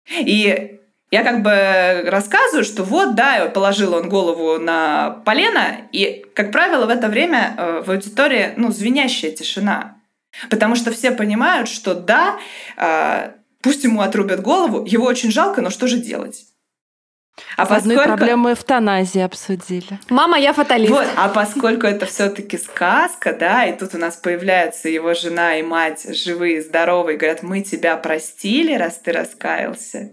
[0.10, 0.77] И
[1.10, 6.86] я как бы рассказываю, что вот, да, положил он голову на полено, и, как правило,
[6.86, 9.96] в это время э, в аудитории, ну, звенящая тишина.
[10.50, 12.38] Потому что все понимают, что да,
[12.76, 13.32] э,
[13.62, 16.46] пусть ему отрубят голову, его очень жалко, но что же делать?
[17.56, 18.04] А в поскольку...
[18.04, 20.00] проблему эвтаназии обсудили.
[20.10, 20.92] Мама, я фаталист.
[20.92, 25.62] Вот, а поскольку это все-таки сказка, да, и тут у нас появляются его жена и
[25.62, 30.12] мать живые, здоровые, говорят, мы тебя простили, раз ты раскаялся.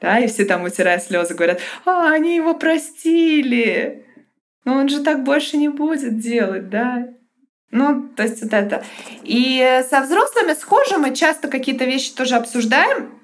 [0.00, 4.06] Да, и все там, утирая слезы, говорят, а, они его простили.
[4.64, 7.08] Но он же так больше не будет делать, да.
[7.70, 8.82] Ну, то есть вот это.
[9.22, 13.20] И со взрослыми схожи, мы часто какие-то вещи тоже обсуждаем.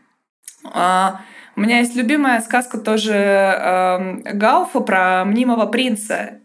[0.65, 1.23] А,
[1.57, 6.41] у меня есть любимая сказка тоже э, Гауфа про мнимого принца.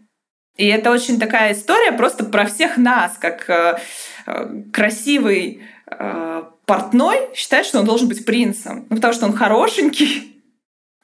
[0.56, 3.78] И это очень такая история просто про всех нас, как э,
[4.72, 6.42] красивый э,
[6.72, 8.86] портной считает, что он должен быть принцем.
[8.88, 10.42] Ну, потому что он хорошенький.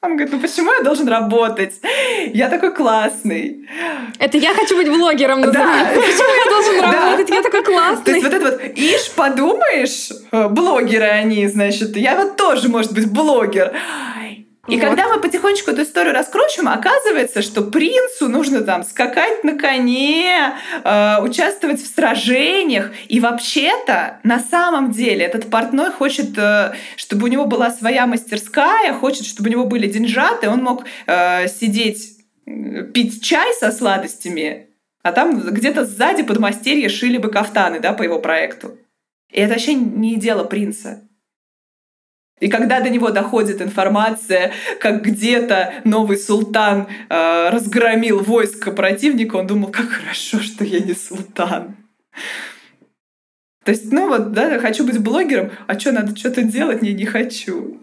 [0.01, 1.75] Он говорит, ну почему я должен работать?
[2.33, 3.67] Я такой классный.
[4.17, 5.95] Это я хочу быть блогером, называется.
[5.95, 6.01] Да.
[6.01, 7.29] Почему я должен работать?
[7.29, 8.03] Я такой классный.
[8.05, 12.93] То есть вот это вот, ишь, подумаешь, э, блогеры они, значит, я вот тоже, может
[12.93, 13.73] быть, блогер.
[14.69, 14.85] И вот.
[14.85, 21.21] когда мы потихонечку эту историю раскручиваем, оказывается, что принцу нужно там скакать на коне, э,
[21.21, 22.91] участвовать в сражениях.
[23.07, 28.93] И вообще-то, на самом деле, этот портной хочет, э, чтобы у него была своя мастерская,
[28.93, 32.17] хочет, чтобы у него были деньжаты, он мог э, сидеть,
[32.93, 34.67] пить чай со сладостями,
[35.03, 38.77] а там где-то сзади подмастерье шили бы кафтаны, да, по его проекту.
[39.31, 41.08] И это вообще не дело принца.
[42.39, 49.47] И когда до него доходит информация, как где-то новый султан э, разгромил войско противника, он
[49.47, 51.75] думал, как хорошо, что я не султан.
[53.63, 56.81] То есть, ну вот, да, хочу быть блогером, а что, надо что-то делать?
[56.81, 57.79] Не, не хочу.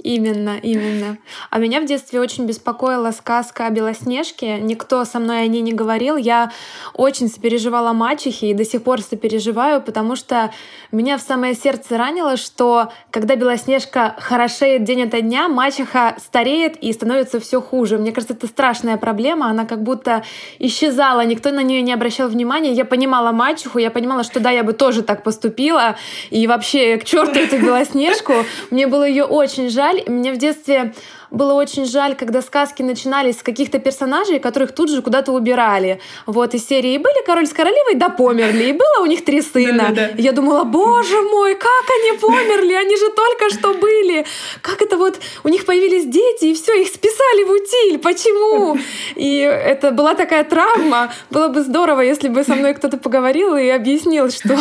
[0.00, 1.18] Именно, именно.
[1.50, 4.60] А меня в детстве очень беспокоила сказка о Белоснежке.
[4.60, 6.16] Никто со мной о ней не говорил.
[6.16, 6.52] Я
[6.94, 10.52] очень сопереживала мачехе и до сих пор сопереживаю, потому что
[10.92, 16.92] меня в самое сердце ранило, что когда Белоснежка хорошеет день ото дня, мачеха стареет и
[16.92, 17.98] становится все хуже.
[17.98, 19.50] Мне кажется, это страшная проблема.
[19.50, 20.22] Она как будто
[20.60, 22.72] исчезала, никто на нее не обращал внимания.
[22.72, 25.96] Я понимала мачеху, я понимала, что да, я бы тоже так поступила.
[26.30, 28.34] И вообще, к черту эту Белоснежку.
[28.70, 30.04] Мне было ее очень жаль жаль.
[30.06, 30.94] Мне в детстве
[31.30, 36.00] было очень жаль, когда сказки начинались с каких-то персонажей, которых тут же куда-то убирали.
[36.26, 39.88] Вот из серии были король с королевой, да померли, и было у них три сына.
[39.88, 40.22] Да, да, да.
[40.22, 44.24] Я думала, боже мой, как они померли, они же только что были.
[44.62, 48.78] Как это вот, у них появились дети, и все, их списали в утиль, почему?
[49.16, 51.12] И это была такая травма.
[51.30, 54.56] Было бы здорово, если бы со мной кто-то поговорил и объяснил, что,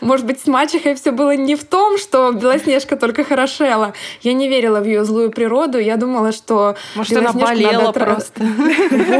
[0.00, 3.94] может быть, с мачехой все было не в том, что Белоснежка только хорошела.
[4.20, 5.78] Я не верила в ее злую природу.
[5.78, 8.44] Я думаю, думала, что Может, она болела надо просто.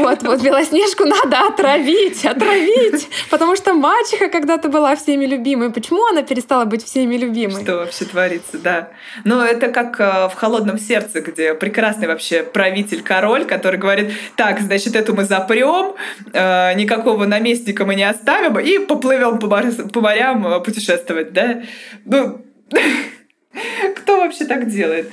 [0.03, 5.71] Вот, вот Белоснежку надо отравить, отравить, потому что мачеха когда-то была всеми любимой.
[5.71, 7.63] Почему она перестала быть всеми любимой?
[7.63, 8.89] Что вообще творится, да.
[9.23, 14.95] Но это как э, в «Холодном сердце», где прекрасный вообще правитель-король, который говорит, так, значит,
[14.95, 15.95] эту мы запрем,
[16.33, 21.63] э, никакого наместника мы не оставим и поплывем по морям путешествовать, да?
[22.05, 22.45] Ну,
[23.95, 25.11] кто вообще так делает?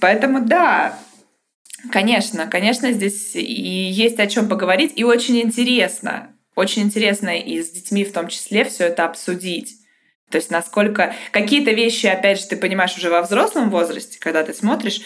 [0.00, 0.98] Поэтому да,
[1.90, 7.70] конечно, конечно, здесь и есть о чем поговорить, и очень интересно, очень интересно и с
[7.70, 9.76] детьми в том числе все это обсудить.
[10.30, 14.54] То есть насколько какие-то вещи, опять же, ты понимаешь уже во взрослом возрасте, когда ты
[14.54, 15.00] смотришь,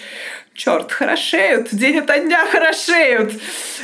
[0.52, 3.32] черт, хорошеют, день ото дня хорошеют.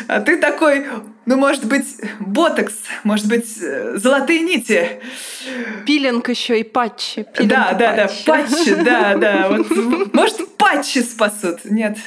[0.06, 0.86] А ты такой,
[1.24, 1.86] ну, может быть,
[2.20, 5.00] ботокс, может быть, э, золотые нити.
[5.86, 7.26] Пилинг еще и патчи.
[7.34, 9.48] Пилинг да, да, да, патчи, да, да.
[9.48, 10.40] Вот, может,
[10.70, 11.64] патчи спасут.
[11.64, 11.98] Нет.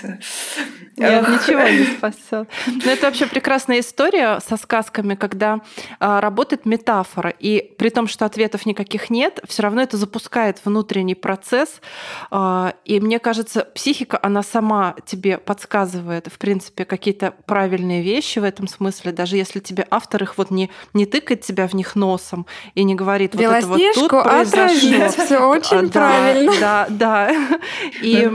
[0.95, 2.47] Нет, ничего не спасет.
[2.67, 5.61] Но это вообще прекрасная история со сказками, когда
[5.99, 11.15] а, работает метафора, и при том, что ответов никаких нет, все равно это запускает внутренний
[11.15, 11.81] процесс.
[12.29, 18.43] А, и мне кажется, психика, она сама тебе подсказывает, в принципе, какие-то правильные вещи в
[18.43, 22.45] этом смысле, даже если тебе автор их вот не, не тыкает тебя в них носом
[22.75, 25.25] и не говорит, вот это вот тут произошло.
[25.25, 26.53] Все очень да, правильно.
[26.59, 27.31] Да, да.
[28.01, 28.29] И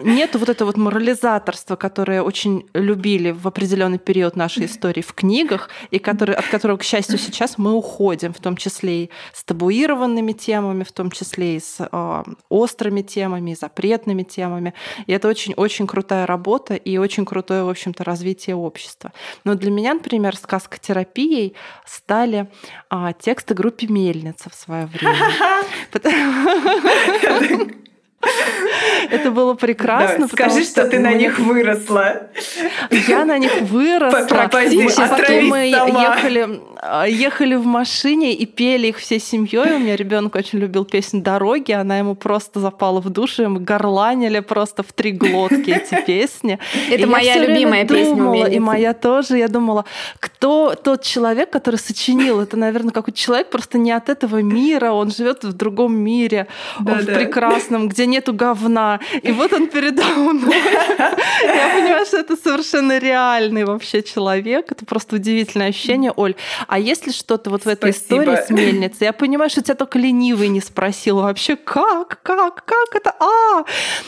[0.00, 5.70] нет вот этого вот морализаторства, которое очень любили в определенный период нашей истории в книгах,
[5.90, 10.32] и который, от которого, к счастью, сейчас мы уходим, в том числе и с табуированными
[10.32, 14.74] темами, в том числе и с э, острыми темами, и запретными темами.
[15.06, 19.12] И это очень-очень крутая работа и очень крутое, в общем-то, развитие общества.
[19.44, 21.54] Но для меня, например, сказкотерапией
[21.86, 22.50] стали
[22.90, 25.16] э, тексты группы Мельница в свое время.
[29.10, 30.26] Это было прекрасно.
[30.26, 32.28] Да, скажи, что, что ты на них выросла.
[33.08, 34.26] Я на них выросла.
[34.28, 39.76] Потом мы ехали, а, ехали в машине и пели их всей семьей.
[39.76, 43.60] У меня ребенок очень любил песню «Дороги», она ему просто запала в душу, и мы
[43.60, 46.58] горланили просто в три глотки эти песни.
[46.90, 48.46] Это моя любимая песня.
[48.46, 49.38] И моя тоже.
[49.38, 49.84] Я думала,
[50.20, 52.40] кто тот человек, который сочинил?
[52.40, 56.46] Это, наверное, какой-то человек просто не от этого мира, он живет в другом мире,
[56.78, 59.00] в прекрасном, где нету говна.
[59.22, 60.56] И вот он передо мной.
[61.42, 64.72] Я понимаю, что это совершенно реальный вообще человек.
[64.72, 66.34] Это просто удивительное ощущение, Оль.
[66.68, 70.48] А если что-то вот в этой истории с мельницей, я понимаю, что тебя только ленивый
[70.48, 73.64] не спросил вообще, как, как, как это, а,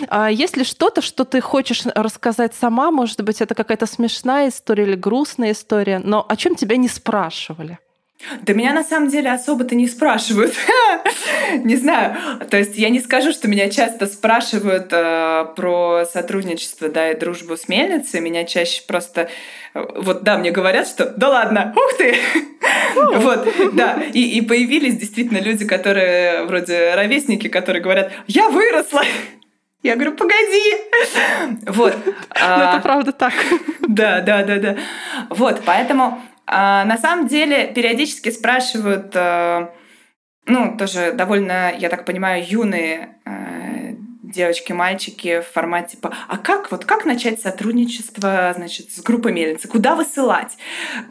[0.09, 4.95] а если что-то, что ты хочешь рассказать сама, может быть, это какая-то смешная история или
[4.95, 7.79] грустная история, но о чем тебя не спрашивали?
[8.43, 10.55] Да меня на самом деле особо-то не спрашивают.
[11.65, 12.17] не знаю.
[12.51, 17.57] То есть я не скажу, что меня часто спрашивают э, про сотрудничество, да, и дружбу
[17.57, 18.21] с мельницей.
[18.21, 19.29] Меня чаще просто...
[19.75, 22.17] Э, вот, да, мне говорят, что да ладно, ух ты!
[23.17, 24.03] вот, да.
[24.13, 29.03] И, и появились действительно люди, которые вроде ровесники, которые говорят, я выросла!
[29.83, 30.75] Я говорю, погоди.
[31.67, 31.95] Вот.
[32.31, 33.35] Это а, правда так.
[33.87, 34.77] Да, да, да, да.
[35.31, 39.69] Вот, поэтому на самом деле периодически спрашивают, э,
[40.47, 46.71] ну, тоже довольно, я так понимаю, юные э, девочки, мальчики в формате типа, а как
[46.71, 50.57] вот как начать сотрудничество, значит, с группой мельницы, куда высылать?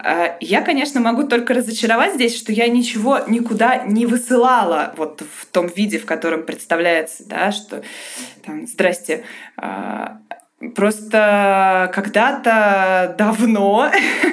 [0.02, 5.46] Э, я, конечно, могу только разочаровать здесь, что я ничего никуда не высылала вот в
[5.46, 7.82] том виде, в котором представляется, да, что
[8.44, 9.24] там, здрасте,
[10.74, 13.90] Просто когда-то давно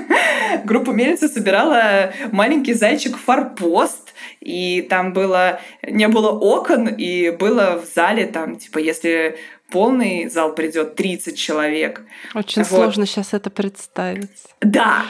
[0.64, 7.94] группа Мельница собирала маленький зайчик форпост, и там было не было окон, и было в
[7.94, 9.38] зале там, типа, если
[9.70, 12.02] полный зал придет 30 человек.
[12.36, 12.70] Очень вот.
[12.70, 14.30] сложно сейчас это представить.
[14.62, 15.04] Да,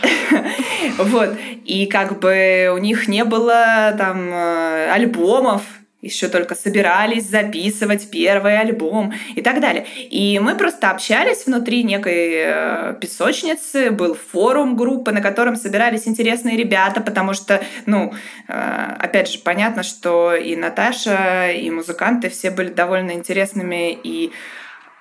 [0.97, 1.37] вот.
[1.65, 5.63] И как бы у них не было там э, альбомов,
[6.03, 9.85] еще только собирались записывать первый альбом и так далее.
[10.09, 16.57] И мы просто общались внутри некой э, песочницы, был форум группы, на котором собирались интересные
[16.57, 18.13] ребята, потому что, ну,
[18.49, 24.33] э, опять же, понятно, что и Наташа, и музыканты все были довольно интересными и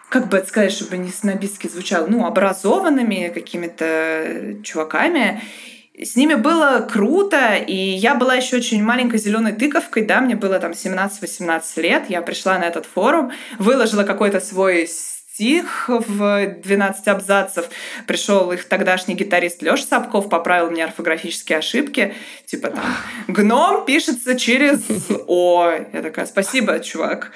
[0.08, 5.40] как бы это сказать, чтобы не снобистски звучало, ну, образованными какими-то чуваками.
[6.04, 10.58] С ними было круто, и я была еще очень маленькой зеленой тыковкой, да, мне было
[10.58, 14.86] там 17-18 лет, я пришла на этот форум, выложила какой-то свой
[15.32, 17.66] стих в 12 абзацев.
[18.06, 22.14] Пришел их тогдашний гитарист Леша Сапков, поправил мне орфографические ошибки.
[22.44, 22.84] Типа там
[23.28, 24.80] «гном» пишется через
[25.26, 25.70] «о».
[25.92, 27.32] Я такая «спасибо, чувак».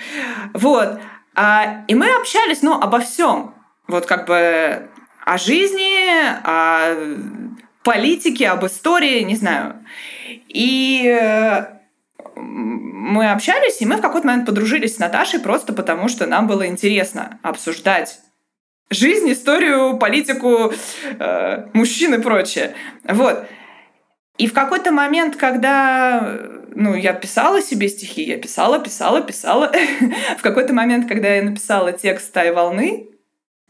[0.52, 0.98] Вот.
[1.34, 3.54] А, и мы общались, ну, обо всем.
[3.88, 4.88] Вот как бы
[5.24, 6.06] о жизни,
[6.44, 6.94] о
[7.86, 9.76] политике, об истории, не знаю.
[10.48, 11.66] И э,
[12.34, 16.66] мы общались, и мы в какой-то момент подружились с Наташей просто потому, что нам было
[16.66, 18.18] интересно обсуждать
[18.90, 20.72] жизнь, историю, политику,
[21.20, 22.74] э, мужчин и прочее.
[23.04, 23.46] Вот.
[24.36, 26.40] И в какой-то момент, когда
[26.74, 29.72] ну, я писала себе стихи, я писала, писала, писала.
[30.38, 33.06] в какой-то момент, когда я написала текст «Тай волны»,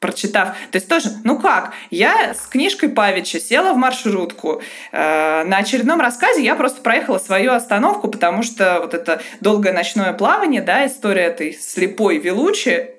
[0.07, 0.49] прочитав.
[0.71, 4.63] То есть тоже, ну как, я с книжкой Павича села в маршрутку.
[4.93, 10.13] Э, на очередном рассказе я просто проехала свою остановку, потому что вот это долгое ночное
[10.13, 12.91] плавание, да, история этой слепой Вилучи,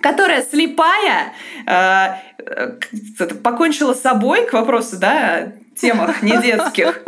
[0.00, 1.34] которая слепая,
[1.66, 7.02] э, э, покончила с собой, к вопросу, да, темах не детских,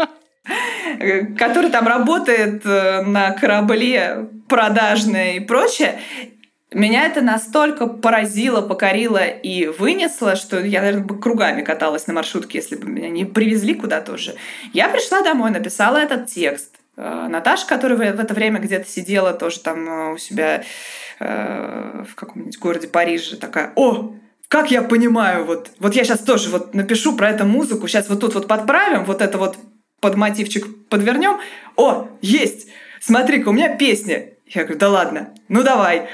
[1.38, 5.98] который там работает на корабле продажное и прочее.
[6.74, 12.58] Меня это настолько поразило, покорило и вынесло, что я, наверное, бы кругами каталась на маршрутке,
[12.58, 14.34] если бы меня не привезли куда-то уже.
[14.72, 16.76] Я пришла домой, написала этот текст.
[16.96, 20.64] Э, Наташа, которая в это время где-то сидела тоже там э, у себя
[21.20, 24.14] э, в каком-нибудь городе Париже, такая, о,
[24.48, 28.20] как я понимаю, вот, вот я сейчас тоже вот напишу про эту музыку, сейчас вот
[28.20, 29.56] тут вот подправим, вот это вот
[30.00, 31.38] под мотивчик подвернем.
[31.76, 32.68] О, есть!
[33.00, 34.26] Смотри-ка, у меня песня.
[34.46, 36.08] Я говорю, да ладно, ну давай.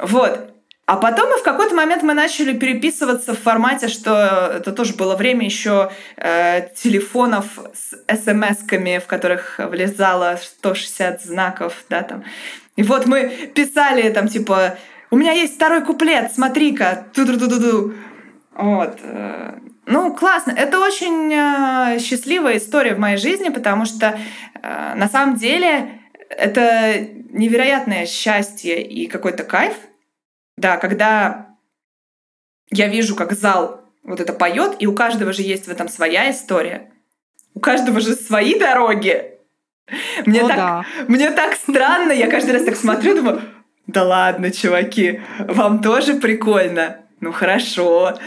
[0.00, 0.46] Вот.
[0.86, 5.14] А потом мы в какой-то момент мы начали переписываться в формате, что это тоже было
[5.14, 12.24] время еще э, телефонов с смс-ками, в которых влезало 160 знаков, да, там.
[12.74, 14.78] И вот мы писали там типа
[15.12, 17.94] у меня есть второй куплет, смотри-ка, ту-ду-ду-ду-ду.
[18.54, 18.98] Вот.
[19.02, 20.52] Э, ну, классно.
[20.52, 24.18] Это очень э, счастливая история в моей жизни, потому что
[24.62, 29.74] э, на самом деле это невероятное счастье и какой-то кайф.
[30.60, 31.56] Да, когда
[32.70, 36.30] я вижу, как зал вот это поет, и у каждого же есть в этом своя
[36.30, 36.92] история.
[37.54, 39.38] У каждого же свои дороги.
[40.26, 40.84] Мне, О, так, да.
[41.08, 43.40] мне так странно, я каждый раз так смотрю, думаю,
[43.86, 46.98] да ладно, чуваки, вам тоже прикольно?
[47.20, 48.18] Ну хорошо.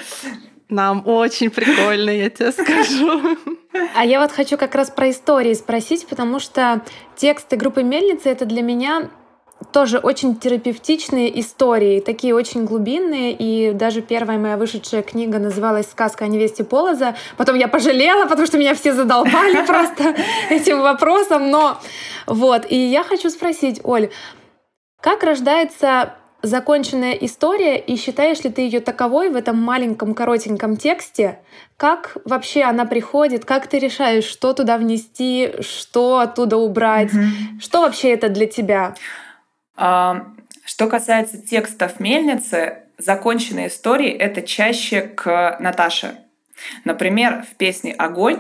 [0.70, 3.38] Нам очень прикольно, я тебе скажу.
[3.96, 6.82] А я вот хочу как раз про истории спросить, потому что
[7.16, 9.12] тексты группы Мельницы это для меня
[9.72, 16.26] тоже очень терапевтичные истории, такие очень глубинные, и даже первая моя вышедшая книга называлась «Сказка
[16.26, 17.16] о невесте Полоза».
[17.38, 20.16] Потом я пожалела, потому что меня все задолбали просто
[20.50, 21.80] этим вопросом, но
[22.26, 22.66] вот.
[22.70, 24.10] И я хочу спросить, Оль,
[25.02, 26.14] как рождается
[26.44, 31.40] законченная история, и считаешь ли ты ее таковой в этом маленьком коротеньком тексте?
[31.78, 33.46] Как вообще она приходит?
[33.46, 37.14] Как ты решаешь, что туда внести, что оттуда убрать?
[37.14, 37.62] Mm-hmm.
[37.62, 38.96] Что вообще это для тебя?
[39.76, 40.28] А,
[40.66, 46.18] что касается текстов мельницы, законченные истории это чаще к Наташе.
[46.86, 48.40] Например, в песне Огонь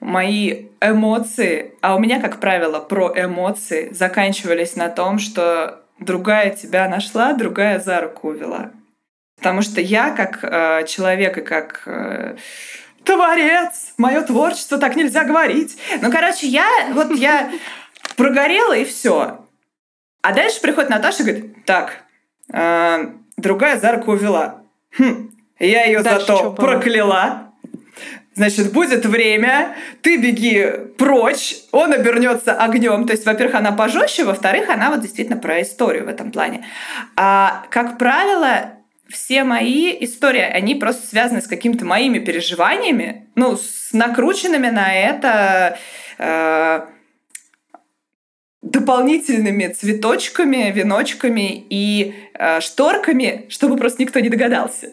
[0.00, 6.88] мои эмоции, а у меня, как правило, про эмоции заканчивались на том, что другая тебя
[6.88, 8.70] нашла, другая за руку увела.
[9.38, 12.36] Потому что я, как э, человек и как э,
[13.04, 15.78] творец, мое творчество, так нельзя говорить.
[16.00, 17.50] Ну, короче, я вот я
[18.16, 19.44] прогорела и все.
[20.28, 22.04] А дальше приходит Наташа и говорит, так,
[22.52, 24.60] э, другая за руку увела.
[24.98, 27.54] Хм, я ее зато прокляла,
[28.34, 30.66] Значит, будет время, ты беги
[30.98, 33.06] прочь, он обернется огнем.
[33.06, 36.66] То есть, во-первых, она пожестче, во-вторых, она вот действительно про историю в этом плане.
[37.16, 38.72] А, как правило,
[39.08, 45.78] все мои истории, они просто связаны с какими-то моими переживаниями, ну, с накрученными на это
[46.18, 46.86] э,
[48.62, 54.92] дополнительными цветочками, веночками и э, шторками, чтобы просто никто не догадался.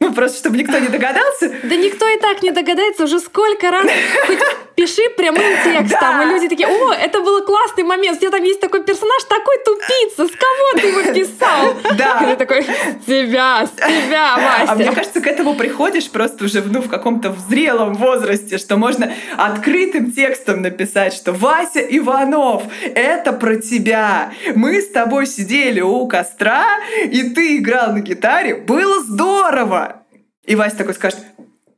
[0.00, 1.52] Ну, просто чтобы никто не догадался.
[1.62, 3.86] Да никто и так не догадается уже сколько раз.
[4.82, 6.22] Пиши прямым текстом.
[6.22, 8.16] И люди такие, о, это был классный момент.
[8.16, 10.26] У тебя там есть такой персонаж, такой тупица.
[10.26, 11.76] С кого ты его писал?
[11.96, 12.20] Да.
[12.22, 12.64] И ты такой,
[13.06, 14.64] тебя, с тебя, Вася.
[14.72, 19.12] А мне кажется, к этому приходишь просто уже ну, в каком-то зрелом возрасте, что можно
[19.36, 24.32] открытым текстом написать, что Вася Иванов, это про тебя.
[24.56, 26.66] Мы с тобой сидели у костра,
[27.04, 28.56] и ты играл на гитаре.
[28.56, 30.02] Было здорово.
[30.44, 31.20] И Вася такой скажет,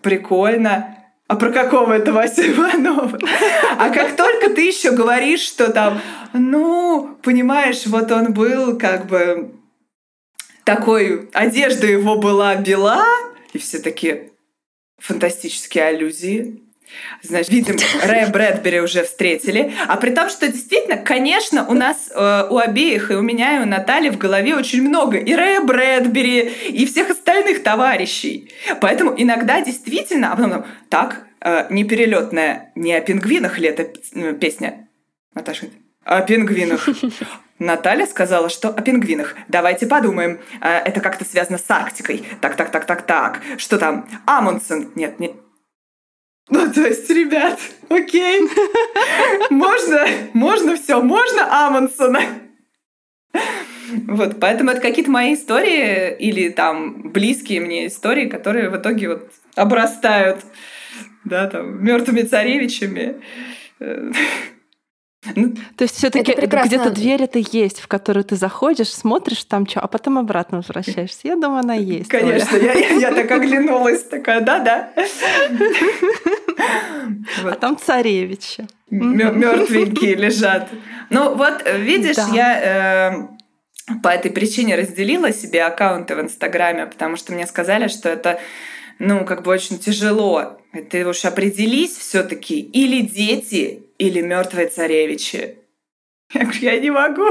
[0.00, 3.18] прикольно, а про какого это Вася Иванова?
[3.78, 6.00] А как только ты еще говоришь, что там,
[6.32, 9.54] ну, понимаешь, вот он был как бы
[10.64, 13.04] такой, одежда его была бела,
[13.52, 14.32] и все такие
[14.98, 16.63] фантастические аллюзии.
[17.22, 19.72] Значит, видим, Рэя Брэдбери уже встретили.
[19.88, 23.62] А при том, что действительно, конечно, у нас э, у обеих, и у меня, и
[23.62, 28.52] у Натальи в голове очень много и Рэя Брэдбери, и всех остальных товарищей.
[28.80, 34.34] Поэтому иногда действительно, а потом, так, э, не перелетная, не о пингвинах ли эта э,
[34.34, 34.88] песня?
[35.34, 35.66] Наташа,
[36.04, 36.88] о пингвинах.
[37.58, 39.36] Наталья сказала, что о пингвинах.
[39.48, 40.40] Давайте подумаем.
[40.60, 42.24] Э, это как-то связано с Арктикой.
[42.40, 43.40] Так, так, так, так, так.
[43.58, 44.08] Что там?
[44.26, 44.90] Амундсен.
[44.94, 45.34] Нет, не,
[46.50, 47.58] ну, то есть, ребят,
[47.88, 48.42] окей,
[49.50, 52.20] можно, можно все, можно Амундсена.
[54.06, 59.30] Вот, поэтому это какие-то мои истории или там близкие мне истории, которые в итоге вот
[59.54, 60.40] обрастают,
[61.24, 63.20] да, там, мертвыми царевичами.
[65.34, 69.80] Ну, То есть все-таки где-то дверь это есть, в которую ты заходишь, смотришь там что,
[69.80, 71.20] а потом обратно возвращаешься.
[71.24, 72.08] Я думаю, она есть.
[72.08, 74.90] Конечно, я, я, я так оглянулась, такая, да-да.
[77.44, 78.66] А там царевичи.
[78.90, 80.68] Мертвенькие лежат.
[81.10, 83.28] Ну вот, видишь, я
[83.88, 88.38] э, по этой причине разделила себе аккаунты в Инстаграме, потому что мне сказали, что это
[88.98, 90.58] ну, как бы очень тяжело.
[90.90, 95.58] Ты уж определись все-таки или дети, или мертвые царевичи.
[96.32, 97.30] Я говорю, я не могу.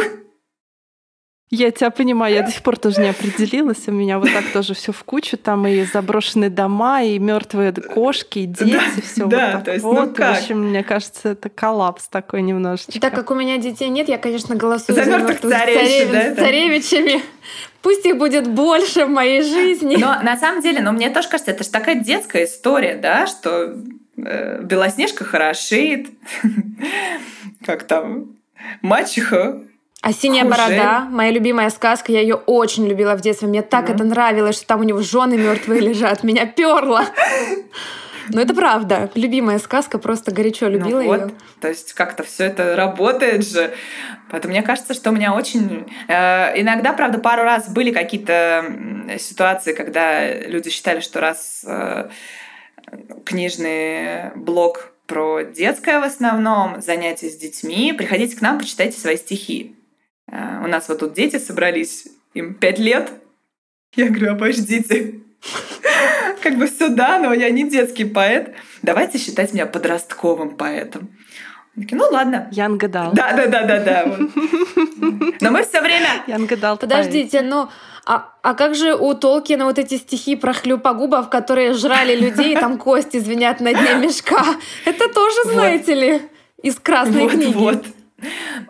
[1.56, 3.88] Я тебя понимаю, я до сих пор тоже не определилась.
[3.88, 5.38] У меня вот так тоже все в кучу.
[5.38, 9.72] Там и заброшенные дома, и мертвые кошки, и дети, да, все да, вот так то
[9.74, 10.08] есть, вот.
[10.08, 10.36] Ну как?
[10.36, 13.00] В общем, мне кажется, это коллапс такой немножечко.
[13.00, 17.22] Так как у меня детей нет, я, конечно, голосую за, за мертвых царевич, да, царевичами.
[17.84, 19.98] Пусть их будет больше в моей жизни.
[19.98, 23.76] Но на самом деле, но мне тоже кажется, это же такая детская история, да, что
[24.16, 26.08] Белоснежка хорошеет,
[27.66, 28.36] как там,
[28.82, 29.64] мачеха
[30.04, 30.58] а «Синяя Хуже.
[30.58, 33.48] борода»— моя любимая сказка, я ее очень любила в детстве.
[33.48, 36.24] Мне так mm это нравилось, что там у него жены мертвые лежат.
[36.24, 37.06] Меня перло.
[38.28, 39.10] Но это правда.
[39.16, 41.32] Любимая сказка, просто горячо ну любила ну вот, ее.
[41.62, 43.74] То есть как-то все это работает же.
[44.30, 45.88] Поэтому мне кажется, что у меня очень...
[46.10, 48.66] Э, иногда, правда, пару раз были какие-то
[49.20, 52.10] ситуации, когда люди считали, что раз э,
[53.26, 59.76] книжный блог про детское в основном, занятия с детьми, приходите к нам, почитайте свои стихи.
[60.32, 63.12] Э, у нас вот тут дети собрались, им пять лет.
[63.96, 65.20] Я говорю, обождите.
[66.42, 68.54] Как бы все да, но я не детский поэт.
[68.82, 71.10] Давайте считать меня подростковым поэтом.
[71.76, 72.50] Такие, ну ладно.
[72.52, 73.14] Ян Гадал.
[73.14, 74.06] Да, да, да, да, да.
[75.42, 76.24] Но мы все время.
[76.28, 76.78] Ян Гадал.
[76.78, 77.70] Подождите, ну
[78.06, 82.78] а, а как же у Толкина вот эти стихи про хлюпогубов, которые жрали людей, там
[82.78, 84.44] кости звенят на дне мешка?
[84.86, 86.22] Это тоже, знаете ли,
[86.62, 87.54] из красной книги.
[87.54, 87.86] Вот.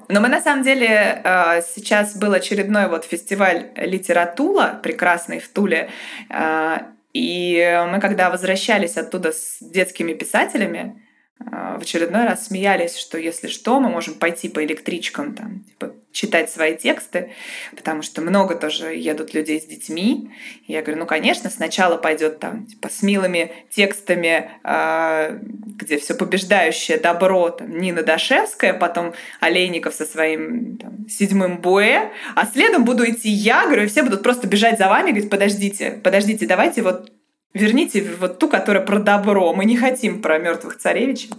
[0.07, 5.89] Но мы на самом деле э, сейчас был очередной вот фестиваль литература прекрасный в Туле.
[6.29, 6.77] Э,
[7.13, 11.03] и мы когда возвращались оттуда с детскими писателями,
[11.39, 16.49] в очередной раз смеялись, что если что, мы можем пойти по электричкам, там, типа, читать
[16.51, 17.31] свои тексты,
[17.75, 20.31] потому что много тоже едут людей с детьми.
[20.67, 26.13] И я говорю, ну, конечно, сначала пойдет там типа с милыми текстами, э, где все
[26.13, 33.09] побеждающее добро, там, Нина Дашевская, потом Олейников со своим там, седьмым боэ, а следом буду
[33.09, 37.11] идти я, говорю, и все будут просто бежать за вами, говорить, подождите, подождите, давайте вот
[37.53, 39.53] верните вот ту, которая про добро.
[39.53, 41.29] Мы не хотим про мертвых царевичей.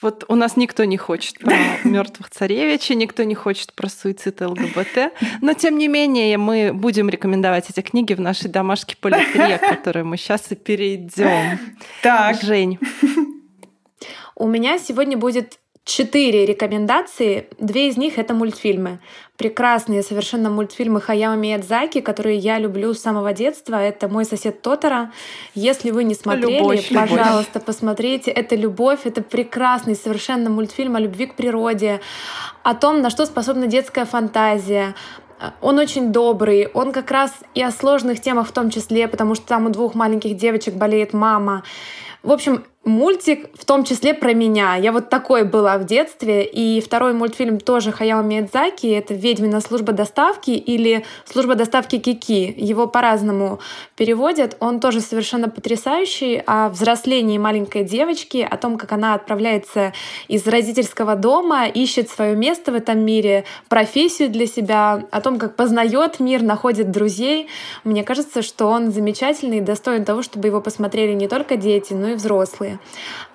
[0.00, 5.12] Вот у нас никто не хочет про мертвых царевичей, никто не хочет про суицид ЛГБТ.
[5.40, 10.04] Но тем не менее, мы будем рекомендовать эти книги в нашей домашке политре, к которой
[10.04, 11.58] мы сейчас и перейдем.
[12.02, 12.40] Так.
[12.40, 12.78] Жень.
[14.36, 15.58] У меня сегодня будет
[15.88, 17.48] четыре рекомендации.
[17.58, 19.00] Две из них— это мультфильмы.
[19.38, 23.76] Прекрасные совершенно мультфильмы Хаяо Миядзаки, которые я люблю с самого детства.
[23.76, 25.12] Это «Мой сосед Тотора».
[25.54, 27.64] Если вы не смотрели, любовь, пожалуйста, любовь.
[27.64, 28.30] посмотрите.
[28.30, 29.00] Это «Любовь».
[29.04, 32.00] Это прекрасный совершенно мультфильм о любви к природе,
[32.62, 34.94] о том, на что способна детская фантазия,
[35.60, 39.46] он очень добрый, он как раз и о сложных темах в том числе, потому что
[39.46, 41.62] там у двух маленьких девочек болеет мама.
[42.22, 44.74] В общем, мультик в том числе про меня.
[44.74, 46.44] Я вот такой была в детстве.
[46.44, 48.86] И второй мультфильм тоже Хаяо Миядзаки.
[48.86, 52.52] Это «Ведьмина служба доставки» или «Служба доставки Кики».
[52.56, 53.60] Его по-разному
[53.96, 54.56] переводят.
[54.60, 59.92] Он тоже совершенно потрясающий о взрослении маленькой девочки, о том, как она отправляется
[60.26, 65.54] из родительского дома, ищет свое место в этом мире, профессию для себя, о том, как
[65.56, 67.48] познает мир, находит друзей.
[67.84, 72.08] Мне кажется, что он замечательный и достоин того, чтобы его посмотрели не только дети, но
[72.08, 72.77] и взрослые.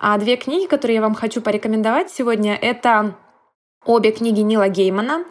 [0.00, 3.14] А две книги, которые я вам хочу порекомендовать сегодня, это
[3.86, 5.24] Обе книги Нила Геймана.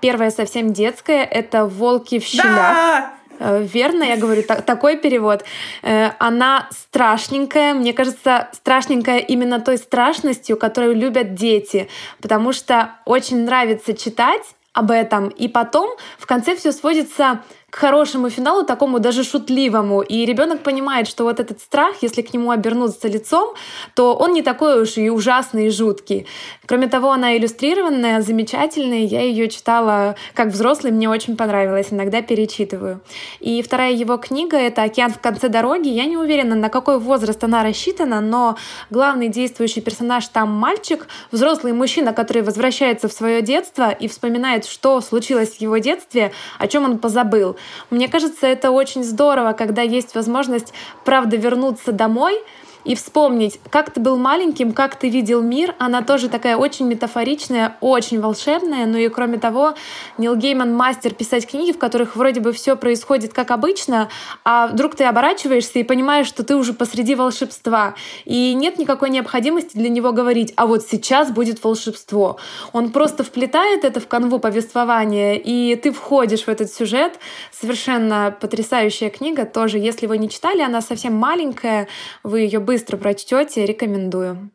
[0.00, 2.46] Первая совсем детская, это «Волки в щелях».
[2.46, 3.14] Да!
[3.40, 5.44] Э, верно, я говорю, так, такой перевод.
[5.82, 11.88] Э, она страшненькая, мне кажется, страшненькая именно той страшностью, которую любят дети,
[12.20, 14.42] потому что очень нравится читать
[14.72, 20.02] об этом, и потом в конце все сводится к хорошему финалу, такому даже шутливому.
[20.02, 23.54] И ребенок понимает, что вот этот страх, если к нему обернуться лицом,
[23.94, 26.26] то он не такой уж и ужасный и жуткий.
[26.66, 29.04] Кроме того, она иллюстрированная, замечательная.
[29.04, 31.88] Я ее читала как взрослый, мне очень понравилось.
[31.90, 33.00] Иногда перечитываю.
[33.38, 35.88] И вторая его книга— это «Океан в конце дороги».
[35.88, 38.56] Я не уверена, на какой возраст она рассчитана, но
[38.90, 45.00] главный действующий персонаж там мальчик, взрослый мужчина, который возвращается в свое детство и вспоминает, что
[45.00, 47.56] случилось в его детстве, о чем он позабыл.
[47.90, 50.72] Мне кажется, это очень здорово, когда есть возможность,
[51.04, 52.38] правда, вернуться домой—
[52.84, 55.74] и вспомнить, как ты был маленьким, как ты видел мир.
[55.78, 58.86] Она тоже такая очень метафоричная, очень волшебная.
[58.86, 59.74] Ну и кроме того,
[60.18, 64.08] Нил Гейман мастер писать книги, в которых вроде бы все происходит как обычно,
[64.44, 67.94] а вдруг ты оборачиваешься и понимаешь, что ты уже посреди волшебства.
[68.24, 72.38] И нет никакой необходимости для него говорить, а вот сейчас будет волшебство.
[72.72, 77.18] Он просто вплетает это в канву повествования, и ты входишь в этот сюжет.
[77.52, 79.78] Совершенно потрясающая книга тоже.
[79.78, 81.88] Если вы не читали, она совсем маленькая,
[82.22, 84.52] вы ее быстро прочтете, рекомендую.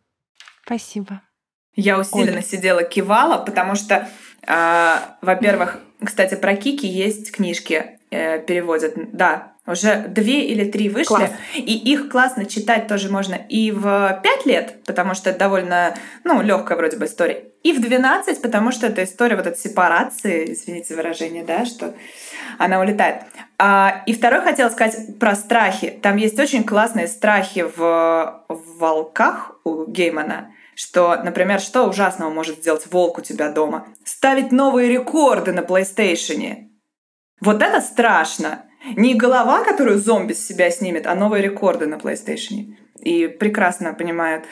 [0.66, 1.22] Спасибо.
[1.76, 2.42] Я усиленно Оля.
[2.42, 4.08] сидела, кивала, потому что,
[4.48, 8.94] э, во-первых, кстати, про Кики есть книжки, э, переводят.
[9.12, 11.08] Да, уже две или три вышли.
[11.08, 11.32] Класс.
[11.56, 16.42] И их классно читать тоже можно и в пять лет, потому что это довольно, ну,
[16.42, 17.46] легкая вроде бы история.
[17.64, 21.96] И в 12, потому что это история вот этой сепарации, извините выражение, да, что
[22.60, 23.24] она улетает.
[23.58, 25.98] А, и второй хотела сказать про страхи.
[26.02, 32.58] Там есть очень классные страхи в, в волках у Геймана что, например, что ужасного может
[32.58, 33.88] сделать волк у тебя дома?
[34.04, 36.68] Ставить новые рекорды на PlayStation.
[37.40, 38.66] Вот это страшно.
[38.96, 42.76] Не голова, которую зомби с себя снимет, а новые рекорды на PlayStation.
[43.00, 44.46] И прекрасно понимают.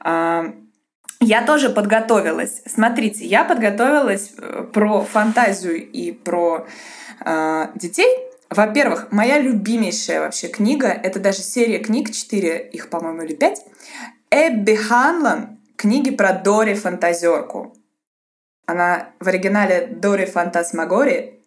[0.00, 0.54] А,
[1.20, 2.62] я тоже подготовилась.
[2.66, 6.66] Смотрите, я подготовилась э, про фантазию и про
[7.24, 8.08] э, детей.
[8.50, 13.64] Во-первых, моя любимейшая вообще книга, это даже серия книг, 4 их, по-моему, или 5,
[14.30, 17.76] Эбби Ханлан, книги про Дори Фантазерку.
[18.66, 21.40] Она в оригинале Дори Фантасмагори.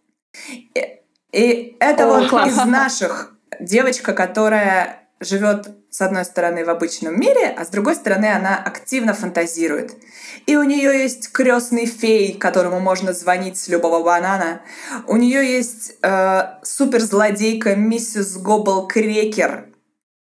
[1.36, 2.50] И это О, вот класс.
[2.50, 8.28] из наших девочка, которая живет с одной стороны в обычном мире, а с другой стороны
[8.28, 9.96] она активно фантазирует.
[10.46, 14.62] И у нее есть крестный фей, которому можно звонить с любого банана.
[15.08, 19.66] У нее есть э, суперзлодейка миссис Гоббл Крекер,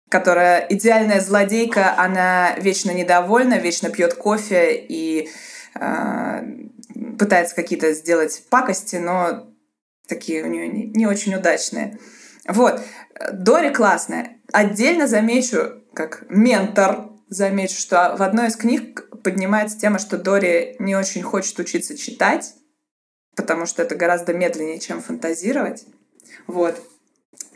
[0.08, 5.30] которая идеальная злодейка, она вечно недовольна, вечно пьет кофе и
[5.78, 6.44] э,
[7.20, 9.51] пытается какие-то сделать пакости, но
[10.12, 11.98] такие у нее не, не очень удачные.
[12.46, 12.82] Вот.
[13.32, 14.38] Дори классная.
[14.52, 20.96] Отдельно замечу, как ментор, замечу, что в одной из книг поднимается тема, что Дори не
[20.98, 22.54] очень хочет учиться читать,
[23.38, 25.86] потому что это гораздо медленнее, чем фантазировать.
[26.46, 26.76] Вот.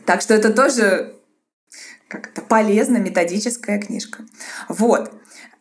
[0.06, 1.12] Так что это тоже
[2.08, 4.24] как это полезная методическая книжка.
[4.68, 5.12] Вот.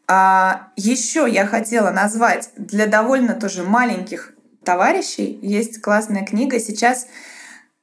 [0.07, 4.35] А еще я хотела назвать для довольно тоже маленьких
[4.65, 6.59] товарищей есть классная книга.
[6.59, 7.07] Сейчас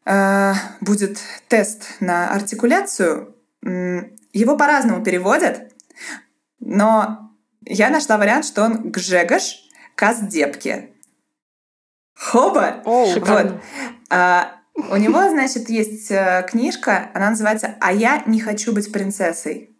[0.04, 1.18] э, будет
[1.48, 3.34] тест на артикуляцию.
[3.62, 5.72] Его по-разному переводят,
[6.58, 7.30] но
[7.64, 9.62] я нашла вариант, что он Гжегош
[9.94, 10.90] Каздепки.
[12.14, 12.82] Хоба!
[12.84, 13.60] О, вот.
[14.10, 19.76] А, у него, значит, есть э, книжка, она называется «А я не хочу быть принцессой».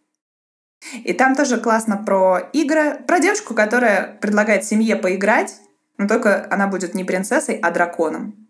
[1.04, 5.54] И там тоже классно про игры, про девушку, которая предлагает семье поиграть,
[6.02, 8.48] но только она будет не принцессой, а драконом.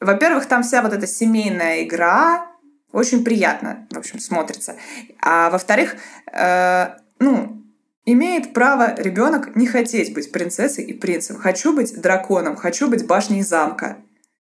[0.00, 2.46] Во-первых, там вся вот эта семейная игра
[2.92, 4.76] очень приятно, в общем, смотрится.
[5.20, 5.96] А во-вторых,
[6.32, 7.62] э, ну,
[8.06, 11.36] имеет право ребенок не хотеть быть принцессой и принцем.
[11.36, 13.98] Хочу быть драконом, хочу быть башней замка.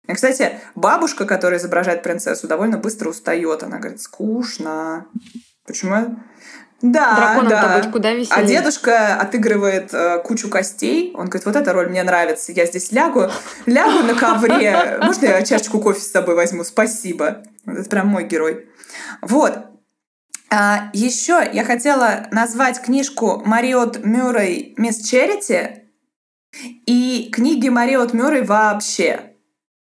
[0.06, 3.64] И, кстати, бабушка, которая изображает принцессу, довольно быстро устает.
[3.64, 5.06] Она говорит, скучно.
[5.66, 6.16] Почему?
[6.82, 7.78] Да, Драконом да.
[7.78, 8.43] быть куда веселее.
[8.43, 11.12] А дедушка отыгрывает э, кучу костей.
[11.15, 12.52] Он говорит, вот эта роль мне нравится.
[12.52, 13.31] Я здесь лягу,
[13.66, 14.98] лягу на ковре.
[15.02, 16.65] Можно я чашечку кофе с собой возьму?
[16.65, 17.43] Спасибо.
[17.66, 18.66] Это прям мой герой.
[19.20, 19.59] Вот.
[20.51, 25.85] А, еще я хотела назвать книжку Мариот Мюррей «Мисс Черити»
[26.86, 29.30] и книги Мариот Мюррей вообще.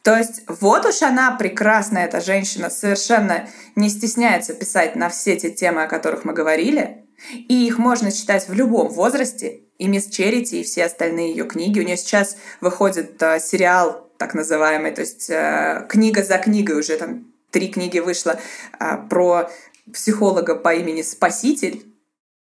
[0.05, 5.49] То есть вот уж она прекрасная, эта женщина, совершенно не стесняется писать на все те
[5.49, 7.07] темы, о которых мы говорили.
[7.33, 9.61] И их можно читать в любом возрасте.
[9.79, 11.79] И «Мисс Черити», и все остальные ее книги.
[11.79, 16.97] У нее сейчас выходит э, сериал так называемый, то есть э, книга за книгой уже
[16.97, 18.39] там три книги вышло
[18.79, 19.49] э, про
[19.91, 21.83] психолога по имени Спаситель.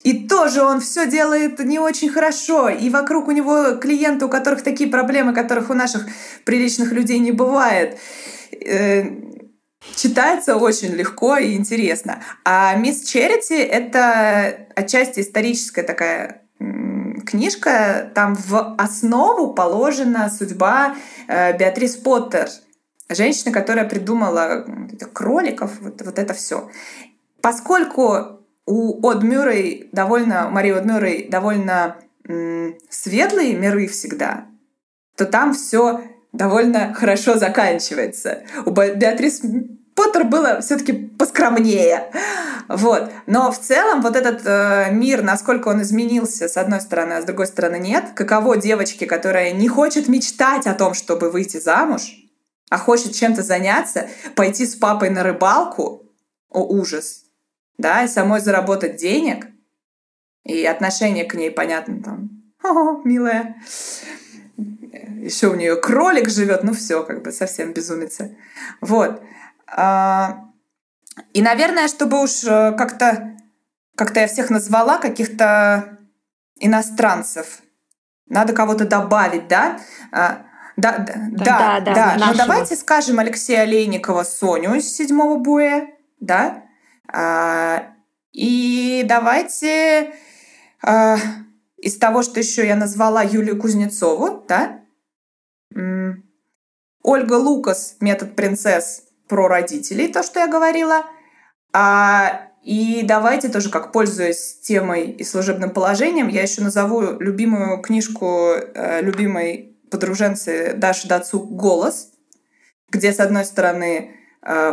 [0.04, 2.70] И тоже он все делает не очень хорошо.
[2.70, 6.06] И вокруг у него клиенты, у которых такие проблемы, которых у наших
[6.44, 7.98] приличных людей не бывает.
[8.52, 9.06] Э,
[9.96, 12.22] читается очень легко и интересно.
[12.44, 16.42] А «Мисс Черити»— это отчасти историческая такая
[17.26, 20.96] книжка, там в основу положена судьба
[21.28, 22.50] э, Беатрис Поттер,
[23.10, 24.66] женщины, которая придумала
[25.14, 26.70] кроликов, вот, вот это все.
[27.42, 34.46] Поскольку у Од Мюррей довольно, Марии Од Мюррей довольно м, светлые миры всегда,
[35.16, 38.44] то там все довольно хорошо заканчивается.
[38.66, 39.42] У Беатрис
[39.96, 42.12] Поттер было все-таки поскромнее.
[42.68, 43.12] Вот.
[43.28, 47.26] Но в целом вот этот э, мир, насколько он изменился, с одной стороны, а с
[47.26, 48.06] другой стороны нет.
[48.16, 52.16] Каково девочке, которая не хочет мечтать о том, чтобы выйти замуж,
[52.70, 56.10] а хочет чем-то заняться, пойти с папой на рыбалку,
[56.50, 57.23] о ужас,
[57.78, 59.48] да, и самой заработать денег,
[60.44, 62.30] и отношение к ней, понятно, там,
[62.64, 63.56] о, милая,
[64.58, 68.36] еще у нее кролик живет, ну все, как бы совсем безумица.
[68.82, 69.22] Вот.
[69.68, 70.50] А,
[71.34, 73.34] и, наверное, чтобы уж э, как-то
[73.96, 75.98] как-то я всех назвала, каких-то
[76.60, 77.62] иностранцев.
[78.28, 79.80] Надо кого-то добавить, да?
[80.12, 80.44] А,
[80.78, 81.94] да, да, да, да.
[81.94, 82.16] да.
[82.18, 85.88] Но ну, давайте скажем Алексея Олейникова Соню из седьмого боя,
[86.20, 86.63] да?
[87.14, 87.94] А,
[88.32, 90.14] и давайте
[91.78, 94.82] из того, что еще я назвала Юлию Кузнецову, да?
[97.04, 101.04] Ольга Лукас, метод принцесс про родителей, то, что я говорила.
[101.74, 108.52] А, и давайте тоже, как пользуясь темой и служебным положением, я еще назову любимую книжку
[108.54, 112.12] э, любимой подруженцы Даши Дацук «Голос»,
[112.90, 114.16] где, с одной стороны,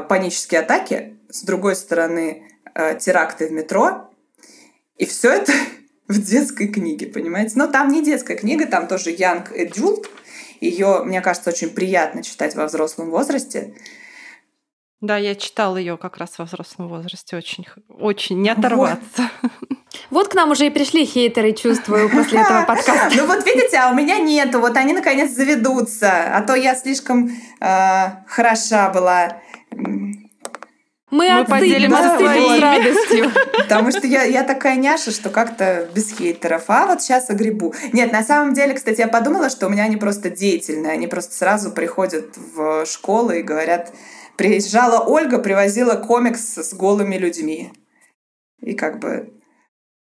[0.08, 4.10] панические атаки, с другой стороны, э, теракты в метро.
[4.96, 5.52] И все это
[6.08, 7.52] в детской книге, понимаете?
[7.56, 10.06] Но там не детская книга, там тоже Young Adult.
[10.60, 13.74] Ее, мне кажется, очень приятно читать во взрослом возрасте.
[15.00, 17.34] Да, я читала ее как раз во взрослом возрасте.
[17.34, 19.30] Очень, очень не оторваться.
[19.40, 19.52] Вот.
[20.10, 23.10] вот к нам уже и пришли хейтеры, чувствую, после этого подкаста.
[23.16, 24.60] Ну вот видите, а у меня нету.
[24.60, 26.36] Вот они наконец заведутся.
[26.36, 27.30] А то я слишком
[27.60, 29.40] э, хороша была.
[31.10, 33.30] Мы, Мы поделим да, с радостью.
[33.58, 36.64] Потому что я, я такая няша, что как-то без хейтеров.
[36.68, 37.74] А вот сейчас огребу.
[37.92, 40.92] Нет, на самом деле, кстати, я подумала, что у меня они просто деятельные.
[40.92, 43.92] Они просто сразу приходят в школы и говорят,
[44.40, 47.74] Приезжала Ольга, привозила комикс с голыми людьми.
[48.62, 49.34] И как бы...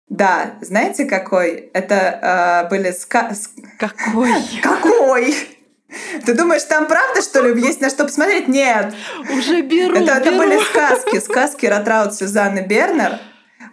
[0.09, 1.71] Да, знаете какой?
[1.75, 3.35] Это э, были ска...
[3.79, 4.33] Какой?
[4.63, 5.35] Какой?
[6.25, 8.49] Ты думаешь, там правда, что ли, есть на что посмотреть?
[8.49, 8.95] Нет.
[9.37, 10.17] Уже беру, Это, беру.
[10.17, 11.19] это были сказки.
[11.21, 13.19] Сказки Ротраут Сюзанны Бернер.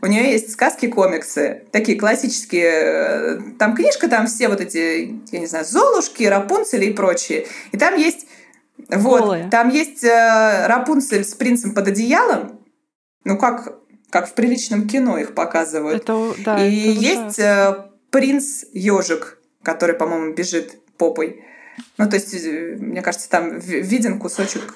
[0.01, 3.41] У нее есть сказки-комиксы, такие классические.
[3.59, 7.47] Там книжка, там все вот эти, я не знаю, Золушки, Рапунцели и прочие.
[7.71, 8.25] И там есть
[8.87, 9.49] вот, Голые.
[9.49, 12.61] там есть э, Рапунцель с принцем под одеялом,
[13.25, 13.75] ну как,
[14.09, 16.03] как в приличном кино их показывают.
[16.03, 21.43] Это, да, И это есть э, принц ежик, который, по-моему, бежит попой.
[21.97, 24.73] Ну, то есть, э, мне кажется, там виден кусочек.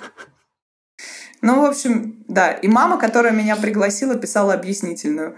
[1.41, 2.51] Ну, в общем, да.
[2.51, 5.35] И мама, которая меня пригласила, писала объяснительную,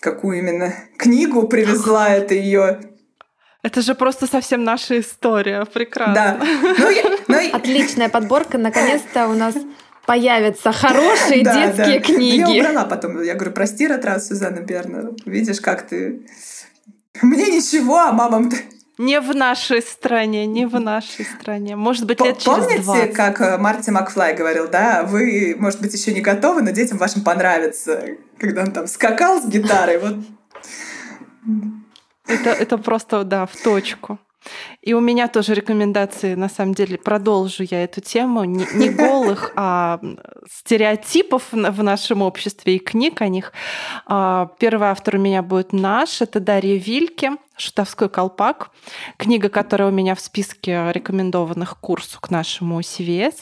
[0.00, 2.78] какую именно книгу привезла это ее
[3.62, 5.64] это же просто совсем наша история.
[5.64, 6.14] Прекрасно.
[6.14, 6.38] Да.
[6.78, 8.56] Ну, я, ну, Отличная подборка.
[8.56, 9.56] Наконец-то у нас
[10.06, 12.06] появятся хорошие да, детские да.
[12.06, 12.56] книги.
[12.56, 13.20] Я убрала потом.
[13.22, 15.12] Я говорю, прости, Ратрас Сюзанна Бернер.
[15.26, 16.26] Видишь, как ты...
[17.20, 18.50] Мне ничего, а мамам...
[18.98, 21.76] Не в нашей стране, не в нашей стране.
[21.76, 23.12] Может быть, лет через Помните, 20.
[23.14, 27.22] как э, Марти Макфлай говорил, да, вы, может быть, еще не готовы, но детям вашим
[27.22, 30.16] понравится, когда он там скакал с гитарой, вот
[32.26, 34.18] это, это просто, да, в точку.
[34.82, 39.52] И у меня тоже рекомендации, на самом деле, продолжу я эту тему, не, не голых,
[39.56, 40.00] а
[40.50, 43.52] стереотипов в нашем обществе и книг о них.
[44.06, 48.70] А, первый автор у меня будет наш, это Дарья Вильке, «Шутовской колпак»,
[49.16, 53.34] книга, которая у меня в списке рекомендованных курсу к нашему CVS.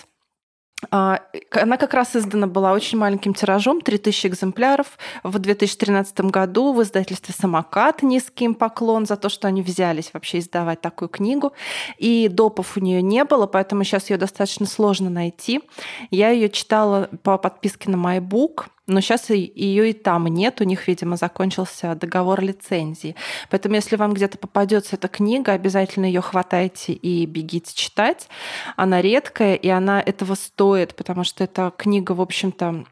[0.91, 1.23] А,
[1.53, 4.99] она как раз издана была очень маленьким тиражом, 3000 экземпляров.
[5.23, 10.39] В 2013 году в издательстве «Самокат» низкий им поклон за то, что они взялись вообще
[10.39, 11.53] издавать такую книгу.
[11.99, 15.63] И допов у нее не было, поэтому сейчас ее достаточно сложно найти.
[16.11, 18.67] Я ее читала по подписке на MyBook.
[18.87, 23.17] Но сейчас ее и там нет, у них, видимо, закончился договор лицензии.
[23.51, 28.29] Поэтому, если вам где-то попадется эта книга, обязательно ее хватайте и бегите читать.
[28.77, 32.85] Она редкая, и она этого стоит, потому что эта книга, в общем-то,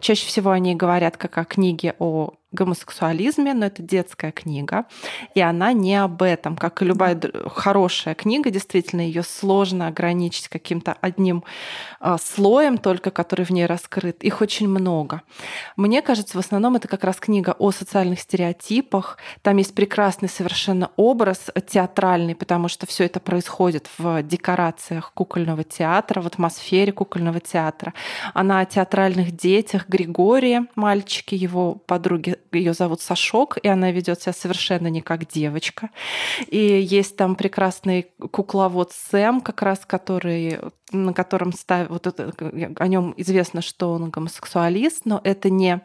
[0.00, 4.86] чаще всего они говорят как о книге о гомосексуализме, но это детская книга,
[5.34, 6.56] и она не об этом.
[6.56, 7.20] Как и любая
[7.54, 11.44] хорошая книга, действительно, ее сложно ограничить каким-то одним
[12.00, 14.22] э, слоем, только который в ней раскрыт.
[14.24, 15.22] Их очень много.
[15.76, 19.18] Мне кажется, в основном это как раз книга о социальных стереотипах.
[19.42, 26.20] Там есть прекрасный совершенно образ театральный, потому что все это происходит в декорациях кукольного театра,
[26.20, 27.94] в атмосфере кукольного театра.
[28.34, 34.32] Она о театральных детях Григория, мальчике, его подруги ее зовут Сашок, и она ведет себя
[34.32, 35.90] совершенно не как девочка.
[36.48, 40.58] И есть там прекрасный кукловод Сэм, как раз который
[40.92, 42.32] на котором ставят, вот это,
[42.76, 45.80] о нем известно, что он гомосексуалист, но это не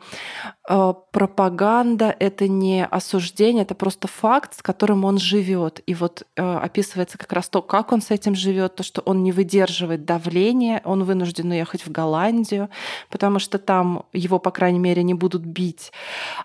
[0.70, 5.82] э, пропаганда, это не осуждение, это просто факт, с которым он живет.
[5.86, 9.24] И вот э, описывается как раз то, как он с этим живет, то, что он
[9.24, 12.70] не выдерживает давления, он вынужден уехать в Голландию,
[13.10, 15.92] потому что там его, по крайней мере, не будут бить.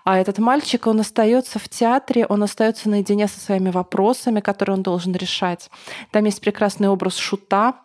[0.03, 4.83] А этот мальчик, он остается в театре, он остается наедине со своими вопросами, которые он
[4.83, 5.69] должен решать.
[6.11, 7.82] Там есть прекрасный образ шута,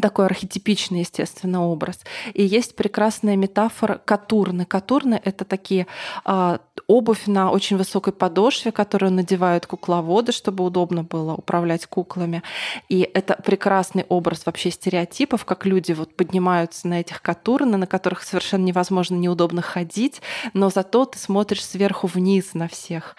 [0.00, 2.00] такой архетипичный, естественно, образ.
[2.34, 4.64] И есть прекрасная метафора катурны.
[4.64, 5.86] Катурны— это такие
[6.24, 12.42] э, обувь на очень высокой подошве, которую надевают кукловоды, чтобы удобно было управлять куклами.
[12.88, 18.22] И это прекрасный образ вообще стереотипов, как люди вот поднимаются на этих катурны, на которых
[18.22, 20.22] совершенно невозможно неудобно ходить,
[20.54, 23.16] но зато ты смотришь сверху вниз на всех.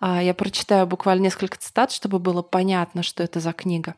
[0.00, 3.96] Э, я прочитаю буквально несколько цитат, чтобы было понятно, что это за книга.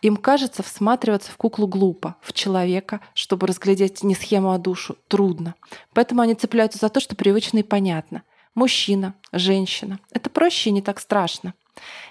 [0.00, 4.96] Им кажется всматриваться в куклу куклу глупо, в человека, чтобы разглядеть не схему, а душу,
[5.08, 5.54] трудно.
[5.92, 8.22] Поэтому они цепляются за то, что привычно и понятно.
[8.54, 9.98] Мужчина, женщина.
[10.12, 11.54] Это проще и не так страшно.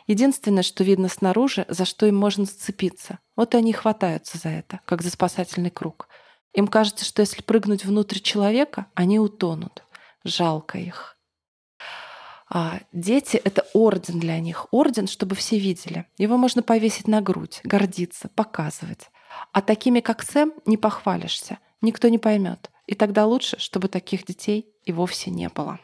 [0.07, 3.19] Единственное, что видно снаружи, за что им можно зацепиться.
[3.35, 6.07] Вот и они хватаются за это, как за спасательный круг.
[6.53, 9.83] Им кажется, что если прыгнуть внутрь человека, они утонут.
[10.23, 11.17] Жалко их.
[12.51, 14.67] А дети— это орден для них.
[14.71, 16.07] Орден, чтобы все видели.
[16.17, 19.09] Его можно повесить на грудь, гордиться, показывать.
[19.51, 21.59] А такими, как Сэм, не похвалишься.
[21.81, 22.69] Никто не поймет.
[22.87, 25.79] И тогда лучше, чтобы таких детей и вовсе не было.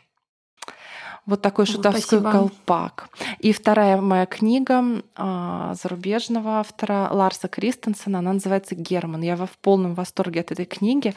[1.26, 2.32] Вот такой шутовской Спасибо.
[2.32, 3.10] колпак.
[3.40, 9.22] И вторая моя книга э, зарубежного автора Ларса Кристенсена, она называется «Герман».
[9.22, 11.16] Я в полном восторге от этой книги.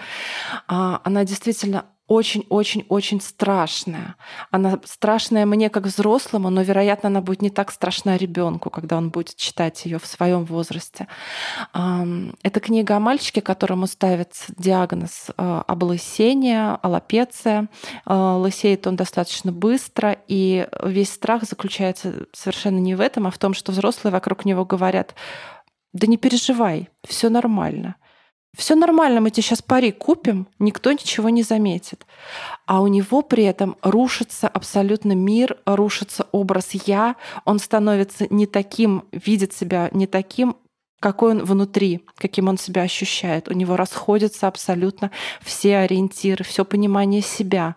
[0.68, 4.16] Э, она действительно очень-очень-очень страшная.
[4.50, 9.10] Она страшная мне как взрослому, но, вероятно, она будет не так страшна ребенку, когда он
[9.10, 11.06] будет читать ее в своем возрасте.
[11.72, 17.68] Это книга о мальчике, которому ставится диагноз э, облысение, аллопеция.
[18.06, 23.38] Э, лысеет он достаточно быстро, и весь страх заключается совершенно не в этом, а в
[23.38, 25.14] том, что взрослые вокруг него говорят,
[25.92, 27.96] да не переживай, все нормально.
[28.56, 32.06] Все нормально, мы тебе сейчас парик купим, никто ничего не заметит.
[32.66, 39.04] А у него при этом рушится абсолютно мир, рушится образ «я», он становится не таким,
[39.12, 40.56] видит себя не таким,
[41.00, 43.48] какой он внутри, каким он себя ощущает.
[43.48, 47.76] У него расходятся абсолютно все ориентиры, все понимание себя,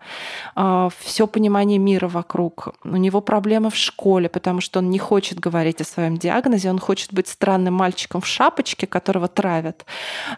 [0.56, 2.74] а, все понимание мира вокруг.
[2.82, 6.80] У него проблемы в школе, потому что он не хочет говорить о своем диагнозе, он
[6.80, 9.86] хочет быть странным мальчиком в шапочке, которого травят,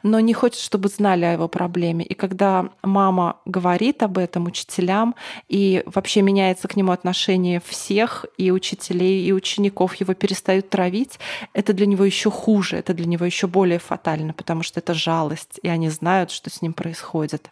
[0.02, 2.05] но не хочет, чтобы знали о его проблеме.
[2.05, 5.15] И когда мама говорит об этом учителям,
[5.48, 11.19] и вообще меняется к нему отношение всех, и учителей, и учеников его перестают травить,
[11.55, 14.94] это для него еще хуже хуже, это для него еще более фатально, потому что это
[14.94, 17.51] жалость, и они знают, что с ним происходит.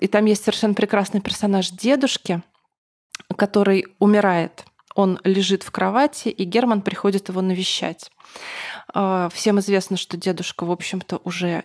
[0.00, 2.42] И там есть совершенно прекрасный персонаж дедушки,
[3.36, 4.64] который умирает.
[4.96, 8.10] Он лежит в кровати, и Герман приходит его навещать.
[8.92, 11.62] А, всем известно, что дедушка, в общем-то, уже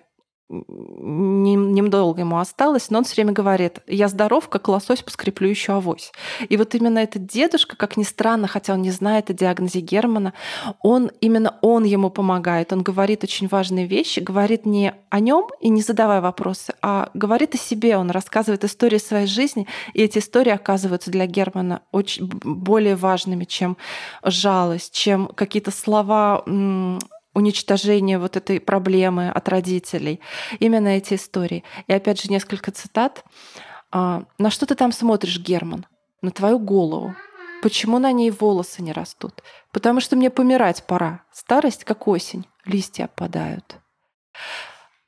[0.50, 6.12] немного ему осталось, но он все время говорит, я здоров, как лосось, поскреплю еще авось.
[6.48, 10.34] И вот именно этот дедушка, как ни странно, хотя он не знает о диагнозе Германа,
[10.82, 12.74] он, именно он ему помогает.
[12.74, 17.56] Он говорит очень важные вещи, говорит не о нем и не задавая вопросы, а говорит
[17.56, 17.98] о себе.
[17.98, 23.78] Он рассказывает истории своей жизни, и эти истории оказываются для Германа очень более важными, чем
[24.24, 26.44] жалость, чем какие-то слова
[27.36, 30.20] уничтожения вот этой проблемы от родителей.
[30.60, 31.64] Именно эти истории.
[31.86, 33.24] И опять же несколько цитат.
[33.92, 35.86] А, «На что ты там смотришь, Герман?
[36.22, 37.16] На твою голову.
[37.62, 39.44] Почему на ней волосы не растут?
[39.72, 41.22] Потому что мне помирать пора.
[41.32, 42.48] Старость, как осень.
[42.66, 43.78] Листья опадают».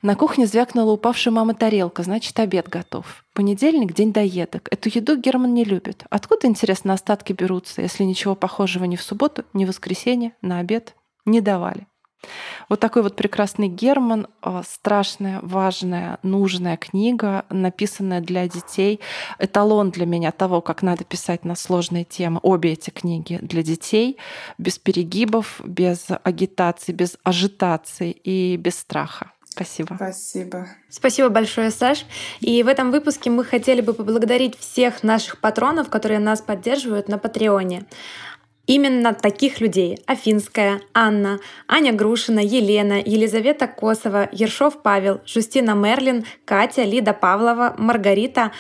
[0.04, 3.26] На кухне звякнула упавшая мама тарелка, значит, обед готов.
[3.34, 4.68] Понедельник— день доедок.
[4.72, 6.06] Эту еду Герман не любит.
[6.12, 10.96] Откуда, интересно, остатки берутся, если ничего похожего ни в субботу, ни в воскресенье на обед
[11.26, 11.88] не давали?
[12.70, 19.00] Вот такой вот прекрасный Герман, а, страшная, важная, нужная книга, написанная для детей.
[19.40, 22.40] Эталон для меня того, как надо писать на сложные темы.
[22.44, 24.18] Обе эти книги для детей,
[24.58, 29.32] без перегибов, без агитации, без ажитации и без страха.
[29.58, 29.96] Спасибо.
[29.96, 30.68] Спасибо.
[30.88, 32.06] Спасибо большое, Саш.
[32.42, 37.18] И в этом выпуске мы хотели бы поблагодарить всех наших патронов, которые нас поддерживают на
[37.18, 37.86] Патреоне.
[38.68, 41.40] Именно таких людей— Афинская, Анна,
[41.70, 48.52] Аня Грушина, Елена, Елизавета Косова, Ершов Павел, Жустина Мерлин, Катя, Лида Павлова, Маргарита,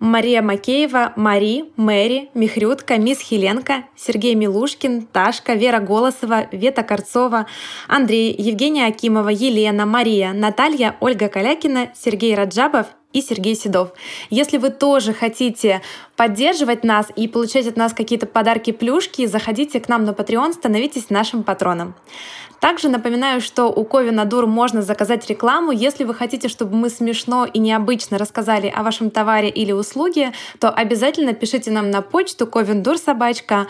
[0.00, 7.46] Мария Макеева, Мари, Мэри, Михрютка, Мисс Хеленко, Сергей Милушкин, Ташка, Вера Голосова, Вета Корцова,
[7.86, 13.90] Андрей, Евгения Акимова, Елена, Мария, Наталья, Ольга Калякина, Сергей Раджабов и Сергей Седов.
[14.30, 15.82] Если вы тоже хотите
[16.16, 21.42] поддерживать нас и получать от нас какие-то подарки-плюшки, заходите к нам на Patreon, становитесь нашим
[21.42, 21.94] патроном.
[22.62, 25.72] Также напоминаю, что у Ковина Дур можно заказать рекламу.
[25.72, 30.70] Если вы хотите, чтобы мы смешно и необычно рассказали о вашем товаре или услуге, то
[30.70, 33.66] обязательно пишите нам на почту ковиндурсобачка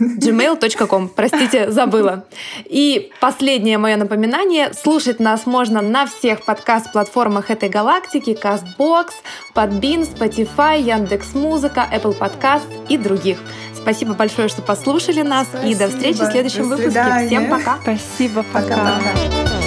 [0.00, 1.08] gmail.com.
[1.08, 2.24] Простите, забыла.
[2.64, 4.72] И последнее мое напоминание.
[4.72, 8.36] Слушать нас можно на всех подкаст-платформах этой галактики.
[8.40, 9.08] CastBox,
[9.54, 13.38] Podbean, Spotify, Яндекс.Музыка, Apple Podcast и других.
[13.74, 15.48] Спасибо большое, что послушали нас.
[15.48, 15.70] Спасибо.
[15.70, 17.26] И до встречи в следующем До выпуске.
[17.26, 17.78] Всем пока.
[17.82, 18.76] Спасибо, пока.
[18.76, 19.61] Пока-пока.